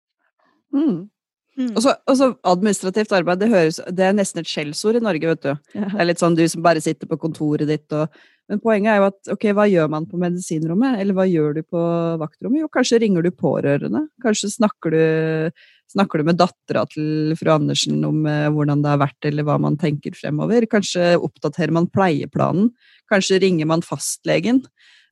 Mm. 0.74 1.09
Mm. 1.61 1.70
Og 1.77 1.83
så 2.16 2.29
administrativt 2.49 3.12
arbeid, 3.12 3.40
det, 3.42 3.51
høres, 3.53 3.81
det 3.92 4.05
er 4.07 4.16
nesten 4.16 4.40
et 4.40 4.49
skjellsord 4.49 4.96
i 4.96 5.05
Norge, 5.05 5.33
vet 5.35 5.42
du. 5.44 5.51
Ja. 5.77 5.88
Det 5.92 5.99
er 6.01 6.09
litt 6.09 6.23
sånn 6.23 6.38
du 6.38 6.44
som 6.49 6.62
bare 6.64 6.83
sitter 6.83 7.11
på 7.11 7.18
kontoret 7.20 7.68
ditt 7.68 7.96
og 7.96 8.20
Men 8.51 8.59
poenget 8.59 8.90
er 8.90 8.96
jo 8.99 9.05
at 9.07 9.29
ok, 9.31 9.44
hva 9.55 9.64
gjør 9.70 9.90
man 9.92 10.07
på 10.11 10.18
medisinrommet? 10.18 10.96
Eller 10.99 11.14
hva 11.14 11.23
gjør 11.23 11.53
du 11.55 11.61
på 11.62 11.81
vaktrommet? 12.18 12.64
Jo, 12.64 12.68
kanskje 12.75 12.99
ringer 12.99 13.23
du 13.23 13.31
pårørende? 13.31 14.01
Kanskje 14.25 14.51
snakker 14.51 14.90
du, 14.90 15.05
snakker 15.92 16.18
du 16.18 16.27
med 16.27 16.40
dattera 16.40 16.83
til 16.90 17.37
fru 17.38 17.53
Andersen 17.55 18.03
om 18.09 18.27
eh, 18.27 18.49
hvordan 18.51 18.83
det 18.83 18.90
har 18.90 18.99
vært, 19.05 19.29
eller 19.31 19.46
hva 19.46 19.55
man 19.62 19.79
tenker 19.79 20.18
fremover? 20.18 20.66
Kanskje 20.66 21.12
oppdaterer 21.23 21.77
man 21.77 21.87
pleieplanen? 21.94 22.73
Kanskje 23.12 23.38
ringer 23.44 23.70
man 23.70 23.87
fastlegen? 23.87 24.64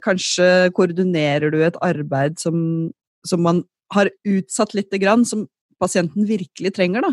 Kanskje 0.03 0.73
koordinerer 0.75 1.55
du 1.55 1.63
et 1.63 1.79
arbeid 1.79 2.43
som, 2.43 2.59
som 3.23 3.47
man 3.47 3.63
har 3.95 4.11
utsatt 4.27 4.75
lite 4.75 4.99
grann, 4.99 5.23
som 5.23 5.47
pasienten 5.81 6.27
virkelig 6.29 6.75
trenger. 6.77 7.07
da. 7.07 7.13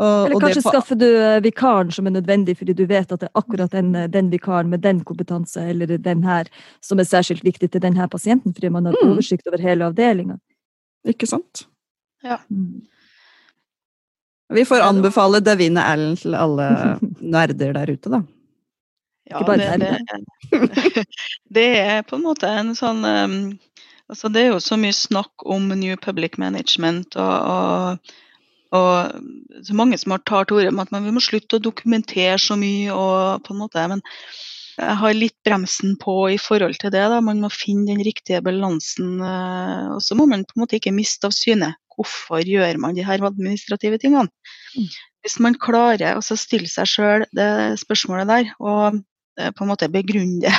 Og, 0.00 0.26
Eller 0.26 0.40
kanskje 0.40 0.62
skaffer 0.64 0.96
du 0.96 1.06
eh, 1.06 1.38
vikaren 1.44 1.90
som 1.92 2.06
er 2.08 2.14
nødvendig 2.14 2.54
fordi 2.56 2.72
du 2.72 2.86
vet 2.88 3.10
at 3.12 3.20
det 3.20 3.28
er 3.28 3.38
akkurat 3.38 3.74
den, 3.74 3.90
eh, 3.94 4.08
den 4.08 4.30
vikaren 4.32 4.70
med 4.72 4.80
den 4.80 5.02
kompetanse 5.04 5.66
eller 5.68 5.98
den 6.00 6.22
her 6.24 6.48
som 6.80 6.98
er 6.98 7.08
særskilt 7.08 7.44
viktig 7.44 7.68
til 7.70 7.82
denne 7.84 8.08
pasienten, 8.08 8.54
fordi 8.56 8.70
man 8.72 8.88
har 8.88 8.96
mm. 8.96 9.12
oversikt 9.12 9.46
over 9.50 9.60
hele 9.60 9.90
avdelinga. 9.90 10.38
Ikke 11.08 11.28
sant? 11.28 11.66
Ja. 12.24 12.40
Mm. 12.48 12.86
Vi 14.52 14.64
får 14.64 14.80
anbefale 14.84 15.40
Davine 15.40 15.84
Allen 15.84 16.16
til 16.16 16.34
alle 16.34 16.70
nerder 17.36 17.76
der 17.76 17.92
ute, 17.92 18.12
da. 18.12 18.22
Ja, 19.30 19.42
det, 19.46 19.68
det, 19.78 21.04
det, 21.56 21.68
er 21.78 22.02
på 22.02 22.16
en 22.18 22.24
måte 22.24 22.48
en 22.48 22.72
sånn 22.76 23.04
um, 23.06 23.36
Altså, 24.10 24.30
det 24.32 24.42
er 24.42 24.50
jo 24.52 24.60
så 24.62 24.78
mye 24.80 24.96
snakk 24.96 25.46
om 25.48 25.70
New 25.78 25.96
Public 26.00 26.38
Management 26.40 27.16
og, 27.20 27.36
og, 27.52 28.14
og 28.76 29.62
så 29.66 29.76
mange 29.78 29.98
som 30.00 30.16
har 30.16 30.24
tatt 30.26 30.50
til 30.50 30.60
orde 30.60 30.72
om 30.72 30.82
at 30.82 30.92
vi 30.94 31.14
må 31.14 31.22
slutte 31.22 31.58
å 31.58 31.64
dokumentere 31.64 32.38
så 32.40 32.58
mye. 32.60 32.90
og 32.92 33.44
på 33.46 33.54
en 33.54 33.62
måte, 33.62 33.86
men 33.94 34.02
jeg 34.78 34.98
har 35.02 35.14
litt 35.16 35.36
bremsen 35.44 35.96
på 36.00 36.14
i 36.32 36.38
forhold 36.40 36.78
til 36.80 36.92
det. 36.94 37.04
Da. 37.12 37.20
Man 37.24 37.42
må 37.44 37.50
finne 37.52 37.90
den 37.90 38.02
riktige 38.04 38.40
balansen. 38.44 39.18
Eh, 39.20 39.88
og 39.96 40.00
så 40.04 40.16
må 40.18 40.26
man 40.30 40.46
på 40.48 40.56
en 40.56 40.64
måte 40.64 40.78
ikke 40.78 40.94
miste 40.96 41.28
av 41.28 41.36
syne 41.36 41.74
hvorfor 41.92 42.40
gjør 42.48 42.78
man 42.80 42.96
de 42.96 43.04
her 43.04 43.20
administrative 43.26 43.98
tingene. 44.00 44.30
Mm. 44.72 44.88
Hvis 45.22 45.36
man 45.44 45.58
klarer 45.60 46.16
å 46.16 46.22
stille 46.24 46.70
seg 46.70 46.88
sjøl 46.88 47.26
det 47.36 47.50
spørsmålet 47.82 48.30
der, 48.30 48.54
og 48.64 49.02
eh, 49.38 49.52
på 49.52 49.64
en 49.66 49.72
måte 49.74 49.92
begrunne 49.92 50.40
det 50.46 50.54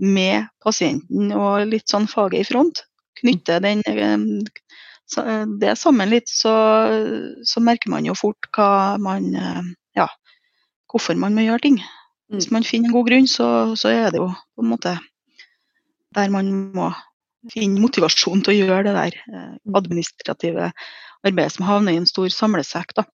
med 0.00 0.48
pasienten 0.64 1.32
og 1.36 1.68
litt 1.68 1.90
sånn 1.92 2.08
faget 2.10 2.44
i 2.44 2.48
front. 2.48 2.82
Knytte 3.20 3.58
den, 3.62 3.82
eh, 3.86 5.44
det 5.60 5.76
sammen 5.78 6.12
litt, 6.12 6.30
så, 6.30 6.54
så, 7.44 7.62
merker 7.64 7.92
man 7.92 8.06
jo 8.06 8.16
fort 8.18 8.50
hva 8.56 8.96
man 9.02 9.34
eh, 9.34 9.62
Ja, 9.98 10.06
hvorfor 10.90 11.18
man 11.18 11.34
må 11.34 11.44
gjøre 11.44 11.64
ting. 11.66 11.78
Hvis 12.30 12.48
mm. 12.48 12.54
man 12.54 12.66
finner 12.66 12.88
en 12.90 12.94
god 12.94 13.08
grunn, 13.10 13.28
så, 13.28 13.46
så 13.76 13.90
er 13.90 14.12
det 14.14 14.20
jo 14.22 14.28
på 14.30 14.64
en 14.64 14.70
måte 14.70 14.96
der 16.14 16.30
man 16.30 16.50
må 16.74 16.90
finne 17.50 17.82
motivasjon 17.82 18.42
til 18.44 18.52
å 18.52 18.58
gjøre 18.58 18.84
det 18.88 18.94
der 18.96 19.16
eh, 19.18 19.54
mm. 19.58 19.78
administrative 19.82 20.70
arbeidet 21.26 21.56
som 21.56 21.66
havner 21.66 21.96
i 21.96 22.00
en 22.00 22.08
stor 22.08 22.30
samlesekk. 22.32 22.94
Da. 22.96 23.06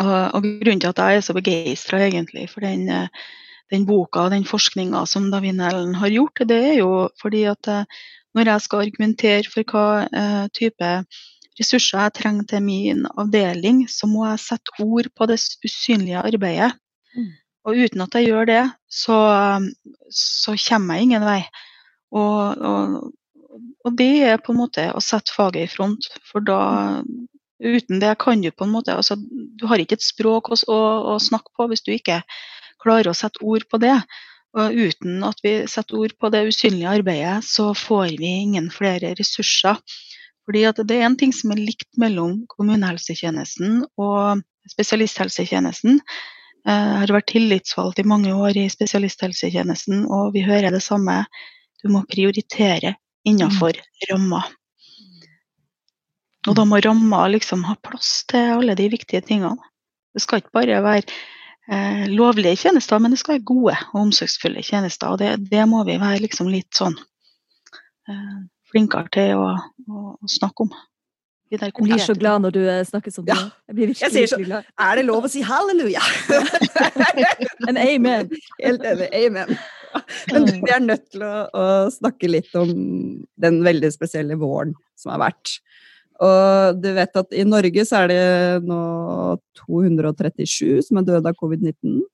Og, 0.00 0.14
og 0.38 0.48
grunnen 0.62 0.82
til 0.82 0.92
at 0.92 1.02
jeg 1.04 1.20
er 1.20 1.26
så 1.26 1.36
begeistra 1.36 2.00
for 2.50 2.64
den 2.66 2.88
den 3.72 3.86
boka 3.88 4.26
og 4.26 4.34
den 4.34 4.46
forskninga 4.46 5.04
som 5.10 5.30
Davine 5.32 5.70
Ellen 5.70 5.96
har 5.98 6.12
gjort, 6.12 6.44
det 6.48 6.58
er 6.72 6.76
jo 6.80 7.08
fordi 7.20 7.46
at 7.50 7.70
eh, 7.72 8.04
når 8.36 8.52
jeg 8.52 8.64
skal 8.66 8.84
argumentere 8.84 9.50
for 9.50 9.72
hva 9.72 9.86
eh, 10.06 10.44
type 10.54 10.92
ressurser 11.56 12.02
jeg 12.04 12.16
trenger 12.18 12.48
til 12.50 12.64
min 12.64 13.06
avdeling, 13.16 13.86
så 13.88 14.08
må 14.10 14.26
jeg 14.28 14.42
sette 14.44 14.76
ord 14.84 15.08
på 15.16 15.28
det 15.30 15.40
usynlige 15.64 16.20
arbeidet. 16.20 16.74
Mm. 17.16 17.30
Og 17.66 17.78
uten 17.82 18.04
at 18.04 18.14
jeg 18.14 18.28
gjør 18.28 18.50
det, 18.50 18.64
så, 18.92 19.16
så 20.12 20.56
kommer 20.68 20.98
jeg 20.98 21.08
ingen 21.08 21.24
vei. 21.26 21.40
Og, 22.14 22.60
og, 22.60 22.98
og, 23.84 23.96
det 23.98 24.12
er 24.28 24.42
på 24.44 24.52
en 24.52 24.60
måte 24.60 24.84
å 24.94 25.02
sette 25.02 25.34
faget 25.34 25.64
i 25.64 25.72
front. 25.72 26.10
For 26.28 26.44
da 26.44 26.60
Uten 27.56 28.02
det 28.02 28.18
kan 28.20 28.42
du 28.44 28.50
på 28.52 28.66
en 28.66 28.72
måte 28.74 28.92
altså, 28.92 29.14
Du 29.56 29.62
har 29.64 29.80
ikke 29.80 29.96
et 29.96 30.04
språk 30.04 30.50
å, 30.52 30.58
å, 30.68 30.80
å 31.08 31.18
snakke 31.22 31.54
på 31.56 31.64
hvis 31.70 31.80
du 31.86 31.94
ikke 31.94 32.18
klarer 32.86 33.10
å 33.10 33.18
sette 33.18 33.42
ord 33.44 33.66
på 33.70 33.82
det. 33.82 33.98
Og 34.56 34.72
uten 34.72 35.20
at 35.26 35.42
vi 35.44 35.58
setter 35.68 35.98
ord 36.00 36.14
på 36.16 36.30
det 36.32 36.46
usynlige 36.48 36.94
arbeidet, 37.00 37.44
så 37.44 37.72
får 37.76 38.14
vi 38.16 38.30
ingen 38.46 38.70
flere 38.72 39.12
ressurser. 39.18 39.82
Fordi 40.46 40.62
det 40.86 40.96
er 40.96 41.08
en 41.08 41.18
ting 41.18 41.34
som 41.34 41.52
er 41.52 41.60
likt 41.60 41.90
mellom 41.98 42.44
kommunehelsetjenesten 42.54 43.82
og 43.98 44.44
spesialisthelsetjenesten. 44.70 46.00
Jeg 46.66 47.00
har 47.02 47.12
vært 47.14 47.28
tillitsvalgt 47.30 48.00
i 48.02 48.06
mange 48.08 48.32
år 48.34 48.56
i 48.58 48.68
spesialisthelsetjenesten, 48.70 50.06
og 50.10 50.32
vi 50.34 50.46
hører 50.46 50.72
det 50.74 50.82
samme. 50.86 51.24
Du 51.82 51.90
må 51.92 52.06
prioritere 52.10 52.96
innenfor 53.26 53.76
ramma. 54.10 54.40
Og 56.46 56.54
da 56.54 56.64
må 56.66 56.78
ramma 56.82 57.26
liksom 57.30 57.66
ha 57.66 57.74
plass 57.82 58.22
til 58.30 58.54
alle 58.56 58.74
de 58.78 58.88
viktige 58.90 59.22
tingene. 59.26 59.58
Det 60.14 60.22
skal 60.22 60.40
ikke 60.40 60.54
bare 60.56 60.82
være 60.82 61.04
eh, 61.70 62.04
lovlige 62.12 62.56
tjenester, 62.64 63.00
men 63.02 63.14
det 63.14 63.20
skal 63.20 63.36
være 63.36 63.48
gode 63.48 63.76
og 63.92 64.02
omsorgsfulle 64.06 64.64
tjenester. 64.66 65.14
Og 65.14 65.22
det, 65.22 65.36
det 65.50 65.64
må 65.68 65.84
vi 65.88 65.98
være 66.02 66.22
liksom 66.24 66.50
litt 66.52 66.72
sånn 66.76 66.96
eh, 68.10 68.36
flinkere 68.70 69.12
til 69.14 69.40
å, 69.40 69.54
å, 69.56 70.04
å 70.20 70.30
snakke 70.30 70.66
om. 70.66 70.76
Jeg 71.50 71.70
blir 71.78 72.00
så 72.02 72.14
glad 72.18 72.42
når 72.42 72.54
du 72.56 72.62
eh, 72.66 72.82
snakker 72.86 73.12
sånn. 73.14 73.28
Ja. 73.30 73.36
Jeg 73.70 73.76
blir 73.78 73.90
virkelig, 73.92 74.22
jeg 74.24 74.30
så, 74.32 74.38
glad. 74.42 74.66
Er 74.82 74.98
det 74.98 75.04
lov 75.06 75.28
å 75.28 75.30
si 75.30 75.44
halleluja? 75.46 76.02
en 77.70 77.78
amen. 77.78 78.32
Helt 78.58 78.86
enig. 78.90 79.06
Amen. 79.14 79.52
Men 80.32 80.48
vi 80.50 80.72
er 80.74 80.82
nødt 80.82 81.04
til 81.14 81.22
å, 81.22 81.34
å, 81.46 81.66
snakke 81.94 82.32
litt 82.32 82.50
om 82.58 82.72
den 83.38 83.60
veldig 83.64 83.92
spesielle 83.94 84.36
våren 84.40 84.74
som 84.98 85.14
har 85.14 85.22
vært. 85.22 85.60
Og 86.24 86.78
du 86.80 86.90
vet 86.96 87.18
at 87.20 87.34
i 87.36 87.44
Norge 87.44 87.84
så 87.88 88.04
er 88.04 88.12
det 88.12 88.68
nå 88.68 88.80
237 89.60 90.86
som 90.88 91.00
er 91.00 91.08
døde 91.08 91.32
av 91.32 91.36
covid-19. 91.40 92.04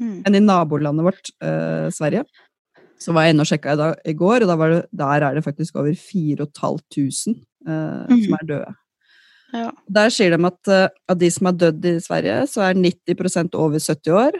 Mm. 0.00 0.20
Men 0.24 0.38
i 0.38 0.44
nabolandet 0.44 1.04
vårt, 1.04 1.32
eh, 1.44 1.90
Sverige, 1.92 2.24
Så 3.00 3.14
var 3.16 3.24
jeg 3.24 3.32
inne 3.32 3.40
og 3.40 3.48
sjekka 3.48 3.72
i, 3.72 4.10
i, 4.10 4.12
går, 4.12 4.44
og 4.44 4.60
det, 4.60 4.84
der 4.92 5.22
er 5.24 5.34
det 5.34 5.44
faktisk 5.44 5.76
over 5.80 5.94
4500 5.96 7.32
eh, 7.66 8.12
mm. 8.12 8.24
som 8.26 8.34
er 8.36 8.44
døde. 8.44 8.74
Ja. 9.56 9.70
Der 9.88 10.12
sier 10.12 10.36
de 10.36 10.46
at 10.46 10.70
uh, 10.70 10.88
av 11.08 11.16
de 11.18 11.30
som 11.32 11.48
har 11.48 11.56
dødd 11.58 11.86
i 11.88 11.94
Sverige, 12.04 12.42
så 12.46 12.66
er 12.68 12.76
90% 12.76 13.56
over 13.56 13.80
70 13.80 14.12
år. 14.12 14.36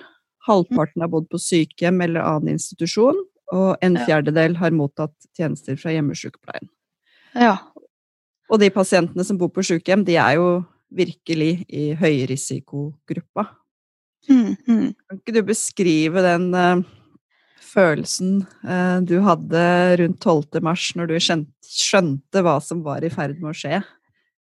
Halvparten 0.46 1.00
har 1.00 1.08
bodd 1.08 1.30
på 1.32 1.40
sykehjem 1.40 2.00
eller 2.04 2.20
annen 2.20 2.54
institusjon, 2.58 3.18
og 3.50 3.80
en 3.82 3.98
fjerdedel 4.04 4.58
har 4.60 4.76
mottatt 4.76 5.14
tjenester 5.36 5.80
fra 5.80 5.96
hjemmesykepleien. 5.96 6.68
Ja. 7.34 7.56
Og 8.50 8.58
de 8.58 8.70
pasientene 8.74 9.24
som 9.26 9.38
bor 9.38 9.50
på 9.54 9.62
sykehjem, 9.66 10.02
de 10.06 10.16
er 10.18 10.36
jo 10.40 10.60
virkelig 10.90 11.52
i 11.70 11.92
høyrisikogruppa. 11.98 13.46
Mm, 14.28 14.56
mm. 14.66 14.88
Kan 15.06 15.20
ikke 15.20 15.34
du 15.36 15.40
beskrive 15.46 16.22
den 16.24 16.50
uh, 16.52 16.82
følelsen 17.70 18.42
uh, 18.66 18.98
du 19.06 19.20
hadde 19.24 19.62
rundt 20.02 20.20
12. 20.20 20.60
mars, 20.66 20.90
når 20.98 21.12
du 21.12 21.16
skjønte, 21.22 21.54
skjønte 21.70 22.42
hva 22.44 22.58
som 22.64 22.82
var 22.84 23.06
i 23.06 23.12
ferd 23.12 23.38
med 23.38 23.52
å 23.52 23.56
skje? 23.56 23.80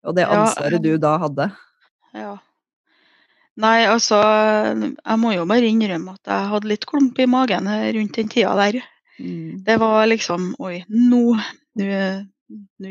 Og 0.06 0.16
det 0.18 0.28
ansvaret 0.30 0.78
ja, 0.78 0.84
du 0.86 1.02
da 1.02 1.16
hadde? 1.24 1.50
Ja. 2.16 2.36
Nei, 3.56 3.88
altså 3.88 4.20
Jeg 4.20 5.16
må 5.18 5.32
jo 5.32 5.46
bare 5.48 5.68
innrømme 5.72 6.14
at 6.18 6.30
jeg 6.30 6.50
hadde 6.52 6.70
litt 6.70 6.86
klump 6.90 7.20
i 7.24 7.28
magen 7.30 7.70
rundt 7.72 8.20
den 8.20 8.30
tida 8.32 8.54
der. 8.60 8.82
Mm. 9.18 9.64
Det 9.66 9.78
var 9.82 10.06
liksom 10.12 10.52
Oi, 10.62 10.82
nå, 10.92 11.24
nå 11.80 11.88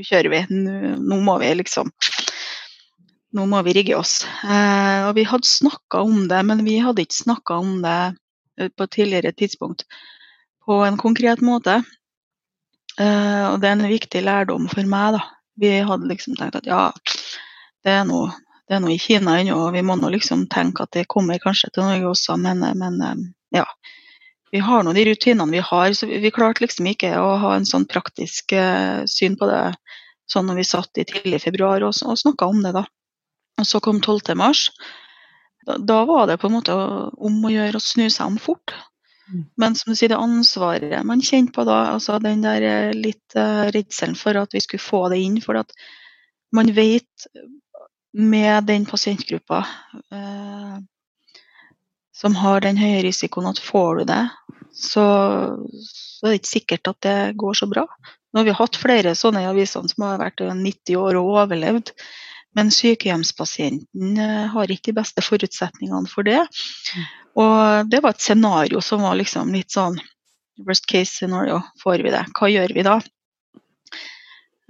kjører 0.05 0.31
vi. 0.33 0.41
Nå, 0.51 0.95
nå, 1.01 1.21
må 1.25 1.39
vi 1.43 1.53
liksom 1.61 1.93
Nå 3.35 3.49
må 3.51 3.65
vi 3.67 3.73
rigge 3.75 3.97
oss. 3.99 4.21
Eh, 4.47 5.09
og 5.09 5.17
vi 5.17 5.25
hadde 5.27 5.49
snakka 5.49 6.05
om 6.07 6.29
det, 6.31 6.39
men 6.47 6.61
vi 6.63 6.77
hadde 6.79 7.03
ikke 7.03 7.17
snakka 7.17 7.57
om 7.65 7.81
det 7.83 7.97
eh, 8.61 8.69
på 8.71 8.87
et 8.87 8.93
tidligere 8.95 9.33
tidspunkt 9.35 9.83
på 10.63 10.77
en 10.87 10.95
konkret 11.01 11.43
måte. 11.43 11.81
Eh, 12.95 13.45
og 13.49 13.59
det 13.59 13.73
er 13.73 13.75
en 13.75 13.91
viktig 13.91 14.23
lærdom 14.23 14.69
for 14.71 14.87
meg, 14.87 15.19
da. 15.19 15.25
Vi 15.59 15.73
hadde 15.83 16.13
liksom 16.13 16.39
tenkt 16.39 16.61
at 16.61 16.71
ja, 16.71 16.85
det 17.83 17.97
er 17.97 18.07
noe, 18.07 18.31
det 18.71 18.79
er 18.79 18.85
nå 18.85 18.95
i 18.95 19.03
Kina 19.03 19.35
ennå, 19.41 19.59
og 19.67 19.75
vi 19.75 19.83
må 19.83 19.99
nå 19.99 20.13
liksom 20.15 20.47
tenke 20.51 20.87
at 20.87 20.95
det 20.95 21.09
kommer 21.11 21.43
kanskje 21.43 21.73
til 21.75 21.89
Norge 21.89 22.15
også, 22.15 22.39
men, 22.39 22.63
men 22.79 23.03
ja. 23.55 23.67
Vi 24.55 24.61
har 24.63 24.85
nå 24.87 24.93
de 24.95 25.03
rutinene 25.09 25.51
vi 25.51 25.63
har, 25.67 25.93
så 25.99 26.07
vi, 26.07 26.21
vi 26.23 26.31
klarte 26.35 26.63
liksom 26.63 26.87
ikke 26.87 27.11
å 27.19 27.33
ha 27.43 27.57
en 27.57 27.67
sånn 27.67 27.89
praktisk 27.91 28.55
eh, 28.55 29.03
syn 29.11 29.35
på 29.41 29.49
det 29.51 29.63
sånn 30.31 30.47
når 30.49 30.61
vi 30.61 30.67
satt 30.69 31.01
i 31.01 31.05
tidlig 31.09 31.41
februar 31.43 31.83
og, 31.83 31.97
og 32.07 32.21
snakka 32.21 32.47
om 32.49 32.63
det, 32.63 32.71
da. 32.77 32.85
Og 33.61 33.67
så 33.67 33.81
kom 33.83 33.99
12. 34.01 34.35
mars. 34.39 34.69
Da, 35.67 35.79
da, 35.79 36.05
var 36.07 36.29
det 36.31 36.39
på 36.39 36.51
en 36.51 36.57
måte 36.59 36.75
om 36.75 37.41
å 37.45 37.53
gjøre 37.53 37.81
å 37.81 37.83
snu 37.83 38.07
seg 38.07 38.31
om 38.31 38.39
fort. 38.41 38.77
Mm. 39.27 39.45
Men 39.61 39.77
som 39.79 39.91
du 39.91 39.99
sier, 39.99 40.13
det 40.13 40.21
ansvaret 40.21 41.07
man 41.09 41.25
kjente 41.25 41.55
på 41.57 41.67
da, 41.67 41.81
altså 41.95 42.21
den 42.23 42.45
der 42.45 42.69
eh, 42.69 42.95
litt 42.95 43.35
eh, 43.39 43.67
redselen 43.75 44.15
for 44.19 44.39
at 44.39 44.55
vi 44.55 44.63
skulle 44.63 44.85
få 44.85 45.07
det 45.13 45.23
inn. 45.25 45.41
For 45.43 45.59
at 45.61 45.73
man 46.55 46.71
vet 46.77 47.29
med 48.15 48.69
den 48.71 48.85
pasientgruppa 48.87 49.65
uh, 50.15 50.77
som 52.25 52.37
har 52.41 52.62
den 52.64 52.79
høye 52.81 53.03
risikoen 53.05 53.51
at 53.51 53.61
får 53.61 53.99
du 54.01 54.05
det, 54.09 54.22
så, 54.72 55.05
så, 55.85 56.25
er 56.25 56.33
det 56.33 56.39
ikke 56.41 56.55
sikkert 56.55 56.89
at 56.95 57.01
det 57.05 57.16
går 57.41 57.59
så 57.59 57.68
bra. 57.68 57.85
Nå 58.33 58.41
har 58.41 58.49
vi 58.49 58.55
hatt 58.57 58.79
flere 58.81 59.12
sånne 59.18 59.43
i 59.45 59.51
avisene 59.51 59.91
som 59.93 60.07
har 60.07 60.22
vært 60.22 60.41
90 60.41 60.97
år 60.99 61.18
og 61.20 61.35
overlevd. 61.43 61.93
Men 62.55 62.70
sykehjemspasienten 62.72 64.18
har 64.55 64.70
ikke 64.70 64.93
de 64.93 64.97
beste 65.01 65.22
forutsetningene 65.27 66.11
for 66.11 66.27
det. 66.27 66.41
Og 67.37 67.91
det 67.91 68.01
var 68.03 68.14
et 68.14 68.25
scenario 68.25 68.81
som 68.83 69.03
var 69.05 69.18
liksom 69.18 69.53
litt 69.55 69.75
sånn 69.75 70.01
Worst 70.64 70.87
case 70.87 71.11
scenario. 71.11 71.59
Får 71.83 72.05
vi 72.07 72.12
det? 72.14 72.20
Hva 72.39 72.47
gjør 72.47 72.72
vi 72.77 72.85
da? 72.87 72.93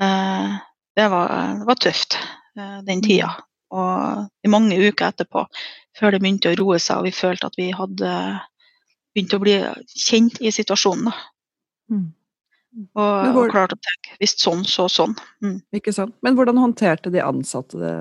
Eh, 0.00 0.54
det, 0.96 1.08
var, 1.12 1.34
det 1.58 1.68
var 1.68 1.80
tøft 1.80 2.16
eh, 2.56 2.78
den 2.86 3.04
tida. 3.04 3.34
Og 3.74 4.46
i 4.46 4.48
mange 4.48 4.78
uker 4.80 5.10
etterpå, 5.10 5.44
før 5.98 6.14
det 6.14 6.20
begynte 6.22 6.52
å 6.52 6.58
roe 6.58 6.80
seg 6.82 7.00
og 7.00 7.08
vi 7.08 7.14
følte 7.14 7.48
at 7.50 7.56
vi 7.60 7.70
hadde 7.74 8.10
begynt 9.14 9.36
å 9.36 9.42
bli 9.42 9.54
kjent 9.94 10.40
i 10.42 10.52
situasjonen. 10.54 11.12
Mm. 11.92 12.10
Og, 12.98 13.10
hvor... 13.30 13.46
og 13.46 13.52
klart 13.54 13.74
å 13.76 13.78
tenke 13.78 14.16
hvis 14.18 14.34
sånn, 14.40 14.64
så 14.66 14.88
sånn. 14.90 15.14
Mm. 15.44 15.60
Ikke 15.78 15.94
sant. 15.94 16.16
Men 16.26 16.34
hvordan 16.38 16.58
håndterte 16.58 17.12
de 17.14 17.22
ansatte 17.22 17.78
det, 17.78 17.94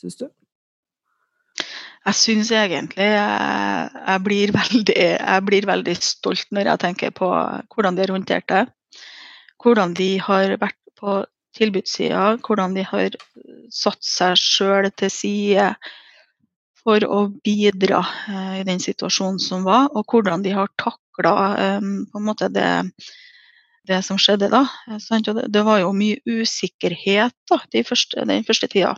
syns 0.00 0.16
du? 0.22 0.28
Jeg 2.08 2.16
syns 2.16 2.50
egentlig 2.54 3.04
jeg, 3.04 3.88
jeg, 3.98 4.20
blir 4.24 4.52
veldig, 4.60 4.96
jeg, 4.96 5.44
blir 5.50 5.68
veldig, 5.68 5.96
stolt 6.00 6.48
når 6.56 6.72
jeg 6.72 6.84
tenker 6.86 7.12
på 7.16 7.28
hvordan 7.74 7.98
de 7.98 8.06
har 8.06 8.14
håndtert 8.16 8.48
det. 8.48 8.64
Hvordan 9.60 9.92
de 9.98 10.12
har 10.22 10.56
vært 10.62 10.78
på 10.98 11.20
tilbudssida, 11.58 12.38
hvordan 12.46 12.76
de 12.76 12.84
har 12.86 13.16
satt 13.74 14.00
seg 14.04 14.38
sjøl 14.38 14.88
til 14.96 15.10
side 15.12 15.72
for 16.82 17.04
å 17.04 17.24
bidra 17.44 18.02
uh, 18.02 18.54
i 18.60 18.64
den 18.66 18.80
situasjonen 18.82 19.40
som 19.42 19.66
var, 19.66 19.90
og 19.96 20.06
hvordan 20.08 20.44
de 20.44 20.54
har 20.56 20.70
takla 20.80 21.34
um, 21.78 22.30
det, 22.54 22.70
det, 23.88 24.00
som 24.06 24.20
skjedde 24.20 24.50
da. 24.52 24.64
Det, 24.86 25.48
det, 25.48 25.64
var 25.66 25.82
jo 25.82 25.92
mye 25.96 26.20
usikkerhet 26.24 27.36
da, 27.50 27.60
de 27.72 27.84
første, 27.84 28.24
den 28.28 28.46
første 28.46 28.70
tida. 28.70 28.94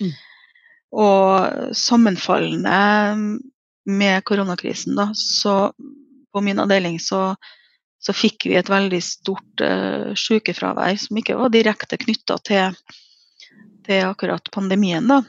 Mm. 0.00 0.12
Og 0.90 1.74
sammenfallende 1.76 2.78
med 3.90 4.24
koronakrisen, 4.26 4.96
da, 4.98 5.10
så 5.14 5.72
på 6.32 6.40
min 6.40 6.58
avdeling 6.62 7.00
så, 7.00 7.34
så 7.98 8.14
fikk 8.14 8.46
vi 8.46 8.56
et 8.58 8.70
veldig 8.70 9.00
stort 9.04 9.64
uh, 9.64 10.10
sykefravær 10.18 10.96
som 10.98 11.20
ikke 11.20 11.38
var 11.38 11.52
direkte 11.54 11.98
knytta 12.00 12.38
til, 12.46 12.80
til, 13.86 14.06
akkurat 14.06 14.50
pandemien. 14.54 15.06
da. 15.10 15.22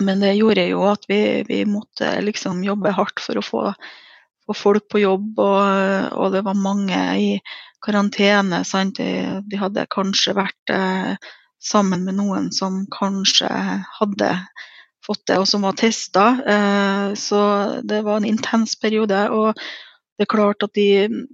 Men 0.00 0.22
det 0.24 0.36
gjorde 0.38 0.64
jo 0.70 0.86
at 0.88 1.04
vi, 1.08 1.42
vi 1.48 1.64
måtte 1.68 2.14
liksom 2.24 2.62
jobbe 2.64 2.94
hardt 2.96 3.20
for 3.20 3.38
å 3.38 3.44
få, 3.44 3.62
få 4.46 4.56
folk 4.56 4.88
på 4.92 5.02
jobb, 5.02 5.34
og, 5.36 6.16
og, 6.16 6.32
det 6.32 6.44
var 6.46 6.58
mange 6.58 7.02
i 7.20 7.28
karantene. 7.84 8.62
Sant? 8.64 8.96
De, 8.96 9.42
de 9.44 9.60
hadde 9.60 9.88
kanskje 9.92 10.36
vært 10.38 10.72
eh, 10.72 11.12
sammen 11.62 12.06
med 12.06 12.16
noen 12.18 12.48
som 12.54 12.84
kanskje 12.94 13.50
hadde 13.98 14.32
fått 15.06 15.26
det, 15.28 15.38
og 15.42 15.48
som 15.50 15.66
var 15.66 15.76
testa. 15.78 16.26
Eh, 16.54 17.06
så 17.18 17.42
det 17.84 18.02
var 18.06 18.20
en 18.20 18.28
intens 18.32 18.78
periode. 18.80 19.26
Og 19.34 19.52
det 20.16 20.26
er 20.26 20.34
klart 20.36 20.64
at 20.64 20.74
de 20.78 21.26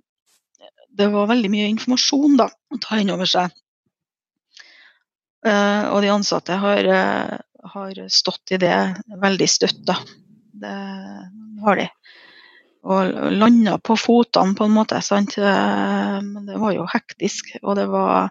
Det 0.98 1.06
var 1.12 1.28
veldig 1.30 1.48
mye 1.52 1.66
informasjon 1.70 2.32
da, 2.40 2.48
å 2.74 2.76
ta 2.82 2.96
inn 2.98 3.12
over 3.14 3.28
seg. 3.30 3.52
Eh, 5.46 5.84
og 5.92 6.02
de 6.02 6.08
ansatte 6.10 6.56
har, 6.58 6.88
eh, 6.90 7.36
har 7.74 7.98
stått 8.12 8.54
i 8.54 8.60
det 8.62 8.76
veldig 9.22 9.48
støtt, 9.50 9.80
da. 9.86 9.98
Det 10.58 10.74
har 11.64 11.80
de. 11.80 11.88
Og 12.88 13.16
landa 13.34 13.78
på 13.82 13.96
fotene, 13.98 14.54
på 14.58 14.68
en 14.68 14.76
måte. 14.76 15.00
Sant? 15.04 15.36
Men 15.38 16.46
det 16.46 16.60
var 16.62 16.72
jo 16.76 16.86
hektisk. 16.88 17.50
Og 17.62 17.76
det 17.78 17.88
var 17.90 18.30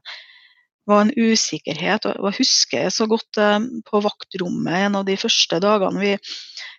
var 0.87 1.03
en 1.03 1.13
usikkerhet. 1.15 2.07
og 2.07 2.29
Jeg 2.29 2.39
husker 2.41 2.89
så 2.93 3.07
godt 3.11 3.39
eh, 3.41 3.59
på 3.87 4.01
vaktrommet 4.03 4.87
en 4.87 4.99
av 5.01 5.07
de 5.07 5.17
første 5.19 5.59
dagene. 5.63 6.01
Vi, 6.01 6.13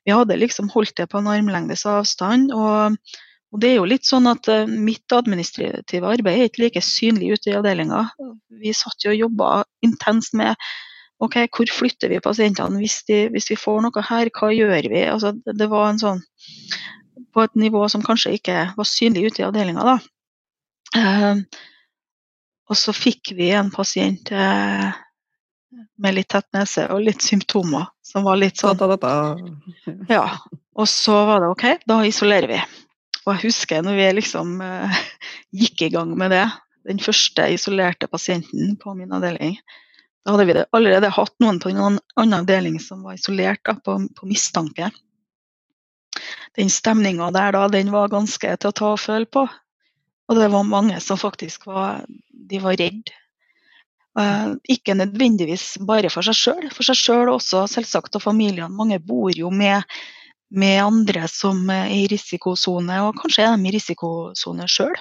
vi 0.09 0.15
hadde 0.15 0.41
liksom 0.41 0.71
holdt 0.73 0.97
det 1.01 1.11
på 1.13 1.21
en 1.21 1.31
armlengdes 1.35 1.85
avstand. 1.89 2.53
og, 2.57 2.97
og 3.53 3.63
det 3.63 3.73
er 3.73 3.79
jo 3.79 3.89
litt 3.89 4.09
sånn 4.09 4.29
at 4.29 4.49
uh, 4.53 4.69
Mitt 4.69 5.13
administrative 5.15 6.09
arbeid 6.09 6.37
er 6.37 6.51
ikke 6.51 6.67
like 6.67 6.83
synlig 6.85 7.37
ute 7.37 7.53
i 7.53 7.57
avdelinga. 7.57 8.03
Vi 8.61 8.75
satt 8.77 9.05
jo 9.05 9.15
og 9.15 9.23
jobba 9.23 9.53
intenst 9.85 10.37
med 10.37 10.57
ok, 11.25 11.37
hvor 11.55 11.73
flytter 11.81 12.13
vi 12.13 12.21
pasientene 12.23 12.81
hvis, 12.83 13.01
de, 13.09 13.25
hvis, 13.35 13.51
vi 13.53 13.59
får 13.59 13.83
noe 13.85 14.05
her, 14.11 14.31
hva 14.39 14.53
gjør 14.55 14.91
vi? 14.93 15.03
Altså, 15.11 15.35
det 15.35 15.69
var 15.71 15.91
en 15.91 16.01
sånn 16.03 16.23
på 17.35 17.45
et 17.45 17.59
nivå 17.59 17.83
som 17.91 18.05
kanskje 18.05 18.37
ikke 18.39 18.61
var 18.77 18.89
synlig 18.89 19.29
ute 19.29 19.43
i 19.43 19.49
avdelinga. 19.49 19.85
da. 19.85 19.99
Eh, 20.99 21.43
og 22.69 22.77
så 22.77 22.95
fikk 22.97 23.33
vi 23.37 23.51
en 23.57 23.71
pasient 23.73 24.33
eh, 24.33 24.89
med 25.99 26.17
litt 26.17 26.31
tett 26.33 26.49
nese 26.57 26.87
og 26.93 27.03
litt 27.05 27.25
symptomer 27.25 27.89
som 28.05 28.25
var 28.27 28.39
litt 28.41 28.61
sånn 28.61 28.79
Ja. 30.09 30.25
Og 30.79 30.89
så 30.89 31.17
var 31.29 31.43
det 31.43 31.51
OK, 31.53 31.67
da 31.91 31.99
isolerer 32.07 32.53
vi. 32.53 32.61
Og 33.27 33.35
jeg 33.35 33.49
husker 33.49 33.83
når 33.85 33.99
vi 33.99 34.09
liksom 34.21 34.61
eh, 34.65 35.03
gikk 35.65 35.89
i 35.89 35.93
gang 35.97 36.15
med 36.19 36.33
det, 36.33 36.47
den 36.89 37.03
første 37.03 37.49
isolerte 37.53 38.09
pasienten 38.09 38.79
på 38.81 38.95
min 38.97 39.13
avdeling. 39.13 39.59
Da 40.29 40.35
hadde 40.35 40.45
vi 40.45 40.63
allerede 40.77 41.09
hatt 41.09 41.33
noen 41.41 41.57
på 41.57 41.71
en 41.73 41.79
annen 41.81 42.35
avdeling 42.37 42.75
som 42.85 43.01
var 43.01 43.17
isolert 43.17 43.63
da, 43.65 43.73
på, 43.81 43.95
på 44.13 44.27
mistanke. 44.29 44.91
Den 46.59 46.69
stemninga 46.69 47.31
der 47.33 47.55
da, 47.57 47.63
den 47.73 47.89
var 47.95 48.13
ganske 48.13 48.51
til 48.61 48.69
å 48.69 48.77
ta 48.77 48.91
og 48.93 49.01
føle 49.01 49.25
på. 49.25 49.47
Og 50.29 50.37
det 50.37 50.51
var 50.53 50.69
mange 50.69 51.01
som 51.01 51.17
faktisk 51.17 51.65
var, 51.71 52.05
de 52.29 52.61
var 52.61 52.77
redde. 52.77 53.17
Eh, 54.21 54.53
ikke 54.77 54.99
nødvendigvis 55.01 55.79
bare 55.89 56.13
for 56.13 56.29
seg 56.29 56.37
sjøl, 56.37 56.71
for 56.77 56.85
seg 56.85 57.01
sjøl 57.01 57.33
også 57.33 57.65
selvsagt 57.79 58.21
og 58.21 58.27
familiene. 58.29 58.69
Mange 58.69 59.01
bor 59.01 59.33
jo 59.33 59.49
med, 59.49 59.81
med 60.53 60.83
andre 60.85 61.25
som 61.33 61.65
er 61.73 61.89
i 61.97 62.05
risikosone, 62.13 63.01
og 63.09 63.17
kanskje 63.25 63.49
er 63.49 63.57
de 63.57 63.73
i 63.73 63.77
risikosone 63.81 64.69
sjøl. 64.69 64.93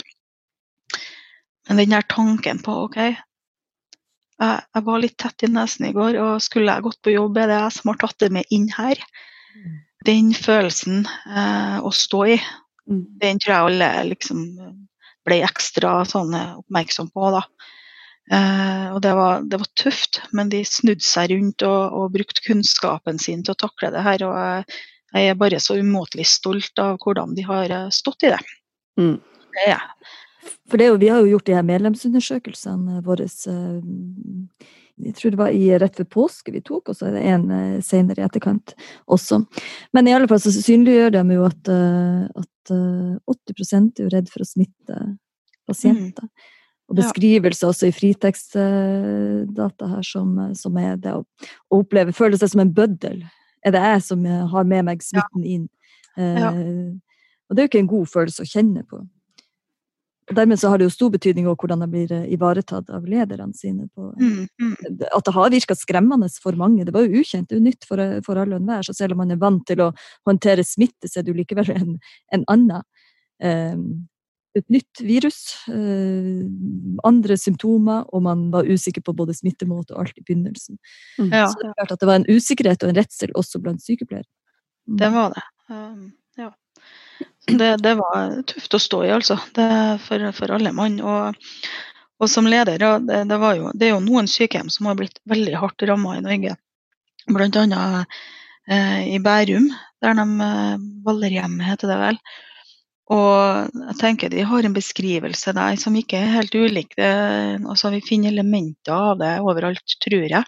Men 1.68 1.84
den 1.84 2.00
der 2.00 2.08
tanken 2.08 2.64
på 2.64 2.84
OK, 2.88 3.02
jeg, 4.42 4.62
jeg 4.76 4.86
var 4.88 5.02
litt 5.04 5.18
tett 5.18 5.44
i 5.44 5.52
nesen 5.52 5.90
i 5.90 5.96
går, 5.96 6.20
og 6.22 6.44
skulle 6.44 6.74
jeg 6.74 6.86
gått 6.86 7.02
på 7.06 7.16
jobb, 7.16 7.38
er 7.42 7.52
det 7.52 7.60
jeg 7.62 7.76
som 7.80 7.92
har 7.92 8.00
tatt 8.04 8.20
det 8.24 8.32
med 8.38 8.54
inn 8.54 8.70
her? 8.76 9.02
Den 10.06 10.32
følelsen 10.38 11.06
eh, 11.08 11.78
å 11.84 11.92
stå 11.94 12.26
i, 12.36 12.40
Mm. 12.88 13.04
den 13.20 13.40
tror 13.44 13.52
jeg 13.52 13.68
alle 13.68 13.88
liksom 14.14 14.44
ble 15.28 15.42
ekstra 15.44 16.06
sånn 16.08 16.34
eh, 16.34 16.54
oppmerksom 16.62 17.10
på. 17.12 17.32
da. 17.36 17.42
Eh, 18.32 18.86
og 18.94 19.02
det 19.04 19.12
var, 19.18 19.42
det 19.44 19.60
var 19.60 19.68
tøft, 19.76 20.22
men 20.32 20.48
de 20.48 20.62
snudde 20.64 21.04
seg 21.04 21.34
rundt 21.34 21.66
og, 21.68 21.98
og 22.00 22.14
brukte 22.16 22.46
kunnskapen 22.46 23.20
sin 23.20 23.44
til 23.44 23.56
å 23.56 23.60
takle 23.60 23.92
det 23.92 24.06
her. 24.06 24.24
Og 24.24 24.38
jeg, 24.40 24.80
jeg 25.14 25.34
er 25.34 25.42
bare 25.42 25.60
så 25.64 25.76
umåtelig 25.80 26.30
stolt 26.32 26.80
av 26.80 26.96
hvordan 27.04 27.36
de 27.36 27.44
har 27.48 27.76
eh, 27.76 27.90
stått 27.92 28.24
i 28.28 28.32
det. 28.32 28.40
Mm. 29.00 29.18
Det 29.52 29.66
er 29.66 29.74
jeg. 29.74 30.16
For 30.70 30.80
det 30.80 30.90
jo, 30.90 30.98
vi 31.02 31.12
har 31.12 31.22
jo 31.24 31.32
gjort 31.36 31.48
de 31.48 31.56
her 31.58 31.66
medlemsundersøkelsene 31.68 33.02
våre 33.06 33.28
eh, 33.28 34.68
Jeg 35.08 35.16
tror 35.18 35.34
det 35.34 35.40
var 35.40 35.56
i 35.56 35.70
rett 35.80 36.00
ved 36.00 36.10
påske 36.14 36.54
vi 36.56 36.62
tok, 36.66 36.90
og 36.90 36.98
så 36.98 37.10
er 37.10 37.18
det 37.18 37.24
en 37.30 37.48
eh, 37.54 37.80
senere 37.86 38.24
i 38.24 38.28
etterkant 38.28 38.76
også. 39.06 39.44
Men 39.96 40.08
i 40.08 40.16
alle 40.18 40.30
fall 40.30 40.42
så 40.44 40.54
synliggjør 40.56 41.16
de 41.18 41.24
jo 41.38 41.48
at, 41.48 41.72
eh, 41.74 42.44
at 42.44 42.76
eh, 42.76 43.34
80 43.54 43.74
er 43.78 44.06
jo 44.06 44.14
redd 44.14 44.32
for 44.34 44.44
å 44.44 44.50
smitte 44.50 45.02
pasienter. 45.68 46.30
Og 46.88 46.96
beskrivelser 46.96 47.68
også 47.68 47.90
i 47.90 47.92
fritekstdata 47.92 49.90
her 49.92 50.06
som, 50.08 50.38
som 50.56 50.78
er 50.80 50.96
det 51.04 51.18
å, 51.18 51.26
å 51.68 51.82
oppleve 51.82 52.16
Føle 52.16 52.40
seg 52.40 52.54
som 52.54 52.62
en 52.64 52.72
bøddel. 52.72 53.26
Er 53.68 53.76
det 53.76 53.82
jeg 53.84 54.06
som 54.06 54.24
eh, 54.24 54.46
har 54.54 54.70
med 54.70 54.88
meg 54.88 55.04
smitten 55.04 55.44
inn? 55.44 55.68
Ja. 56.16 56.48
Ja. 56.48 56.52
Og 57.48 57.56
det 57.56 57.62
er 57.62 57.68
jo 57.68 57.72
ikke 57.72 57.84
en 57.84 57.92
god 57.92 58.10
følelse 58.12 58.44
å 58.44 58.50
kjenne 58.50 58.82
på. 58.88 59.02
Og 60.28 60.36
Dermed 60.36 60.60
så 60.60 60.70
har 60.70 60.80
det 60.80 60.88
jo 60.90 60.92
stor 60.92 61.12
betydning 61.14 61.48
også 61.48 61.64
hvordan 61.64 61.86
de 61.86 61.88
blir 61.92 62.12
eh, 62.12 62.26
ivaretatt 62.36 62.90
av 62.92 63.06
lederne 63.08 63.56
sine. 63.56 63.88
På, 63.96 64.12
Mm, 64.18 64.48
mm. 64.62 64.76
At 65.16 65.26
det 65.26 65.34
har 65.34 65.54
virka 65.54 65.76
skremmende 65.76 66.30
for 66.44 66.58
mange. 66.60 66.86
Det 66.86 66.94
var 66.94 67.06
jo 67.06 67.22
ukjent, 67.22 67.48
det 67.50 67.56
er 67.56 67.62
jo 67.62 67.68
nytt 67.70 67.88
for, 67.88 68.02
for 68.26 68.40
alle 68.42 68.58
og 68.58 68.62
enhver. 68.62 68.84
Så 68.84 68.94
selv 68.98 69.16
om 69.16 69.24
man 69.24 69.32
er 69.32 69.40
vant 69.42 69.64
til 69.68 69.82
å 69.82 69.94
håndtere 70.28 70.66
smitte, 70.68 71.08
så 71.08 71.20
er 71.20 71.28
det 71.28 71.34
jo 71.34 71.40
likevel 71.40 71.72
en, 71.76 71.98
en 72.36 72.46
annen. 72.52 72.84
Um, 73.38 74.08
et 74.58 74.66
nytt 74.74 75.02
virus, 75.06 75.54
eh, 75.70 76.46
andre 77.06 77.38
symptomer, 77.38 78.06
og 78.14 78.24
man 78.26 78.48
var 78.54 78.66
usikker 78.66 79.04
på 79.06 79.14
både 79.14 79.36
smittemåte 79.38 79.94
og 79.94 80.06
alt 80.06 80.18
i 80.18 80.24
begynnelsen. 80.26 80.80
Mm. 81.20 81.30
Ja, 81.30 81.48
Så 81.52 81.62
det 81.62 81.70
er 81.70 81.76
klart 81.78 81.92
at 81.92 82.02
det 82.02 82.10
var 82.10 82.20
en 82.20 82.30
usikkerhet 82.30 82.84
og 82.84 82.90
en 82.90 82.98
redsel 82.98 83.34
også 83.36 83.62
blant 83.62 83.84
sykepleiere. 83.84 84.28
Mm. 84.88 84.98
det 84.98 85.12
var 85.14 85.34
det. 85.36 85.44
Um, 85.70 86.12
Det, 87.48 87.78
det 87.80 87.94
var 87.96 88.42
tøft 88.50 88.76
å 88.76 88.80
stå 88.82 89.04
i, 89.08 89.12
altså. 89.16 89.38
For, 90.04 90.32
for 90.36 90.54
alle 90.56 90.74
mann. 90.76 91.00
Og, 91.00 91.38
og 92.20 92.32
som 92.32 92.50
leder, 92.50 92.82
ja, 92.82 92.98
det, 93.00 93.24
det, 93.30 93.38
jo, 93.60 93.72
det 93.74 93.88
er 93.88 93.94
jo 93.94 94.02
noen 94.04 94.28
sykehjem 94.32 94.72
som 94.74 94.90
har 94.90 94.98
blitt 95.00 95.22
veldig 95.30 95.56
hardt 95.62 95.86
ramma 95.88 96.18
i 96.18 96.26
Norge. 96.26 96.58
Blant 97.28 97.60
annet 97.60 98.20
eh, 98.72 99.16
i 99.16 99.22
Bærum, 99.24 99.70
der 100.04 100.20
de 100.20 100.28
eh, 100.50 100.76
Vallerhjemmet 101.08 101.70
heter 101.70 101.92
det 101.92 102.02
vel. 102.02 102.20
Og 103.16 103.72
jeg 103.72 103.96
tenker 104.02 104.32
de 104.32 104.44
har 104.44 104.68
en 104.68 104.76
beskrivelse 104.76 105.54
der 105.56 105.78
som 105.80 105.96
ikke 105.96 106.20
er 106.20 106.34
helt 106.36 106.56
ulik. 106.56 106.92
Det, 107.00 107.12
altså 107.64 107.94
vi 107.94 108.04
finner 108.04 108.34
elementer 108.34 108.92
av 108.92 109.22
det 109.22 109.34
overalt, 109.40 109.96
tror 110.04 110.28
jeg. 110.28 110.44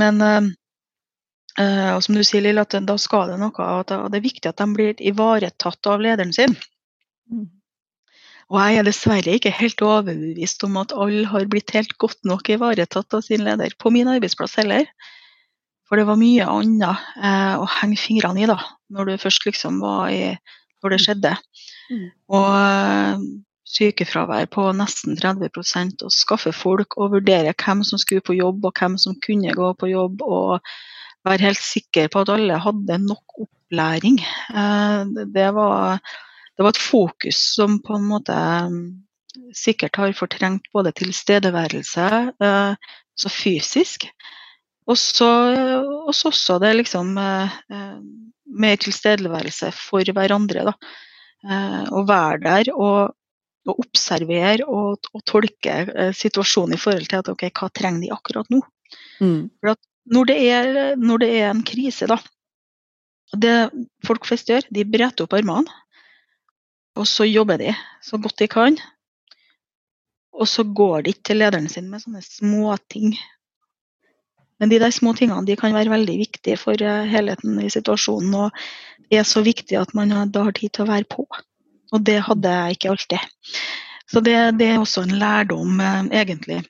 Men 0.00 0.20
eh, 0.24 0.52
og 1.60 2.00
som 2.02 2.16
du 2.16 2.24
sier, 2.26 2.42
Lill, 2.42 2.58
at 2.58 2.74
da 2.82 2.96
skal 2.98 3.28
det 3.30 3.36
noe 3.38 3.66
at 3.66 3.92
det, 3.92 4.18
er 4.18 4.24
viktig 4.24 4.50
at 4.50 4.58
de 4.58 4.66
blir 4.74 4.98
ivaretatt 4.98 5.90
av 5.90 6.02
lederen 6.02 6.32
sin. 6.34 6.56
Mm. 7.30 7.46
Og 8.52 8.58
jeg 8.60 8.78
er 8.78 8.86
dessverre 8.86 9.36
ikke 9.38 9.52
helt 9.56 9.82
overbevist 9.84 10.64
om 10.66 10.76
at 10.82 10.92
alle 10.92 11.24
har 11.30 11.46
blitt 11.50 11.72
helt 11.76 11.94
godt 12.02 12.20
nok 12.28 12.50
ivaretatt 12.52 13.16
av 13.16 13.24
sin 13.24 13.44
leder 13.46 13.72
på 13.80 13.92
min 13.94 14.10
arbeidsplass 14.12 14.58
heller. 14.60 14.84
For 15.88 16.00
det 16.00 16.06
var 16.08 16.20
mye 16.20 16.44
annet 16.48 17.08
eh, 17.20 17.54
å 17.60 17.64
henge 17.78 18.00
fingrene 18.00 18.44
i 18.44 18.50
da, 18.50 18.58
når 18.92 19.08
du 19.08 19.22
først 19.24 19.48
liksom 19.48 19.80
var 19.84 20.12
i 20.12 20.36
Når 20.84 20.92
det 20.92 21.00
skjedde. 21.00 21.30
Mm. 21.88 22.08
Og 22.36 22.48
eh, 22.52 23.20
sykefravær 23.74 24.50
på 24.52 24.66
nesten 24.76 25.16
30% 25.16 26.04
og 26.04 26.12
skaffe 26.12 26.52
folk 26.52 26.98
og 27.00 27.14
vurdere 27.14 27.54
hvem 27.56 27.80
som 27.88 28.00
skulle 28.02 28.24
på 28.24 28.36
jobb 28.36 28.66
og 28.68 28.76
hvem 28.76 28.98
som 29.00 29.16
kunne 29.24 29.54
gå 29.56 29.70
på 29.80 29.88
jobb. 29.88 30.20
og 30.22 30.60
være 31.24 31.46
helt 31.48 31.62
sikker 31.64 32.10
på 32.12 32.22
at 32.24 32.32
alle 32.34 32.58
hadde 32.60 32.98
nok 33.02 33.38
opplæring. 33.46 34.18
Eh, 34.54 35.04
det- 35.34 35.54
var 35.54 35.98
det 36.56 36.62
var 36.62 36.70
et 36.70 36.78
fokus 36.78 37.38
som 37.56 37.80
på 37.82 37.96
en 37.96 38.04
måte 38.06 38.34
mm, 38.70 39.02
sikkert 39.54 39.96
har 39.96 40.12
fortrengt 40.14 40.68
både 40.72 40.92
tilstedeværelse, 40.92 42.04
eh, 42.40 42.74
altså 43.14 43.30
fysisk, 43.32 44.06
og 44.86 44.96
så 45.00 45.30
og 45.82 46.12
også 46.14 46.60
det 46.60 46.76
liksom 46.76 47.16
eh, 47.18 47.50
eh, 47.72 47.98
mer 48.46 48.76
tilstedeværelse 48.76 49.72
for 49.72 50.04
hverandre. 50.14 50.64
da. 50.70 50.74
Eh, 51.44 51.84
Å 51.90 52.04
være 52.06 52.38
der 52.44 52.72
og, 52.74 53.14
og 53.66 53.80
observere 53.80 54.64
og, 54.68 54.98
og 55.14 55.24
tolke 55.26 55.74
eh, 55.90 56.12
situasjonen 56.14 56.74
i 56.76 56.80
forhold 56.80 57.08
til 57.08 57.18
at 57.18 57.28
ok, 57.32 57.48
hva 57.50 57.70
trenger 57.74 58.00
de 58.06 58.12
akkurat 58.14 58.50
nå. 58.52 58.60
Mm. 59.20 59.50
Når 60.12 60.28
det 60.28 60.38
er, 60.52 60.96
når 61.00 61.22
det 61.22 61.30
er 61.38 61.50
en 61.50 61.64
krise, 61.66 62.08
da. 62.10 62.18
Det 63.34 63.54
folk 64.06 64.26
flest 64.28 64.50
gjør, 64.50 64.66
de 64.70 64.84
bretter 64.86 65.24
opp 65.24 65.36
armene. 65.36 65.70
Og 66.94 67.08
så 67.10 67.26
jobber 67.26 67.58
de 67.58 67.72
så 68.04 68.20
godt 68.22 68.38
de 68.38 68.48
kan. 68.50 68.76
Og 70.34 70.48
så 70.50 70.64
går 70.66 71.04
de 71.04 71.14
ikke 71.14 71.30
til 71.30 71.40
lederen 71.42 71.70
sin 71.70 71.88
med 71.90 72.02
sånne 72.02 72.22
småting. 72.22 73.16
Men 74.62 74.70
de 74.70 74.78
der 74.82 74.94
små 74.94 75.14
tingene 75.18 75.46
de 75.46 75.56
kan 75.58 75.74
være 75.74 75.92
veldig 75.92 76.14
viktige 76.20 76.58
for 76.60 76.78
eh, 76.78 77.08
helheten 77.10 77.58
i 77.62 77.70
situasjonen. 77.72 78.34
Og 78.44 79.08
det 79.10 79.20
er 79.20 79.26
så 79.26 79.42
viktig 79.46 79.78
at 79.80 79.94
man 79.98 80.14
da 80.32 80.46
har 80.46 80.54
tid 80.56 80.74
til 80.74 80.86
å 80.86 80.92
være 80.92 81.08
på. 81.10 81.26
Og 81.94 82.06
det 82.06 82.20
hadde 82.28 82.54
jeg 82.54 82.78
ikke 82.78 82.92
alltid. 82.94 83.26
Så 84.10 84.22
det, 84.24 84.36
det 84.60 84.70
er 84.70 84.78
også 84.78 85.04
en 85.04 85.16
lærdom, 85.18 85.80
eh, 85.82 86.00
egentlig, 86.22 86.62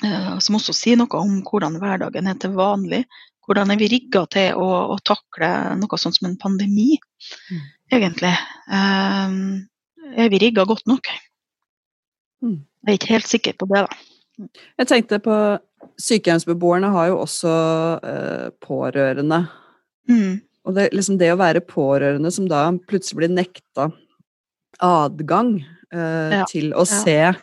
som 0.00 0.54
også 0.58 0.74
sier 0.76 0.98
noe 1.00 1.10
om 1.18 1.40
hvordan 1.46 1.78
hverdagen 1.82 2.28
er 2.30 2.36
til 2.38 2.52
vanlig. 2.58 3.04
Hvordan 3.48 3.72
er 3.72 3.78
vi 3.80 3.88
rigga 3.90 4.26
til 4.30 4.54
å, 4.60 4.68
å 4.94 4.96
takle 5.08 5.48
noe 5.80 5.98
sånt 5.98 6.18
som 6.20 6.28
en 6.30 6.38
pandemi, 6.40 6.98
Mm. 7.50 7.62
egentlig. 7.90 8.30
Eh, 8.70 9.32
er 10.22 10.28
vi 10.30 10.38
rigga 10.38 10.62
godt 10.68 10.86
nok? 10.86 11.08
Mm. 12.44 12.60
Jeg 12.86 12.92
er 12.92 12.98
ikke 12.98 13.14
helt 13.16 13.26
sikker 13.26 13.56
på 13.58 13.66
det, 13.72 13.80
da. 13.88 14.48
Jeg 14.78 14.86
tenkte 14.86 15.18
på 15.24 15.34
Sykehjemsbeboerne 15.98 16.92
har 16.94 17.08
jo 17.10 17.16
også 17.24 17.54
eh, 18.06 18.48
pårørende. 18.62 19.40
Mm. 20.08 20.38
Og 20.68 20.76
det, 20.76 20.90
liksom 20.94 21.18
det 21.18 21.32
å 21.34 21.40
være 21.40 21.64
pårørende 21.66 22.30
som 22.34 22.46
da 22.50 22.68
plutselig 22.86 23.18
blir 23.24 23.34
nekta 23.34 23.88
adgang 24.84 25.56
eh, 25.90 26.36
Ja, 26.38 26.44
til 26.50 26.70
å 26.76 26.84
ja. 26.86 27.02
se 27.02 27.16
eh, 27.32 27.40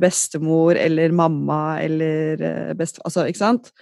bestemor 0.00 0.74
eller 0.76 1.12
mamma 1.14 1.80
eller 1.82 2.42
eh, 2.42 2.72
best... 2.74 2.98
Altså, 3.04 3.26
ikke 3.28 3.38
sant? 3.42 3.72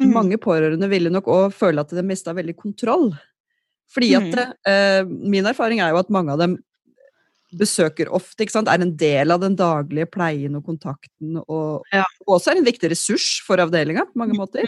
Mm. 0.00 0.10
Mange 0.12 0.36
pårørende 0.42 0.88
ville 0.92 1.08
nok 1.10 1.24
òg 1.32 1.54
føle 1.56 1.80
at 1.80 1.94
de 1.96 2.02
mista 2.04 2.34
veldig 2.36 2.56
kontroll. 2.58 3.12
Fordi 3.94 4.14
at 4.18 4.26
Mm. 4.34 4.54
eh, 4.66 5.04
Min 5.06 5.46
erfaring 5.46 5.80
er 5.80 5.90
jo 5.94 5.98
at 6.02 6.10
mange 6.10 6.32
av 6.34 6.38
dem 6.42 6.58
besøker 7.56 8.08
ofte, 8.12 8.42
ikke 8.44 8.52
sant? 8.52 8.68
er 8.68 8.82
en 8.82 8.96
del 8.98 9.30
av 9.30 9.40
den 9.40 9.54
daglige 9.56 10.08
pleien 10.10 10.56
og 10.58 10.64
kontakten, 10.66 11.38
og, 11.48 11.84
Ja. 11.92 12.02
og 12.26 12.40
også 12.40 12.50
er 12.52 12.58
en 12.58 12.66
viktig 12.66 12.90
ressurs 12.90 13.40
for 13.46 13.56
avdelinga 13.62 14.04
på 14.10 14.16
mange 14.18 14.34
måter. 14.36 14.66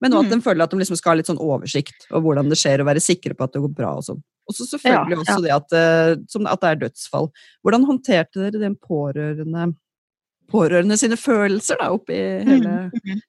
Men 0.00 0.12
også 0.12 0.30
at 0.30 0.32
de 0.32 0.40
føler 0.40 0.62
at 0.64 0.70
de 0.70 0.78
liksom 0.78 0.96
skal 0.96 1.10
ha 1.10 1.16
litt 1.16 1.26
sånn 1.28 1.42
oversikt 1.42 2.06
over 2.10 2.22
hvordan 2.30 2.48
det 2.48 2.56
skjer, 2.56 2.80
og 2.80 2.86
være 2.86 3.02
sikre 3.04 3.34
på 3.36 3.44
at 3.44 3.52
det 3.52 3.60
går 3.60 3.74
bra. 3.74 3.96
Og 3.98 4.04
sånn. 4.06 4.22
Og 4.48 4.54
så 4.56 4.64
selvfølgelig 4.64 5.10
Ja, 5.18 5.20
også 5.20 5.42
det 5.42 5.52
at, 5.52 5.72
eh, 5.76 6.22
som 6.28 6.46
at 6.46 6.60
det 6.60 6.70
er 6.70 6.88
dødsfall. 6.88 7.28
Hvordan 7.66 7.84
håndterte 7.84 8.32
dere 8.46 8.60
den 8.62 8.76
pårørende, 8.76 9.74
pårørende 10.50 10.98
sine 11.00 11.18
følelser 11.20 11.80
da, 11.80 11.90
oppi 11.96 12.16
hele 12.16 12.90
Mm. 12.90 13.20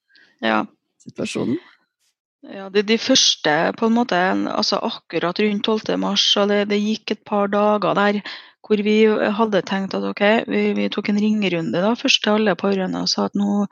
Ja. 0.41 0.63
situasjonen? 1.03 1.59
Ja, 2.49 2.69
de, 2.73 2.81
de 2.81 2.97
første, 2.97 3.51
på 3.77 3.85
en 3.85 3.93
måte, 3.99 4.17
altså 4.49 4.79
akkurat 4.81 5.37
rundt 5.39 5.67
12. 5.67 5.97
mars, 6.01 6.23
og 6.41 6.49
det, 6.49 6.63
det 6.71 6.79
gikk 6.81 7.13
et 7.13 7.25
par 7.27 7.51
dager 7.53 7.93
der 7.97 8.21
hvor 8.65 8.81
vi 8.85 9.03
hadde 9.05 9.61
tenkt 9.67 9.93
at 9.97 10.05
ok, 10.05 10.21
vi, 10.47 10.61
vi 10.77 10.89
tok 10.93 11.09
en 11.11 11.19
ringerunde 11.19 11.81
da, 11.83 11.91
først 11.97 12.21
til 12.23 12.37
alle 12.37 12.55
pårørende 12.55 13.01
og 13.03 13.09
sa 13.11 13.25
at 13.27 13.35
nå, 13.37 13.65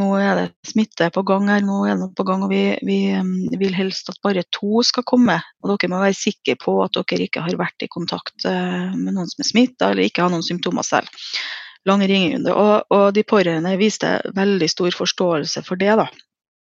nå 0.00 0.06
er 0.16 0.38
det 0.38 0.44
smitte 0.70 1.10
på 1.12 1.24
gang 1.28 1.50
her, 1.52 1.60
nå 1.66 1.82
er 1.84 1.92
det 1.92 2.00
noe 2.00 2.14
på 2.16 2.24
gang, 2.24 2.44
og 2.46 2.50
vi, 2.54 2.62
vi 2.86 2.98
um, 3.18 3.34
vil 3.60 3.74
helst 3.76 4.08
at 4.08 4.20
bare 4.24 4.46
to 4.54 4.80
skal 4.88 5.04
komme. 5.04 5.36
Og 5.60 5.74
dere 5.74 5.90
må 5.92 6.00
være 6.00 6.16
sikre 6.16 6.56
på 6.62 6.78
at 6.84 6.96
dere 6.96 7.26
ikke 7.26 7.44
har 7.44 7.58
vært 7.60 7.84
i 7.84 7.90
kontakt 7.92 8.46
eh, 8.48 8.94
med 8.94 9.12
noen 9.12 9.28
som 9.28 9.44
er 9.44 9.50
smitta, 9.50 9.90
eller 9.90 10.08
ikke 10.08 10.24
har 10.24 10.32
noen 10.32 10.46
symptomer 10.46 10.86
selv. 10.86 11.10
Lang 11.88 12.04
ringerunde. 12.06 12.54
Og, 12.54 12.94
og 12.94 13.06
de 13.16 13.24
pårørende 13.26 13.74
viste 13.80 14.14
veldig 14.36 14.68
stor 14.70 14.94
forståelse 14.94 15.64
for 15.66 15.80
det, 15.80 15.96
da. 15.98 16.06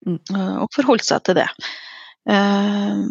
Mm. 0.07 0.19
Eh, 0.35 0.55
og 0.63 0.71
forholdt 0.75 1.07
seg 1.07 1.25
til 1.27 1.39
det. 1.41 1.49
Eh, 2.29 3.05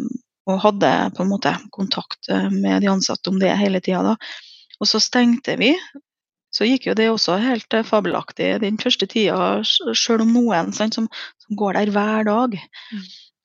og 0.49 0.61
hadde 0.63 0.93
på 1.15 1.25
en 1.25 1.29
måte 1.29 1.53
kontakt 1.75 2.31
eh, 2.33 2.49
med 2.49 2.81
de 2.81 2.89
ansatte 2.89 3.29
om 3.29 3.37
det 3.41 3.53
hele 3.59 3.81
tida. 3.85 4.15
Og 4.79 4.89
så 4.89 5.01
stengte 5.03 5.57
vi 5.59 5.75
så 6.49 6.65
gikk 6.65 6.87
jo 6.89 6.95
det 6.97 7.09
også 7.11 7.37
helt 7.43 7.75
fabelaktig 7.85 8.55
den 8.63 8.79
første 8.81 9.07
tida, 9.09 9.61
sjøl 9.63 10.23
om 10.25 10.33
noen 10.33 10.73
sant, 10.73 10.97
som, 10.97 11.05
som, 11.37 11.57
går 11.59 11.77
der 11.77 11.91
hver 11.93 12.25
dag 12.25 12.55
mm. 12.57 13.03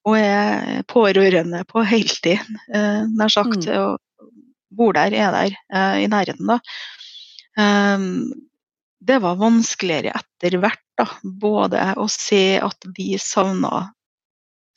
og 0.08 0.16
er 0.18 0.86
pårørende 0.88 1.62
på 1.68 1.84
heltid, 1.84 2.40
eh, 2.72 3.04
nær 3.04 3.32
sagt, 3.32 3.68
mm. 3.68 3.74
og 3.76 4.32
bor 4.74 4.96
der, 4.96 5.12
er 5.12 5.36
der 5.36 5.52
eh, 5.52 6.04
i 6.04 6.08
nærheten, 6.10 6.48
da. 6.48 6.58
Um, 7.54 8.32
det 9.04 9.20
var 9.24 9.40
vanskeligere 9.40 10.14
etter 10.16 10.58
hvert, 10.62 10.82
da. 10.98 11.08
Både 11.22 11.82
å 12.00 12.08
se 12.12 12.58
at 12.62 12.88
de 12.96 13.18
savna 13.20 13.88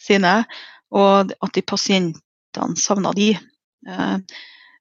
sine, 0.02 0.42
og 0.96 1.34
at 1.44 1.56
de 1.56 1.64
pasientene 1.68 2.80
savna 2.80 3.14
de. 3.16 3.34
Uh, 3.88 4.20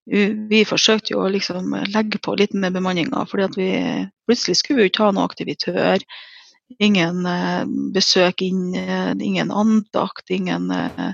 vi 0.07 0.63
forsøkte 0.67 1.15
jo 1.15 1.25
å 1.25 1.31
liksom 1.35 1.73
legge 1.91 2.21
på 2.23 2.37
litt 2.39 2.55
med 2.55 2.77
bemanninga, 2.77 3.25
fordi 3.27 3.49
vi 3.59 3.71
plutselig 4.27 4.61
skulle 4.61 4.85
vi 4.85 4.93
ikke 4.93 5.09
ha 5.09 5.15
noen 5.15 5.27
aktivitør. 5.27 6.05
Ingen 6.83 7.27
eh, 7.27 7.65
besøk 7.95 8.43
inn, 8.43 8.75
eh, 8.75 9.13
ingen 9.23 9.51
andakt, 9.51 10.31
ingen 10.31 10.71
eh, 10.71 11.11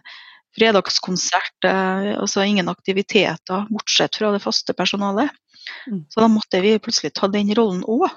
fredagskonsert. 0.56 1.64
Altså 1.64 2.44
ingen 2.44 2.68
aktiviteter, 2.68 3.64
bortsett 3.72 4.16
fra 4.20 4.32
det 4.34 4.42
faste 4.44 4.76
personalet. 4.76 5.32
Mm. 5.90 6.04
Så 6.08 6.20
da 6.20 6.28
måtte 6.28 6.60
vi 6.64 6.76
plutselig 6.82 7.12
ta 7.14 7.28
den 7.30 7.50
rollen 7.56 7.82
òg. 7.84 8.08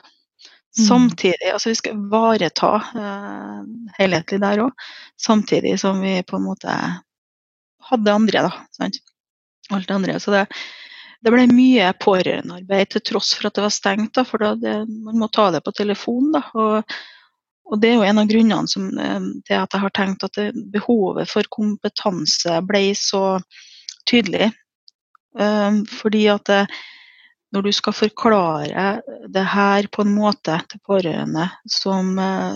Mm. 0.76 0.86
Samtidig, 0.88 1.50
altså 1.54 1.72
Vi 1.72 1.80
skal 1.80 1.96
ivareta 1.96 2.72
uh, 2.76 3.60
helhetlig 3.98 4.42
der 4.44 4.66
òg, 4.66 4.88
samtidig 5.22 5.78
som 5.80 6.02
vi 6.04 6.18
på 6.28 6.40
en 6.40 6.48
måte 6.50 6.80
hadde 7.90 8.16
andre. 8.16 8.48
da, 8.50 8.66
sant? 8.76 9.00
alt 9.70 9.92
andre. 9.92 10.20
Så 10.20 10.32
det, 10.32 10.46
det 11.24 11.34
ble 11.34 11.46
mye 11.50 11.92
pårørendearbeid 12.02 12.94
til 12.94 13.04
tross 13.12 13.34
for 13.38 13.50
at 13.50 13.58
det 13.58 13.66
var 13.66 13.74
stengt. 13.74 14.14
Da, 14.18 14.26
for 14.28 14.46
det, 14.62 14.78
man 15.06 15.20
må 15.22 15.30
ta 15.34 15.50
det 15.54 15.64
på 15.66 15.74
telefon. 15.76 16.32
Da, 16.36 16.44
og, 16.54 16.98
og, 17.66 17.80
det 17.82 17.92
er 17.92 17.98
jo 18.00 18.08
en 18.10 18.22
av 18.22 18.30
grunnene 18.30 18.72
som, 18.72 18.90
eh, 19.02 19.32
til 19.48 19.58
at 19.62 19.74
jeg 19.74 19.86
har 19.86 19.96
tenkt 19.96 20.28
at 20.28 20.38
det, 20.38 20.52
behovet 20.74 21.32
for 21.32 21.50
kompetanse 21.58 22.60
ble 22.68 22.88
så 23.00 23.26
tydelig. 24.10 24.52
Um, 25.36 25.82
fordi 25.92 26.28
at 26.32 26.48
når 27.54 27.68
du 27.68 27.72
skal 27.76 27.96
forklare 27.96 28.86
det 29.32 29.44
her 29.54 29.88
på 29.94 30.04
en 30.04 30.14
måte 30.16 30.58
til 30.72 30.82
pårørende, 30.86 31.46
som, 31.70 32.16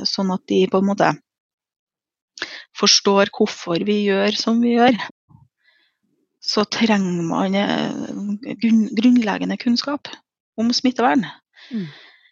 sånn 0.09 0.33
at 0.35 0.43
de 0.49 0.63
på 0.71 0.81
en 0.81 0.89
måte 0.89 1.11
forstår 2.79 3.31
hvorfor 3.35 3.81
vi 3.87 4.01
gjør 4.07 4.37
som 4.39 4.61
vi 4.63 4.75
gjør, 4.77 4.97
så 6.39 6.63
trenger 6.71 7.25
man 7.27 7.55
eh, 7.57 8.55
grunnleggende 8.97 9.59
kunnskap 9.59 10.09
om 10.59 10.71
smittevern. 10.73 11.25
Mm. 11.69 11.87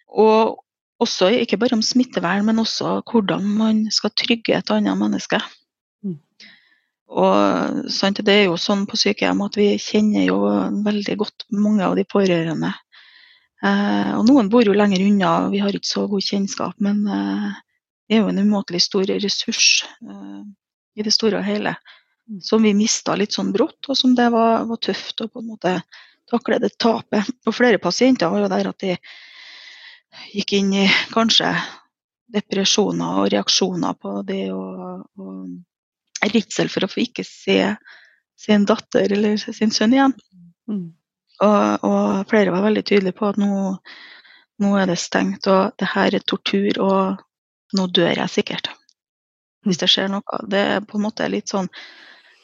Og 0.07 0.63
også, 1.03 1.29
ikke 1.43 1.59
bare 1.61 1.77
om 1.77 1.83
smittevern, 1.85 2.45
men 2.47 2.63
også 2.63 3.01
hvordan 3.11 3.45
man 3.59 3.83
skal 3.93 4.15
trygge 4.17 4.55
et 4.57 4.71
annet 4.73 4.97
menneske. 4.97 5.39
Mm. 7.07 7.15
Og 7.17 7.91
sant, 7.91 8.19
Det 8.25 8.33
er 8.33 8.43
jo 8.45 8.57
sånn 8.57 8.85
på 8.87 8.97
sykehjem 8.99 9.41
at 9.45 9.57
vi 9.57 9.77
kjenner 9.79 10.27
jo 10.27 10.41
veldig 10.83 11.15
godt 11.17 11.45
mange 11.51 11.85
av 11.85 11.95
de 11.95 12.03
pårørende. 12.03 12.73
Eh, 13.63 14.11
og 14.17 14.25
Noen 14.27 14.49
bor 14.49 14.65
jo 14.65 14.75
lenger 14.75 15.01
unna, 15.01 15.49
vi 15.49 15.59
har 15.63 15.73
ikke 15.73 15.87
så 15.87 16.07
god 16.07 16.21
kjennskap, 16.21 16.75
men 16.79 17.07
eh, 17.07 17.53
det 18.07 18.17
er 18.17 18.21
jo 18.21 18.29
en 18.29 18.43
umåtelig 18.43 18.83
stor 18.85 19.07
ressurs 19.07 19.85
eh, 20.03 20.43
i 20.99 21.05
det 21.05 21.13
store 21.15 21.39
og 21.39 21.47
hele 21.47 21.75
som 22.43 22.63
vi 22.63 22.73
mista 22.75 23.15
litt 23.15 23.33
sånn 23.33 23.53
brått, 23.55 23.87
og 23.87 23.97
som 23.97 24.13
det 24.15 24.27
var, 24.33 24.65
var, 24.67 24.79
tøft 24.83 25.21
å 25.23 25.29
på 25.31 25.39
en 25.39 25.47
måte 25.53 25.73
takle 26.27 26.59
det 26.59 26.73
tapet. 26.75 27.29
Og 27.47 27.55
flere 27.55 27.79
pasienter 27.79 28.31
var 28.31 28.43
jo 28.43 28.49
der 28.51 28.67
at 28.67 28.83
de 28.83 28.97
gikk 30.33 30.57
inn 30.59 30.73
i 30.75 30.85
kanskje 31.13 31.53
depresjoner 32.35 33.21
og 33.21 33.31
reaksjoner 33.31 33.95
på 33.95 34.17
det 34.27 34.49
og 34.51 35.07
redsel 36.23 36.71
for 36.73 36.85
å 36.85 36.91
få 36.91 37.03
ikke 37.03 37.25
se 37.27 37.59
sin 38.37 38.65
datter 38.69 39.11
eller 39.13 39.37
sin 39.37 39.73
sønn 39.73 39.95
igjen. 39.95 40.15
Mm. 40.69 40.87
Og, 41.45 41.85
og, 41.85 42.25
flere 42.29 42.53
var 42.53 42.65
veldig 42.65 42.83
tydelige 42.85 43.17
på 43.17 43.29
at 43.29 43.37
nå, 43.41 43.51
nå, 44.63 44.73
er 44.79 44.89
det 44.89 44.97
stengt, 45.01 45.47
og 45.51 45.77
det 45.77 45.91
her 45.93 46.17
er 46.17 46.25
tortur, 46.25 46.81
og 46.81 47.77
nå 47.77 47.87
dør 47.93 48.23
jeg 48.23 48.33
sikkert. 48.33 48.71
Hvis 49.67 49.81
det 49.81 49.89
skjer 49.91 50.09
noe. 50.11 50.41
Det 50.49 50.63
er 50.77 50.85
på 50.85 50.97
en 50.97 51.05
måte 51.05 51.27
litt 51.29 51.51
sånn 51.51 51.69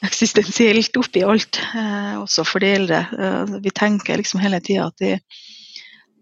eksistensielt 0.03 0.97
oppi 0.99 1.23
alt, 1.23 1.61
eh, 1.77 2.15
også 2.19 2.43
for 2.47 2.63
de 2.63 2.73
eldre. 2.75 3.03
Eh, 3.15 3.53
vi 3.63 3.71
tenker 3.71 4.19
liksom 4.19 4.41
hele 4.43 4.59
tida 4.63 4.89
at 4.89 4.97
de, 4.99 5.13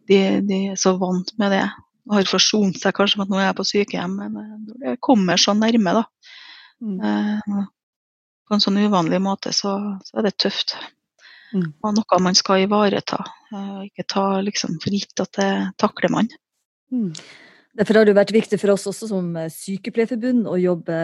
de, 0.10 0.20
de, 0.46 0.60
er 0.74 0.78
så 0.80 0.94
vant 1.02 1.34
med 1.42 1.56
det. 1.56 1.66
Og 2.10 2.20
har 2.20 2.30
forsont 2.30 2.78
seg 2.78 2.96
kanskje 2.98 3.20
med 3.20 3.28
at 3.28 3.34
nå 3.34 3.40
er 3.40 3.48
jeg 3.48 3.58
på 3.58 3.68
sykehjem, 3.72 4.20
men 4.20 4.38
eh, 4.42 4.54
det 4.84 5.00
kommer 5.04 5.42
så 5.42 5.56
nærme, 5.58 5.96
da, 5.98 6.06
mm. 6.82 6.98
Eh, 7.06 7.62
på 8.48 8.58
en 8.58 8.64
sånn 8.64 8.82
uvanlig 8.84 9.22
måte, 9.24 9.54
så, 9.56 9.78
så 10.04 10.20
er 10.20 10.28
det 10.28 10.38
tøft. 10.42 10.76
Mm. 11.52 11.70
Og 11.84 11.96
noe 11.98 12.20
man 12.24 12.38
skal 12.38 12.66
ivareta. 12.66 13.22
Eh, 13.52 13.88
ikke 13.90 14.08
ta 14.12 14.26
liksom 14.44 14.78
for 14.84 14.96
gitt 14.96 15.24
at 15.24 15.34
det 15.40 15.52
takler 15.82 16.14
man. 16.14 16.30
Mm. 16.92 17.12
Derfor 17.80 18.02
har 18.02 18.08
det 18.08 18.18
vært 18.18 18.34
viktig 18.36 18.60
for 18.60 18.74
oss 18.74 18.88
også 18.90 19.08
som 19.12 19.32
eh, 19.40 19.52
sykepleierforbund 19.52 20.48
å 20.52 20.58
jobbe 20.60 20.96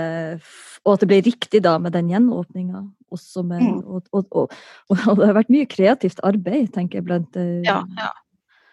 Og 0.84 0.94
at 0.94 1.04
det 1.04 1.08
ble 1.08 1.20
riktig 1.24 1.62
da 1.64 1.78
med 1.80 1.96
den 1.96 2.12
gjenåpninga. 2.12 2.84
Mm. 3.08 3.68
Og, 3.88 4.08
og, 4.12 4.26
og, 4.36 4.56
og, 4.92 5.12
det 5.16 5.28
har 5.30 5.38
vært 5.38 5.52
mye 5.54 5.68
kreativt 5.72 6.20
arbeid, 6.28 6.74
tenker 6.76 7.00
jeg, 7.00 7.06
blant 7.08 7.38
ja, 7.64 7.78
ja. 7.88 8.10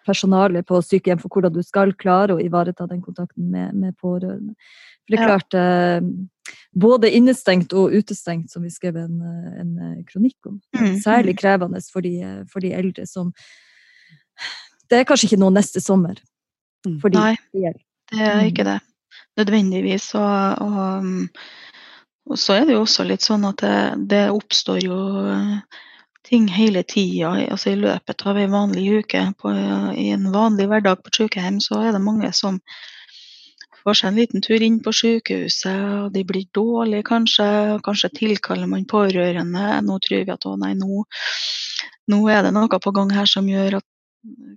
personalet 0.06 0.66
på 0.66 0.80
sykehjem 0.82 1.20
for 1.22 1.30
hvordan 1.30 1.54
du 1.54 1.62
skal 1.62 1.94
klare 1.94 2.34
å 2.34 2.42
ivareta 2.42 2.88
den 2.90 3.02
kontakten 3.02 3.52
med, 3.54 3.78
med 3.78 3.94
pårørende. 4.02 4.56
For 5.04 5.14
det 5.14 5.20
er 5.20 5.28
klart, 5.28 5.56
eh, 5.58 6.54
både 6.74 7.10
innestengt 7.14 7.72
og 7.76 7.92
utestengt, 7.94 8.50
som 8.52 8.64
vi 8.64 8.72
skrev 8.72 8.96
en, 8.98 9.20
en 9.60 9.74
kronikk 10.08 10.48
om. 10.48 10.60
Mm, 10.76 10.96
Særlig 11.02 11.36
mm. 11.36 11.40
krevende 11.42 11.82
for 11.92 12.04
de, 12.04 12.14
for 12.50 12.64
de 12.64 12.72
eldre 12.74 13.06
som 13.06 13.32
Det 14.90 14.98
er 14.98 15.06
kanskje 15.08 15.30
ikke 15.30 15.40
noe 15.40 15.54
neste 15.54 15.80
sommer. 15.80 16.18
Mm. 16.86 16.98
Fordi 17.00 17.20
Nei, 17.20 17.36
det 18.12 18.20
er 18.20 18.42
ikke 18.48 18.66
det. 18.66 18.80
Nødvendigvis. 19.38 20.10
Og, 20.18 20.62
og, 20.62 21.06
og, 22.28 22.38
så 22.38 22.58
er 22.58 22.66
det 22.66 22.76
jo 22.76 22.84
også 22.84 23.06
litt 23.08 23.24
sånn 23.24 23.46
at 23.48 23.62
det, 23.62 23.78
det 24.10 24.24
oppstår 24.34 24.82
jo 24.84 24.98
eh, 25.30 25.80
ting 26.26 26.48
hele 26.52 26.82
tida. 26.82 27.32
Altså 27.54 27.72
I 27.72 27.80
løpet 27.80 28.26
av 28.26 28.40
ei 28.40 28.48
vanlig 28.50 29.00
uke, 29.04 29.24
på, 29.40 29.54
i 29.94 30.10
en 30.14 30.28
vanlig 30.34 30.68
hverdag 30.70 31.02
på 31.04 31.14
sykehjem, 31.20 31.60
så 31.64 31.80
er 31.84 31.96
det 31.96 32.04
mange 32.04 32.30
som 32.36 32.60
får 33.84 33.98
seg 33.98 34.10
en 34.10 34.18
liten 34.18 34.44
tur 34.44 34.62
inn 34.64 34.78
på 34.84 34.92
sykehuset, 34.96 35.80
og 36.04 36.12
de 36.14 36.24
blir 36.26 36.46
dårlige 36.56 37.04
kanskje. 37.08 37.46
Kanskje 37.84 38.12
tilkaller 38.16 38.70
man 38.70 38.86
pårørende. 38.88 39.64
Nå 39.84 39.98
tror 40.04 40.24
vi 40.24 40.34
at 40.34 40.46
å 40.48 40.54
nei, 40.60 40.72
nå, 40.78 41.04
nå 42.12 42.20
er 42.32 42.46
det 42.46 42.54
noe 42.56 42.80
på 42.80 42.94
gang 42.96 43.12
her 43.12 43.28
som 43.30 43.48
gjør 43.48 43.80
at 43.80 43.88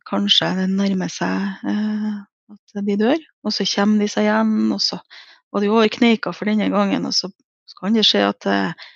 kanskje 0.08 0.54
det 0.62 0.68
nærmer 0.72 1.12
seg 1.12 1.68
eh, 1.68 2.14
at 2.54 2.86
de 2.88 3.00
dør. 3.00 3.20
Og 3.44 3.56
så 3.56 3.68
kommer 3.68 4.04
de 4.04 4.12
seg 4.12 4.28
igjen, 4.28 4.72
og 4.72 4.84
så 4.84 5.00
var 5.52 5.64
det 5.64 5.70
jo 5.70 5.76
over 5.80 5.92
kneika 5.92 6.34
for 6.36 6.50
denne 6.50 6.70
gangen. 6.74 7.10
Og 7.10 7.16
så, 7.16 7.32
kan 7.78 7.94
det 7.94 8.08
skje 8.08 8.24
at 8.26 8.48
eh, 8.50 8.88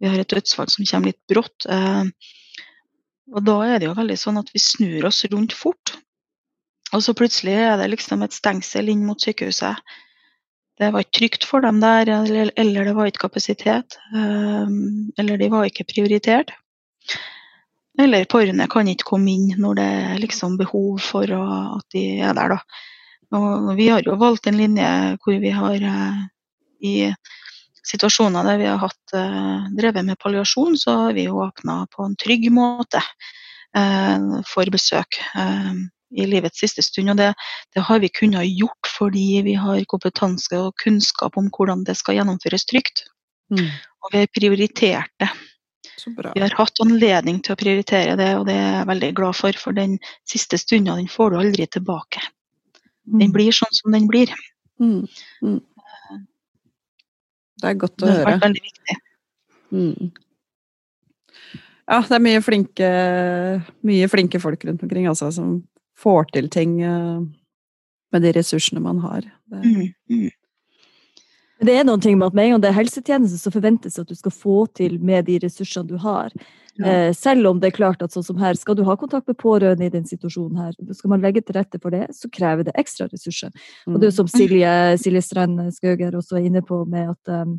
vi 0.00 0.10
har 0.12 0.20
et 0.20 0.30
dødsfall 0.30 0.68
som 0.72 0.86
kommer 0.86 1.12
litt 1.12 1.22
brått. 1.30 1.66
Eh, 1.66 2.04
og 3.30 3.44
da 3.46 3.56
er 3.66 3.80
det 3.80 3.88
jo 3.88 3.96
veldig 3.96 4.18
sånn 4.18 4.40
at 4.40 4.52
vi 4.52 4.62
snur 4.62 5.08
oss 5.08 5.24
rundt 5.32 5.54
fort. 5.56 5.96
Og 6.96 7.02
så 7.04 7.14
plutselig 7.14 7.54
er 7.54 7.76
det 7.78 7.90
liksom 7.92 8.24
et 8.26 8.34
stengsel 8.34 8.90
inn 8.90 9.04
mot 9.06 9.20
sykehuset. 9.20 9.78
Det 10.80 10.88
var 10.94 11.04
ikke 11.04 11.18
trygt 11.18 11.44
for 11.44 11.62
dem 11.62 11.80
der, 11.82 12.08
eller, 12.08 12.84
det 12.84 12.94
var 12.96 13.10
ikke 13.10 13.26
kapasitet. 13.28 13.98
eller 14.14 15.36
de 15.36 15.50
var 15.52 15.68
ikke 15.68 15.84
prioritert. 15.84 16.50
Eller 18.00 18.24
pårørende 18.24 18.66
kan 18.70 18.88
ikke 18.88 19.10
komme 19.12 19.34
inn 19.34 19.60
når 19.60 19.76
det 19.76 19.88
er 20.06 20.22
liksom 20.22 20.56
behov 20.56 21.02
for 21.04 21.28
at 21.28 21.84
de 21.92 22.04
er 22.24 22.32
der. 22.34 22.56
Da. 22.56 22.80
Og 23.36 23.74
vi 23.76 23.90
har 23.92 24.02
jo 24.06 24.16
valgt 24.18 24.48
en 24.50 24.58
linje 24.58 24.88
hvor 25.22 25.36
vi 25.42 25.52
har 25.54 25.84
eh, 25.92 26.22
i 26.82 26.94
situasjoner 27.86 28.46
der 28.46 28.58
vi 28.58 28.66
har 28.70 28.80
hatt 28.82 29.14
eh, 29.14 29.68
drevet 29.78 30.06
med 30.06 30.18
palliasjon, 30.18 30.78
så 30.78 30.96
har 31.04 31.14
vi 31.14 31.28
åpna 31.28 31.84
på 31.94 32.08
en 32.08 32.16
trygg 32.18 32.48
måte 32.54 33.02
eh, 33.76 34.40
for 34.50 34.72
besøk 34.72 35.20
i 36.10 36.26
livets 36.26 36.62
siste 36.62 36.82
stund. 36.84 37.12
Og 37.12 37.20
det, 37.20 37.30
det, 37.74 37.84
har 37.86 38.02
vi 38.02 38.12
kunnet 38.12 38.48
gjort 38.48 38.90
fordi 38.90 39.42
vi 39.46 39.54
har 39.58 39.84
kompetanse 39.90 40.58
og 40.58 40.74
kunnskap 40.82 41.38
om 41.40 41.50
hvordan 41.54 41.84
det 41.88 41.96
skal 41.98 42.18
gjennomføres 42.18 42.66
trygt. 42.70 43.06
Mm. 43.52 43.68
Og 44.04 44.12
vi 44.12 44.24
har 44.24 44.34
prioritert 44.34 45.14
det. 45.22 45.30
Vi 46.06 46.40
har 46.40 46.54
hatt 46.56 46.80
anledning 46.80 47.42
til 47.44 47.52
å 47.52 47.60
prioritere 47.60 48.14
det, 48.16 48.30
og 48.38 48.46
det 48.48 48.54
er 48.56 48.78
jeg 48.78 48.88
veldig 48.88 49.10
glad 49.18 49.36
for. 49.36 49.56
For 49.60 49.76
den 49.76 49.98
siste 50.28 50.58
stunda 50.60 50.96
den 50.96 51.10
får 51.12 51.34
du 51.34 51.40
aldri 51.42 51.66
tilbake. 51.68 52.22
Den 53.10 53.28
mm. 53.28 53.34
blir 53.36 53.52
sånn 53.54 53.74
som 53.76 53.92
den 53.96 54.08
blir. 54.08 54.32
Mm. 54.80 55.04
Mm. 55.44 55.60
Det 57.60 57.68
er 57.68 57.80
godt 57.80 58.00
å 58.00 58.08
høre. 58.08 58.16
Det 58.16 58.24
har 58.24 58.32
vært 58.32 58.46
veldig 58.46 58.64
viktig. 58.64 58.98
Mm. 59.70 60.10
Ja, 61.90 61.98
det 62.06 62.16
er 62.16 62.22
mye 62.22 62.40
flinke, 62.44 62.88
mye 63.86 64.08
flinke 64.10 64.40
folk 64.42 64.64
rundt 64.68 64.84
omkring 64.86 65.08
altså, 65.10 65.30
som 65.34 65.58
får 66.00 66.30
til 66.34 66.50
ting 66.52 66.78
uh, 66.82 67.20
med 68.12 68.26
de 68.26 68.34
ressursene 68.36 68.82
man 68.82 69.02
har. 69.04 69.26
Det, 69.50 69.62
mm, 69.64 69.88
mm. 70.10 70.28
Det 71.60 71.76
er 71.76 71.84
noen 71.84 72.00
ting 72.00 72.16
med 72.16 72.30
at 72.30 72.36
med 72.36 72.46
en 72.46 72.54
gang 72.54 72.62
det 72.64 72.70
er 72.70 72.78
helsetjeneste, 72.78 73.36
så 73.36 73.52
forventes 73.52 73.96
det 73.96 74.06
at 74.06 74.10
du 74.10 74.16
skal 74.16 74.32
få 74.32 74.64
til 74.76 74.96
med 75.04 75.28
de 75.28 75.36
ressursene 75.42 75.90
du 75.90 75.98
har. 76.00 76.32
Ja. 76.80 76.86
Eh, 76.86 77.12
selv 77.12 77.50
om 77.50 77.60
det 77.60 77.68
er 77.68 77.76
klart 77.76 78.02
at 78.02 78.14
sånn 78.14 78.24
som 78.24 78.38
her, 78.40 78.56
skal 78.56 78.78
du 78.78 78.84
ha 78.86 78.96
kontakt 78.96 79.28
med 79.28 79.36
pårørende 79.40 79.90
i 79.90 79.92
den 79.92 80.06
situasjonen 80.08 80.62
her, 80.62 80.94
skal 80.96 81.12
man 81.12 81.24
legge 81.24 81.42
til 81.44 81.58
rette 81.58 81.80
for 81.82 81.92
det, 81.92 82.06
så 82.16 82.30
krever 82.32 82.64
det 82.64 82.76
ekstra 82.80 83.10
ressurser. 83.10 83.52
Mm. 83.84 83.94
Og 83.94 84.00
det 84.00 84.08
er 84.08 84.14
som 84.16 84.30
Silje, 84.30 84.72
Silje 85.02 85.24
Strand 85.26 85.60
Skauger 85.76 86.16
også 86.16 86.38
er 86.38 86.48
inne 86.48 86.64
på 86.64 86.80
med 86.88 87.12
at 87.12 87.34
um, 87.44 87.58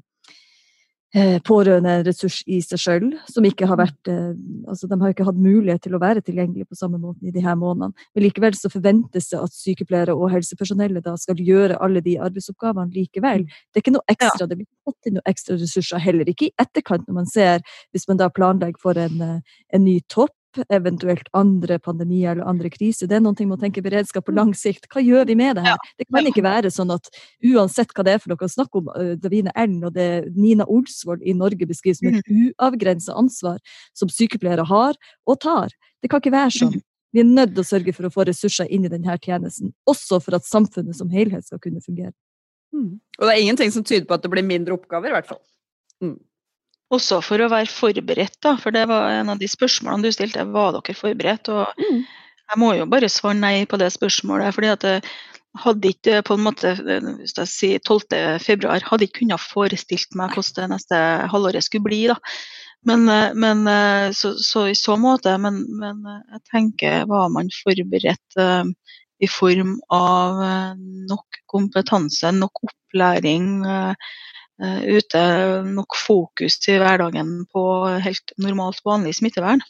Eh, 1.11 1.41
pårørende 1.43 1.91
en 1.91 2.05
ressurs 2.07 2.37
i 2.47 2.61
seg 2.63 2.79
sjøl, 2.79 3.07
som 3.27 3.43
ikke 3.43 3.67
har 3.67 3.75
vært 3.81 4.07
eh, 4.07 4.29
altså 4.71 4.87
De 4.87 4.95
har 5.01 5.11
ikke 5.11 5.25
hatt 5.27 5.41
mulighet 5.43 5.83
til 5.83 5.97
å 5.97 5.99
være 5.99 6.23
tilgjengelig 6.23 6.69
på 6.69 6.77
samme 6.79 7.01
måte 7.03 7.27
i 7.27 7.33
de 7.35 7.43
her 7.43 7.57
månedene. 7.59 7.91
Men 8.15 8.23
likevel 8.23 8.55
så 8.55 8.71
forventes 8.71 9.27
det 9.33 9.41
at 9.43 9.51
sykepleiere 9.51 10.15
og 10.15 10.31
helsepersonellet 10.31 11.03
da 11.03 11.17
skal 11.19 11.41
gjøre 11.43 11.81
alle 11.83 11.99
de 12.05 12.15
arbeidsoppgavene 12.15 12.95
likevel. 12.95 13.43
Det 13.43 13.81
er 13.81 13.83
ikke 13.83 13.95
noe 13.97 14.07
ekstra, 14.15 14.47
det 14.47 14.61
blir 14.61 14.69
fått 14.87 15.11
inn 15.11 15.19
noe 15.19 15.27
ekstra 15.33 15.59
ressurser, 15.59 15.99
heller 15.99 16.31
ikke 16.31 16.47
i 16.47 16.53
etterkant, 16.63 17.03
når 17.09 17.19
man 17.19 17.27
ser, 17.27 17.59
hvis 17.91 18.07
man 18.07 18.23
da 18.23 18.31
planlegger 18.31 18.79
for 18.79 19.03
en, 19.03 19.19
eh, 19.27 19.59
en 19.75 19.83
ny 19.83 19.99
topp 20.07 20.31
eventuelt 20.69 21.29
andre 21.37 21.77
pandemier 21.79 22.35
eller 22.35 22.47
andre 22.49 22.69
kriser. 22.73 23.07
Det 23.07 23.17
er 23.17 23.23
noe 23.23 23.35
med 23.39 23.57
å 23.57 23.61
tenke 23.61 23.83
beredskap 23.83 24.25
på 24.27 24.35
lang 24.35 24.53
sikt. 24.57 24.87
Hva 24.91 25.03
gjør 25.03 25.27
vi 25.29 25.37
med 25.39 25.57
det 25.57 25.65
her? 25.65 25.79
Det 25.99 26.07
kan 26.09 26.27
ikke 26.27 26.45
være 26.45 26.71
sånn 26.73 26.93
at 26.95 27.09
uansett 27.51 27.93
hva 27.95 28.05
det 28.07 28.15
er 28.15 28.23
for 28.23 28.33
noe, 28.33 28.51
snakk 28.51 28.79
om 28.79 28.91
uh, 28.93 29.13
Davine 29.21 29.53
Ellen 29.55 29.83
og 29.87 29.95
det 29.97 30.09
Nina 30.35 30.67
Olsvold 30.67 31.23
i 31.23 31.35
Norge 31.37 31.67
beskriver 31.69 31.99
som 31.99 32.11
et 32.11 32.27
mm. 32.27 32.41
uavgrensa 32.51 33.17
ansvar 33.17 33.59
som 33.97 34.11
sykepleiere 34.11 34.65
har 34.67 34.97
og 35.27 35.41
tar. 35.43 35.75
Det 36.01 36.11
kan 36.11 36.23
ikke 36.23 36.35
være 36.35 36.55
sånn. 36.57 36.79
Mm. 36.79 36.87
Vi 37.11 37.19
er 37.19 37.27
nødt 37.27 37.55
til 37.55 37.63
å 37.63 37.67
sørge 37.67 37.93
for 37.95 38.07
å 38.07 38.13
få 38.13 38.25
ressurser 38.27 38.69
inn 38.71 38.87
i 38.87 38.91
denne 38.91 39.17
tjenesten, 39.19 39.73
også 39.89 40.21
for 40.23 40.37
at 40.37 40.47
samfunnet 40.47 40.95
som 40.95 41.11
helhet 41.11 41.47
skal 41.47 41.59
kunne 41.63 41.83
fungere. 41.83 42.15
Mm. 42.71 42.99
Og 43.19 43.25
det 43.27 43.33
er 43.33 43.41
ingenting 43.43 43.73
som 43.75 43.83
tyder 43.83 44.07
på 44.07 44.15
at 44.15 44.23
det 44.23 44.31
blir 44.31 44.47
mindre 44.47 44.77
oppgaver, 44.77 45.11
i 45.11 45.17
hvert 45.17 45.27
fall. 45.27 45.41
Mm. 46.01 46.15
Også 46.91 47.21
for 47.23 47.39
å 47.39 47.49
være 47.51 47.71
forberedt, 47.71 48.37
da, 48.43 48.57
for 48.59 48.75
det 48.75 48.83
var 48.91 49.13
en 49.13 49.31
av 49.31 49.39
de 49.39 49.47
spørsmålene 49.47 50.09
du 50.09 50.15
stilte. 50.15 50.43
Var 50.51 50.73
dere 50.75 50.95
forberedt? 50.97 51.51
Og 51.53 51.79
mm. 51.79 51.99
jeg 52.51 52.59
må 52.59 52.73
jo 52.75 52.87
bare 52.91 53.09
svare 53.11 53.39
nei 53.39 53.67
på 53.69 53.79
det 53.79 53.93
spørsmålet. 53.95 54.51
fordi 54.55 54.71
at 54.73 54.87
jeg 54.89 55.03
hadde 55.63 55.91
ikke 55.91 56.21
på 56.27 56.35
en 56.35 56.43
måte, 56.47 56.73
hvis 56.81 57.37
jeg 57.37 57.51
sier 57.51 57.85
12. 57.87 58.39
februar, 58.43 58.83
hadde 58.87 59.07
ikke 59.07 59.21
kunnet 59.21 59.43
forestilt 59.43 60.19
meg 60.19 60.35
hvordan 60.35 60.57
det 60.57 60.73
neste 60.75 60.99
halvåret 61.31 61.67
skulle 61.67 61.87
bli. 61.87 62.01
da. 62.11 62.19
Men, 62.87 63.05
men 63.37 63.67
så, 64.17 64.33
så, 64.41 64.65
i 64.71 64.75
så 64.75 64.95
måte, 64.97 65.35
men, 65.37 65.61
men, 65.77 66.01
jeg 66.33 66.43
tenker 66.49 67.05
var 67.07 67.29
man 67.31 67.51
forberedt 67.61 68.39
i 69.21 69.29
form 69.29 69.75
av 69.93 70.41
nok 71.07 71.43
kompetanse, 71.51 72.31
nok 72.35 72.63
opplæring. 72.65 73.61
Eh, 74.61 74.81
ute 74.97 75.21
nok 75.65 75.95
fokus 75.97 76.59
til 76.61 76.81
hverdagen 76.83 77.45
på 77.49 77.63
helt 78.05 78.33
normalt, 78.37 78.81
vanlig 78.85 79.15
smittevern. 79.17 79.63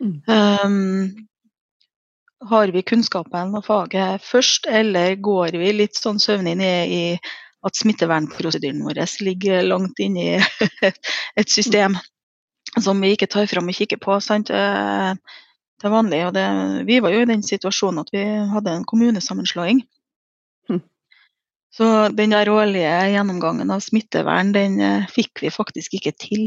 Mm. 0.00 0.16
Um, 0.28 1.28
har 2.48 2.72
vi 2.72 2.82
kunnskapen 2.82 3.54
og 3.56 3.66
faget 3.66 4.24
først, 4.24 4.66
eller 4.66 5.14
går 5.20 5.58
vi 5.60 5.74
litt 5.76 6.00
sånn 6.00 6.20
søvnig 6.20 6.56
ned 6.60 6.92
i 6.92 7.02
at 7.64 7.78
smittevernprosedyren 7.78 8.82
vår 8.84 9.00
ligger 9.24 9.62
langt 9.64 10.00
inne 10.04 10.24
i 10.24 10.90
et 11.40 11.48
system 11.48 11.96
som 12.80 13.00
vi 13.00 13.14
ikke 13.14 13.30
tar 13.30 13.48
fram 13.48 13.68
og 13.68 13.76
kikker 13.76 14.00
på 14.02 14.18
sant? 14.24 14.50
Eh, 14.50 15.40
til 15.80 15.92
vanlig. 15.92 16.22
Og 16.28 16.32
det, 16.36 16.44
vi 16.88 17.00
var 17.04 17.12
jo 17.12 17.24
i 17.24 17.28
den 17.28 17.42
situasjonen 17.44 18.04
at 18.04 18.12
vi 18.14 18.24
hadde 18.24 18.72
en 18.72 18.86
kommunesammenslåing. 18.88 19.82
Så 21.74 21.86
den 22.14 22.30
der 22.30 22.50
årlige 22.52 22.90
gjennomgangen 23.10 23.72
av 23.74 23.82
smittevern, 23.82 24.52
den 24.54 24.78
eh, 24.82 25.08
fikk 25.10 25.42
vi 25.42 25.50
faktisk 25.50 25.96
ikke 25.98 26.12
til. 26.22 26.46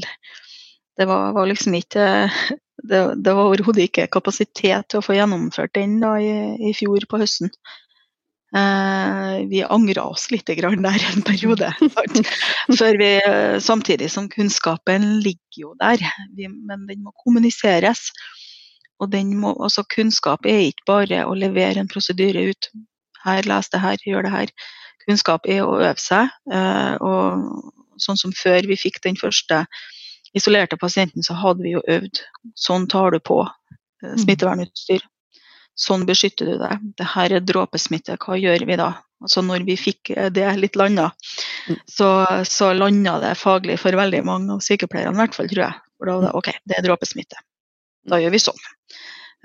Det 0.98 1.08
var, 1.10 1.34
var 1.36 1.50
liksom 1.52 1.76
ikke 1.80 2.08
Det, 2.78 3.00
det 3.26 3.34
var 3.34 3.48
overhodet 3.50 3.88
ikke 3.88 4.04
kapasitet 4.14 4.86
til 4.86 5.00
å 5.00 5.04
få 5.04 5.16
gjennomført 5.16 5.72
den 5.74 5.96
da 5.98 6.12
i, 6.22 6.30
i 6.70 6.76
fjor 6.78 7.08
på 7.10 7.18
høsten. 7.18 7.50
Eh, 8.56 9.40
vi 9.50 9.64
angra 9.66 10.04
oss 10.12 10.28
litt 10.30 10.46
der 10.46 10.68
en 10.70 11.26
periode. 11.26 11.72
Vi, 13.02 13.10
eh, 13.18 13.58
samtidig 13.60 14.12
som 14.14 14.30
kunnskapen 14.30 15.20
ligger 15.26 15.64
jo 15.64 15.74
der, 15.82 16.06
vi, 16.38 16.48
men 16.48 16.86
den 16.86 17.02
må 17.02 17.16
kommuniseres. 17.26 18.12
Og 19.02 19.10
må, 19.34 19.58
altså 19.58 19.84
kunnskap 19.90 20.46
er 20.46 20.70
ikke 20.70 20.86
bare 20.86 21.26
å 21.26 21.34
levere 21.34 21.82
en 21.82 21.90
prosedyre 21.90 22.46
ut. 22.54 22.70
Her, 23.26 23.42
les 23.50 23.74
det 23.74 23.82
her, 23.82 23.98
gjør 24.06 24.30
det 24.30 24.36
her 24.38 24.54
kunnskap 25.06 25.48
er 25.50 25.64
å 25.66 25.78
øve 25.80 26.00
seg. 26.02 26.32
Eh, 26.52 26.96
og 27.04 28.02
sånn 28.02 28.20
som 28.20 28.34
før 28.36 28.68
vi 28.70 28.78
fikk 28.80 29.02
den 29.06 29.18
første 29.20 29.64
isolerte 30.38 30.78
pasienten, 30.78 31.26
så 31.26 31.38
hadde 31.38 31.66
vi 31.66 31.76
jo 31.76 31.84
øvd. 31.88 32.22
Sånn 32.60 32.88
tar 32.92 33.16
du 33.16 33.20
på 33.24 33.42
eh, 33.44 34.14
mm. 34.14 34.18
smittevernutstyr. 34.26 35.06
Sånn 35.78 36.08
beskytter 36.10 36.50
du 36.50 36.56
deg. 36.62 36.86
Det 36.98 37.10
her 37.14 37.38
er 37.38 37.46
dråpesmitte, 37.46 38.18
hva 38.24 38.38
gjør 38.40 38.66
vi 38.70 38.80
da? 38.80 38.94
Altså 39.24 39.42
når 39.46 39.66
vi 39.66 39.78
fikk 39.80 40.12
eh, 40.14 40.30
det 40.34 40.48
litt 40.62 40.78
landa, 40.80 41.10
mm. 41.68 41.82
så, 41.90 42.10
så 42.46 42.72
landa 42.78 43.18
det 43.24 43.36
faglig 43.40 43.80
for 43.82 43.98
veldig 43.98 44.24
mange 44.28 44.58
av 44.58 44.64
sykepleierne, 44.66 45.16
i 45.16 45.24
hvert 45.24 45.38
fall, 45.38 45.52
tror 45.52 45.66
jeg. 45.68 45.84
For 45.98 46.10
da 46.10 46.18
var 46.18 46.28
det 46.28 46.34
OK, 46.38 46.50
det 46.70 46.78
er 46.78 46.86
dråpesmitte. 46.86 47.46
Da 48.08 48.20
gjør 48.22 48.36
vi 48.36 48.42
sånn. 48.42 48.68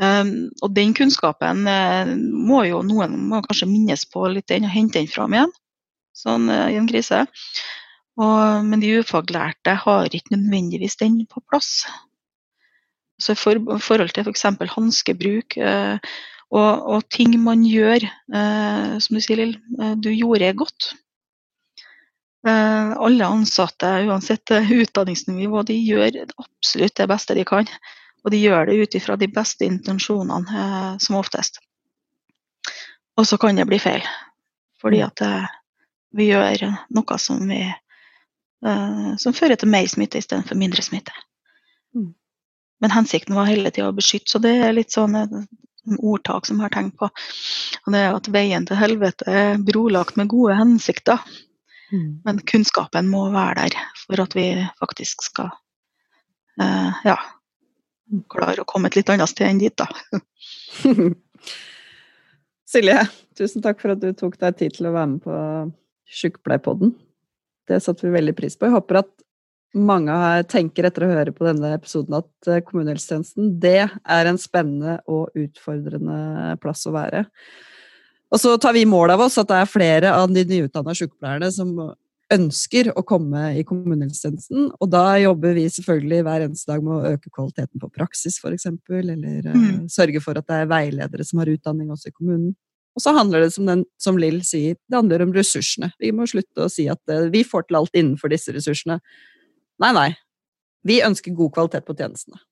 Um, 0.02 0.48
og 0.64 0.72
den 0.74 0.94
kunnskapen 0.98 1.66
uh, 1.68 2.08
må 2.18 2.64
jo 2.66 2.80
noen 2.82 3.12
må 3.30 3.38
kanskje 3.44 3.68
minnes 3.70 4.02
på 4.10 4.24
litt 4.32 4.48
den, 4.50 4.64
og 4.66 4.74
hente 4.74 4.98
den 4.98 5.10
fram 5.10 5.36
igjen 5.36 5.52
sånn, 6.18 6.48
uh, 6.50 6.66
i 6.72 6.78
en 6.80 6.88
krise. 6.90 7.20
Og, 8.18 8.66
men 8.66 8.82
de 8.82 8.96
ufaglærte 8.98 9.76
har 9.84 10.10
ikke 10.10 10.34
nødvendigvis 10.34 10.98
den 11.00 11.20
på 11.30 11.44
plass. 11.46 11.84
Så 13.22 13.36
i 13.36 13.38
for, 13.38 13.62
forhold 13.78 14.10
til 14.16 14.26
f.eks. 14.26 14.44
For 14.58 14.74
hanskebruk 14.74 15.58
uh, 15.62 16.02
og, 16.50 16.72
og, 16.96 17.06
ting 17.14 17.38
man 17.40 17.62
gjør, 17.64 18.04
som 19.00 19.16
du 19.16 19.22
sier, 19.24 19.38
Lill, 19.40 19.54
du 20.04 20.10
gjorde 20.12 20.50
godt. 20.52 20.90
alle 22.44 23.24
ansatte, 23.24 23.88
uansett 24.04 24.52
utdanningsnivå, 24.52 25.62
de 25.64 25.78
gjør 25.80 26.18
absolutt 26.26 26.98
det 27.00 27.06
beste 27.08 27.38
de 27.38 27.46
kan. 27.48 27.72
Og 28.22 28.30
de 28.30 28.38
gjør 28.38 28.68
det 28.68 28.78
ut 28.78 28.94
ifra 28.98 29.16
de 29.18 29.28
beste 29.30 29.66
intensjonene, 29.66 30.62
eh, 30.62 30.90
som 31.02 31.18
oftest. 31.18 31.58
Og 33.18 33.26
så 33.28 33.38
kan 33.38 33.58
det 33.58 33.66
bli 33.68 33.80
feil, 33.82 34.04
fordi 34.80 35.02
mm. 35.02 35.06
at 35.10 35.24
eh, 35.26 35.50
vi 36.16 36.28
gjør 36.30 36.66
noe 36.94 37.18
som, 37.20 37.42
vi, 37.48 37.62
eh, 38.66 39.08
som 39.18 39.36
fører 39.36 39.58
til 39.58 39.72
mer 39.72 39.88
smitte 39.90 40.22
istedenfor 40.22 40.58
mindre 40.60 40.84
smitte. 40.84 41.14
Mm. 41.96 42.12
Men 42.82 42.94
hensikten 42.94 43.36
var 43.38 43.50
hele 43.50 43.70
tida 43.70 43.90
å 43.90 43.96
beskytte, 43.96 44.30
så 44.32 44.40
det 44.42 44.54
er 44.62 44.74
litt 44.76 44.94
sånn 44.94 45.18
en 45.18 45.98
ordtak 45.98 46.46
som 46.46 46.58
jeg 46.58 46.68
har 46.68 46.74
tenkt 46.74 46.98
på. 47.00 47.08
Og 47.82 47.94
det 47.94 48.00
er 48.00 48.16
at 48.16 48.30
veien 48.32 48.66
til 48.68 48.78
helvete 48.78 49.26
er 49.28 49.62
brolagt 49.62 50.18
med 50.18 50.30
gode 50.30 50.56
hensikter. 50.58 51.22
Mm. 51.92 52.22
Men 52.24 52.40
kunnskapen 52.48 53.10
må 53.12 53.26
være 53.34 53.66
der 53.66 53.78
for 54.06 54.22
at 54.22 54.34
vi 54.36 54.46
faktisk 54.80 55.26
skal 55.26 55.50
uh, 55.52 56.90
ja, 57.04 57.18
klare 58.32 58.62
å 58.62 58.68
komme 58.68 58.90
et 58.90 58.98
litt 58.98 59.10
annet 59.12 59.30
sted 59.30 59.48
enn 59.48 59.60
dit, 59.62 59.76
da. 59.78 59.88
Silje, 62.72 62.98
tusen 63.36 63.64
takk 63.64 63.82
for 63.82 63.94
at 63.94 64.02
du 64.02 64.12
tok 64.16 64.38
deg 64.40 64.58
tid 64.60 64.76
til 64.78 64.88
å 64.88 64.94
være 64.94 65.10
med 65.14 65.24
på 65.24 65.40
Sjukepleierpodden. 66.12 66.94
Det 67.68 67.80
satte 67.84 68.06
vi 68.06 68.14
veldig 68.14 68.34
pris 68.36 68.56
på. 68.56 68.68
Jeg 68.68 68.76
håper 68.76 69.02
at 69.02 69.12
mange 69.72 70.14
tenker 70.52 70.88
etter 70.88 71.06
å 71.06 71.10
høre 71.14 71.32
på 71.32 71.46
denne 71.46 71.72
episoden 71.76 72.18
at 72.18 72.48
eh, 72.50 72.60
kommunehelsetjenesten 72.66 73.54
det 73.62 73.86
er 73.88 74.28
en 74.28 74.40
spennende 74.40 74.98
og 75.08 75.32
utfordrende 75.38 76.56
plass 76.60 76.84
å 76.88 76.94
være. 76.96 77.24
Og 78.32 78.40
så 78.40 78.54
tar 78.60 78.76
vi 78.76 78.84
mål 78.88 79.14
av 79.14 79.26
oss 79.26 79.38
at 79.40 79.48
det 79.48 79.60
er 79.60 79.70
flere 79.70 80.12
av 80.16 80.32
de 80.32 80.44
nyutdanna 80.48 80.94
sykepleierne 80.96 81.48
som 81.52 81.72
ønsker 82.32 82.90
å 82.96 83.04
komme 83.06 83.52
i 83.58 83.62
kommunehelsetjenesten. 83.66 84.70
Og 84.80 84.90
da 84.92 85.04
jobber 85.20 85.54
vi 85.56 85.66
selvfølgelig 85.72 86.20
hver 86.26 86.44
eneste 86.46 86.72
dag 86.72 86.84
med 86.84 86.94
å 86.94 87.14
øke 87.14 87.30
kvaliteten 87.30 87.82
på 87.82 87.90
praksis, 87.92 88.38
f.eks. 88.40 88.68
Eller 88.90 89.48
uh, 89.48 89.56
mm. 89.56 89.88
sørge 89.92 90.22
for 90.24 90.38
at 90.40 90.48
det 90.48 90.60
er 90.62 90.70
veiledere 90.70 91.26
som 91.28 91.42
har 91.42 91.52
utdanning 91.52 91.92
også 91.92 92.10
i 92.10 92.16
kommunen. 92.16 92.54
Og 92.92 93.04
så 93.04 93.14
handler 93.16 93.46
det, 93.46 93.52
som, 93.54 93.68
den, 93.68 93.86
som 94.00 94.18
Lill 94.20 94.42
sier, 94.44 94.76
det 94.90 94.98
handler 94.98 95.24
om 95.24 95.32
ressursene. 95.32 95.92
Vi 96.02 96.12
må 96.12 96.26
slutte 96.28 96.66
å 96.66 96.72
si 96.72 96.88
at 96.92 97.00
uh, 97.12 97.28
vi 97.32 97.44
får 97.48 97.68
til 97.68 97.80
alt 97.80 97.96
innenfor 97.96 98.32
disse 98.32 98.54
ressursene. 98.54 98.98
Nei, 99.82 99.92
nei. 99.96 100.08
Vi 100.86 101.02
ønsker 101.04 101.36
god 101.36 101.54
kvalitet 101.56 101.86
på 101.86 101.96
tjenestene. 101.98 102.42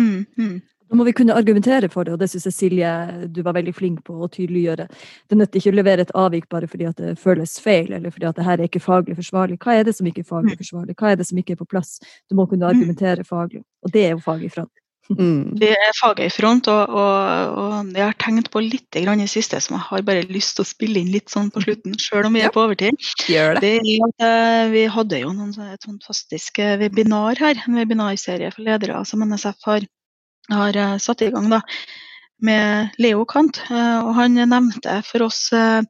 Mm, 0.00 0.22
mm. 0.38 0.54
Da 0.92 0.96
må 1.00 1.06
vi 1.08 1.14
kunne 1.16 1.32
argumentere 1.32 1.88
for 1.88 2.04
det, 2.04 2.12
og 2.12 2.20
det 2.20 2.26
syns 2.28 2.44
jeg 2.50 2.52
Silje 2.52 2.88
du 3.32 3.38
var 3.46 3.54
veldig 3.56 3.72
flink 3.72 4.02
på 4.04 4.12
å 4.12 4.28
tydeliggjøre. 4.28 4.84
Det 5.32 5.38
nytter 5.40 5.62
ikke 5.62 5.72
å 5.72 5.78
levere 5.78 6.04
et 6.04 6.12
avvik 6.20 6.50
bare 6.52 6.68
fordi 6.68 6.84
at 6.90 7.00
det 7.00 7.14
føles 7.22 7.54
feil, 7.64 7.88
eller 7.96 8.12
fordi 8.12 8.28
at 8.28 8.36
det 8.36 8.44
her 8.44 8.60
er 8.60 8.68
ikke 8.68 8.82
faglig 8.84 9.16
forsvarlig. 9.16 9.56
Hva 9.64 9.78
er 9.78 9.88
det 9.88 9.96
som 9.96 10.10
ikke 10.10 10.20
er 10.20 10.28
faglig 10.28 10.52
mm. 10.52 10.60
forsvarlig? 10.60 10.96
Hva 11.00 11.14
er 11.14 11.16
det 11.16 11.26
som 11.30 11.40
ikke 11.40 11.56
er 11.56 11.60
på 11.62 11.68
plass? 11.72 11.94
Du 12.28 12.36
må 12.36 12.44
kunne 12.50 12.68
mm. 12.68 12.74
argumentere 12.74 13.24
faglig, 13.24 13.64
og 13.80 13.94
det 13.96 14.04
er 14.04 14.12
jo 14.12 14.20
fag 14.26 14.44
i 14.44 14.52
front. 14.52 14.72
Mm. 15.18 15.58
Det 15.58 15.72
er 15.74 15.96
faget 15.98 16.28
i 16.28 16.32
front, 16.32 16.68
og, 16.70 16.92
og, 16.94 17.56
og 17.58 17.88
jeg 17.90 18.04
har 18.06 18.14
tenkt 18.22 18.52
på 18.54 18.62
litt 18.62 18.94
grann 19.02 19.20
i 19.20 19.26
siste 19.28 19.58
som 19.60 19.74
jeg 19.74 19.84
har 19.88 20.04
bare 20.06 20.22
lyst 20.30 20.54
til 20.56 20.62
å 20.62 20.68
spille 20.68 21.02
inn 21.02 21.10
litt 21.12 21.32
sånn 21.32 21.50
på 21.52 21.60
slutten, 21.64 21.96
sjøl 21.98 22.28
om 22.28 22.38
vi 22.38 22.44
er 22.46 22.52
på 22.54 22.62
overtid. 22.62 22.96
Gjør 23.28 23.58
det. 23.58 23.72
Det 23.82 23.96
at 24.06 24.26
eh, 24.28 24.70
Vi 24.72 24.84
hadde 24.94 25.24
jo 25.24 25.32
noen, 25.34 25.50
et 25.66 25.88
fantastisk 25.88 26.62
eh, 26.62 26.76
webinar 26.80 27.40
her, 27.42 27.58
en 27.66 27.80
webinarserie 27.80 28.52
for 28.54 28.64
ledere 28.68 29.02
som 29.08 29.26
NSF 29.26 29.66
har, 29.66 29.88
har 30.50 30.76
eh, 30.76 30.96
satt 30.98 31.22
i 31.22 31.30
gang 31.34 31.50
da, 31.52 31.60
med 32.42 32.96
Leo 32.98 33.24
Kant. 33.28 33.62
eh, 33.70 33.98
og 34.02 34.14
Han 34.18 34.40
nevnte 34.40 34.98
for 35.06 35.28
oss 35.28 35.44
eh, 35.56 35.82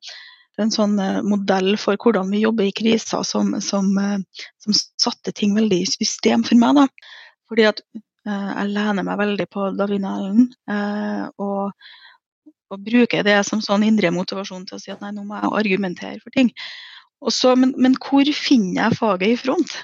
en 0.61 0.71
sånn 0.71 0.99
modell 1.25 1.75
for 1.81 1.97
hvordan 1.97 2.29
vi 2.31 2.43
jobber 2.45 2.69
i 2.69 2.75
kriser 2.77 3.25
som, 3.25 3.55
som, 3.65 3.89
som 4.61 4.75
satte 5.01 5.33
ting 5.33 5.55
veldig 5.57 5.79
i 5.81 5.89
system 5.89 6.45
for 6.45 6.61
meg. 6.61 6.77
da. 6.77 6.85
Fordi 7.49 7.65
at 7.71 7.81
jeg 8.29 8.69
lener 8.69 9.03
meg 9.03 9.19
veldig 9.19 9.47
på 9.51 9.71
Davina 9.75 10.13
Allen. 10.21 10.45
og 11.41 11.73
og 12.73 12.81
bruker 12.81 13.25
det 13.27 13.37
som 13.45 13.61
sånn 13.61 13.85
indre 13.85 14.11
motivasjon 14.15 14.65
til 14.69 14.79
å 14.79 14.81
si 14.81 14.93
at 14.95 15.03
nei, 15.05 15.13
nå 15.13 15.27
må 15.29 15.37
jeg 15.37 15.53
argumentere 15.61 16.21
for 16.23 16.33
ting. 16.35 16.49
Så, 17.31 17.53
men, 17.59 17.75
men 17.79 17.97
hvor 18.01 18.27
finner 18.35 18.87
jeg 18.87 18.99
faget 18.99 19.35
i 19.35 19.39
front? 19.39 19.77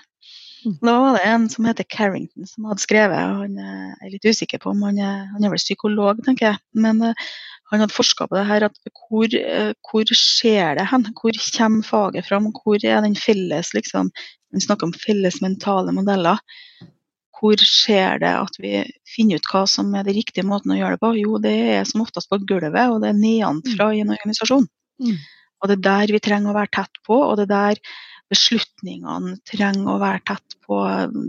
Mm. 0.65 0.75
Da 0.83 0.95
var 1.01 1.17
det 1.17 1.27
en 1.29 1.47
som 1.51 1.67
heter 1.69 1.87
Carrington 1.89 2.47
som 2.49 2.67
hadde 2.69 2.83
skrevet, 2.83 3.19
og 3.31 3.45
han 3.45 3.59
eh, 3.63 3.93
er 4.05 4.13
litt 4.15 4.27
usikker 4.27 4.61
på 4.63 4.73
om 4.73 4.83
han 4.89 4.99
er, 4.99 5.23
han 5.33 5.45
er 5.45 5.53
vel 5.53 5.63
psykolog, 5.63 6.23
tenker 6.27 6.51
jeg. 6.51 6.61
Men 6.79 7.03
uh, 7.05 7.29
han 7.71 7.85
hadde 7.85 7.95
forska 7.95 8.27
på 8.29 8.39
det 8.39 8.45
her, 8.49 8.67
at 8.67 8.93
hvor, 9.07 9.29
uh, 9.29 9.73
hvor 9.87 10.13
skjer 10.19 10.79
det 10.81 10.89
hen? 10.91 11.07
Hvor 11.19 11.41
kommer 11.57 11.87
faget 11.87 12.29
fram? 12.29 12.51
Hvor 12.57 12.79
er 12.83 13.03
den 13.05 13.19
felles, 13.19 13.75
liksom 13.77 14.13
Han 14.49 14.63
snakker 14.65 14.89
om 14.89 14.95
felles 14.97 15.43
mentale 15.45 15.93
modeller. 15.93 16.39
Hvor 17.37 17.61
skjer 17.61 18.23
det 18.23 18.31
at 18.33 18.55
vi 18.59 18.81
finner 19.07 19.37
ut 19.37 19.51
hva 19.53 19.67
som 19.69 19.93
er 19.95 20.07
den 20.07 20.17
riktige 20.17 20.47
måten 20.49 20.73
å 20.73 20.79
gjøre 20.79 20.97
det 20.97 21.03
på? 21.03 21.11
Jo, 21.21 21.37
det 21.43 21.53
er 21.77 21.85
som 21.87 22.01
oftest 22.03 22.31
på 22.33 22.41
gulvet, 22.49 22.79
og 22.89 23.03
det 23.05 23.13
er 23.13 23.19
nedenfra 23.19 23.91
i 23.93 24.01
en 24.01 24.15
organisasjon. 24.17 24.65
Mm. 25.05 25.19
Og 25.61 25.69
det 25.69 25.77
er 25.77 25.85
der 25.85 26.15
vi 26.17 26.23
trenger 26.25 26.55
å 26.55 26.57
være 26.57 26.73
tett 26.79 27.03
på, 27.07 27.19
og 27.19 27.37
det 27.39 27.45
er 27.47 27.53
der 27.53 27.83
beslutningene 28.33 29.37
trenger 29.49 29.93
å 29.95 30.01
være 30.03 30.25
tett 30.29 30.57
på 30.67 30.81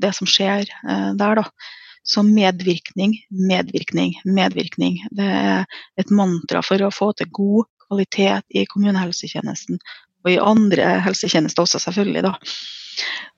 det 0.01 0.11
som 0.17 0.29
skjer 0.29 0.65
eh, 0.67 1.11
der, 1.19 1.41
da. 1.41 1.75
Så 2.09 2.23
medvirkning, 2.25 3.13
medvirkning, 3.29 4.15
medvirkning. 4.25 4.97
Det 5.13 5.25
er 5.25 5.81
et 5.99 6.13
mantra 6.15 6.63
for 6.65 6.81
å 6.81 6.93
få 6.93 7.11
til 7.19 7.29
god 7.35 7.67
kvalitet 7.85 8.55
i 8.55 8.65
kommunehelsetjenesten. 8.71 9.81
Og 10.25 10.31
i 10.33 10.39
andre 10.41 10.87
helsetjenester 11.05 11.63
også, 11.63 11.81
selvfølgelig, 11.85 12.23
da. 12.25 12.33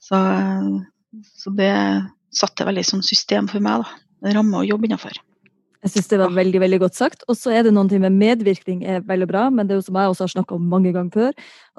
Så, 0.01 0.21
så 1.41 1.53
det 1.57 1.73
satte 2.33 2.67
veldig 2.69 2.85
sånn 2.87 3.03
system 3.05 3.49
for 3.51 3.63
meg, 3.63 3.83
da. 3.83 4.07
En 4.21 4.37
ramme 4.37 4.61
å 4.61 4.67
jobbe 4.67 4.87
innenfor. 4.87 5.17
Jeg 5.81 5.91
syns 5.95 6.07
det 6.11 6.17
var 6.21 6.33
veldig 6.35 6.59
veldig 6.61 6.77
godt 6.83 6.95
sagt. 6.97 7.23
Og 7.27 7.35
så 7.39 7.49
er 7.57 7.63
det 7.65 7.71
noen 7.73 7.87
ting 7.89 8.01
med 8.03 8.13
medvirkning 8.13 8.83
er 8.85 8.99
veldig 9.01 9.27
bra, 9.31 9.47
men 9.49 9.65
det 9.65 9.73
er 9.73 9.79
jo 9.79 9.85
som 9.87 9.95
jeg 9.97 10.11
også 10.11 10.25
har 10.27 10.31
snakka 10.35 10.53
om 10.55 10.67
mange 10.69 10.91
ganger 10.93 11.11
før, 11.15 11.31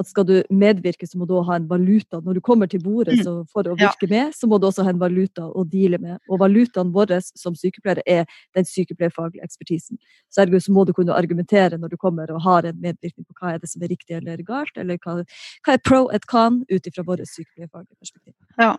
at 0.03 0.09
skal 0.11 0.27
du 0.27 0.33
medvirke, 0.51 1.07
så 1.07 1.21
må 1.21 1.29
du 1.31 1.37
også 1.37 1.53
ha 1.53 1.59
en 1.61 1.69
valuta. 1.71 2.19
Når 2.27 2.35
du 2.35 2.41
kommer 2.41 2.67
til 2.67 2.83
bordet 2.83 3.19
Mm. 3.19 3.23
så 3.23 3.35
for 3.53 3.63
å 3.71 3.77
virke 3.79 4.09
med, 4.11 4.35
så 4.35 4.49
må 4.49 4.59
du 4.59 4.67
også 4.67 4.83
ha 4.83 4.91
en 4.91 4.99
valuta 4.99 5.43
å 5.47 5.63
deale 5.69 5.99
med. 6.03 6.19
Og 6.29 6.41
valutaen 6.41 6.91
vår 6.93 7.15
som 7.39 7.55
sykepleiere 7.55 8.03
er 8.07 8.27
den 8.55 8.65
sykepleierfaglige 8.65 9.45
ekspertisen. 9.45 9.99
Så 10.31 10.43
ergo 10.43 10.59
så 10.59 10.73
må 10.73 10.85
du 10.87 10.93
kunne 10.93 11.15
argumentere 11.15 11.79
når 11.79 11.91
du 11.91 11.97
kommer 11.97 12.31
og 12.33 12.43
har 12.43 12.65
en 12.67 12.81
medvirkning 12.81 13.25
på 13.27 13.35
hva 13.41 13.55
er 13.55 13.59
det 13.59 13.69
som 13.71 13.83
er 13.83 13.89
riktig 13.89 14.17
eller 14.17 14.43
galt, 14.43 14.75
eller 14.77 14.99
hva, 14.99 15.23
hva 15.65 15.73
er 15.75 15.79
pro 15.79 16.09
et 16.11 16.27
con 16.27 16.65
ut 16.69 16.87
ifra 16.87 17.05
vårt 17.05 17.21
sykepleierfaglige 17.29 17.99
perspektiv. 18.01 18.35
Ja, 18.59 18.77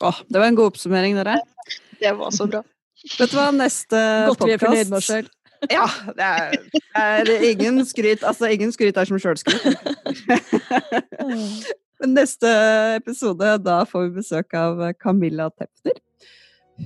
Åh, 0.00 0.14
det 0.28 0.38
var 0.38 0.46
en 0.46 0.54
god 0.54 0.66
oppsummering, 0.74 1.16
dere. 1.16 1.40
det 2.00 2.12
var 2.14 2.30
så 2.30 2.46
bra. 2.46 2.62
Vet 3.06 3.30
du 3.30 3.36
hva, 3.38 3.50
neste 3.54 3.98
Godt 4.28 4.46
vi 4.46 4.54
er 4.54 4.62
fornøyd 4.62 4.88
med 4.90 4.96
podkast 4.96 5.02
oss 5.02 5.10
sjøl. 5.12 5.28
Ja, 5.74 5.88
det 6.14 6.22
er, 6.22 7.24
det 7.26 7.32
er 7.34 7.44
ingen 7.48 7.80
skryt 7.82 8.22
Altså, 8.22 8.46
ingen 8.46 8.70
skryt 8.70 8.96
er 8.96 9.08
som 9.08 9.18
sjølskryt. 9.18 9.64
Men 11.98 12.14
neste 12.14 12.50
episode, 12.94 13.56
da 13.64 13.80
får 13.90 14.04
vi 14.06 14.20
besøk 14.20 14.54
av 14.54 14.84
Camilla 15.02 15.48
Tepner. 15.50 15.96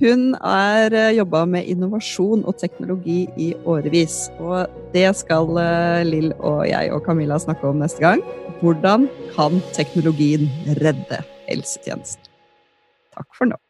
Hun 0.01 0.31
er 0.41 0.95
jobba 1.13 1.43
med 1.45 1.69
innovasjon 1.69 2.41
og 2.49 2.57
teknologi 2.57 3.27
i 3.37 3.51
årevis. 3.69 4.31
Og 4.41 4.65
det 4.95 5.05
skal 5.21 5.53
eh, 5.61 6.01
Lill 6.09 6.33
og 6.39 6.63
jeg 6.65 6.89
og 6.95 7.05
Camilla 7.05 7.37
snakke 7.37 7.69
om 7.69 7.77
neste 7.83 8.01
gang. 8.01 8.25
Hvordan 8.63 9.05
kan 9.35 9.61
teknologien 9.77 10.49
redde 10.81 11.21
helsetjenesten? 11.45 12.25
Takk 13.13 13.29
for 13.37 13.53
nå. 13.53 13.61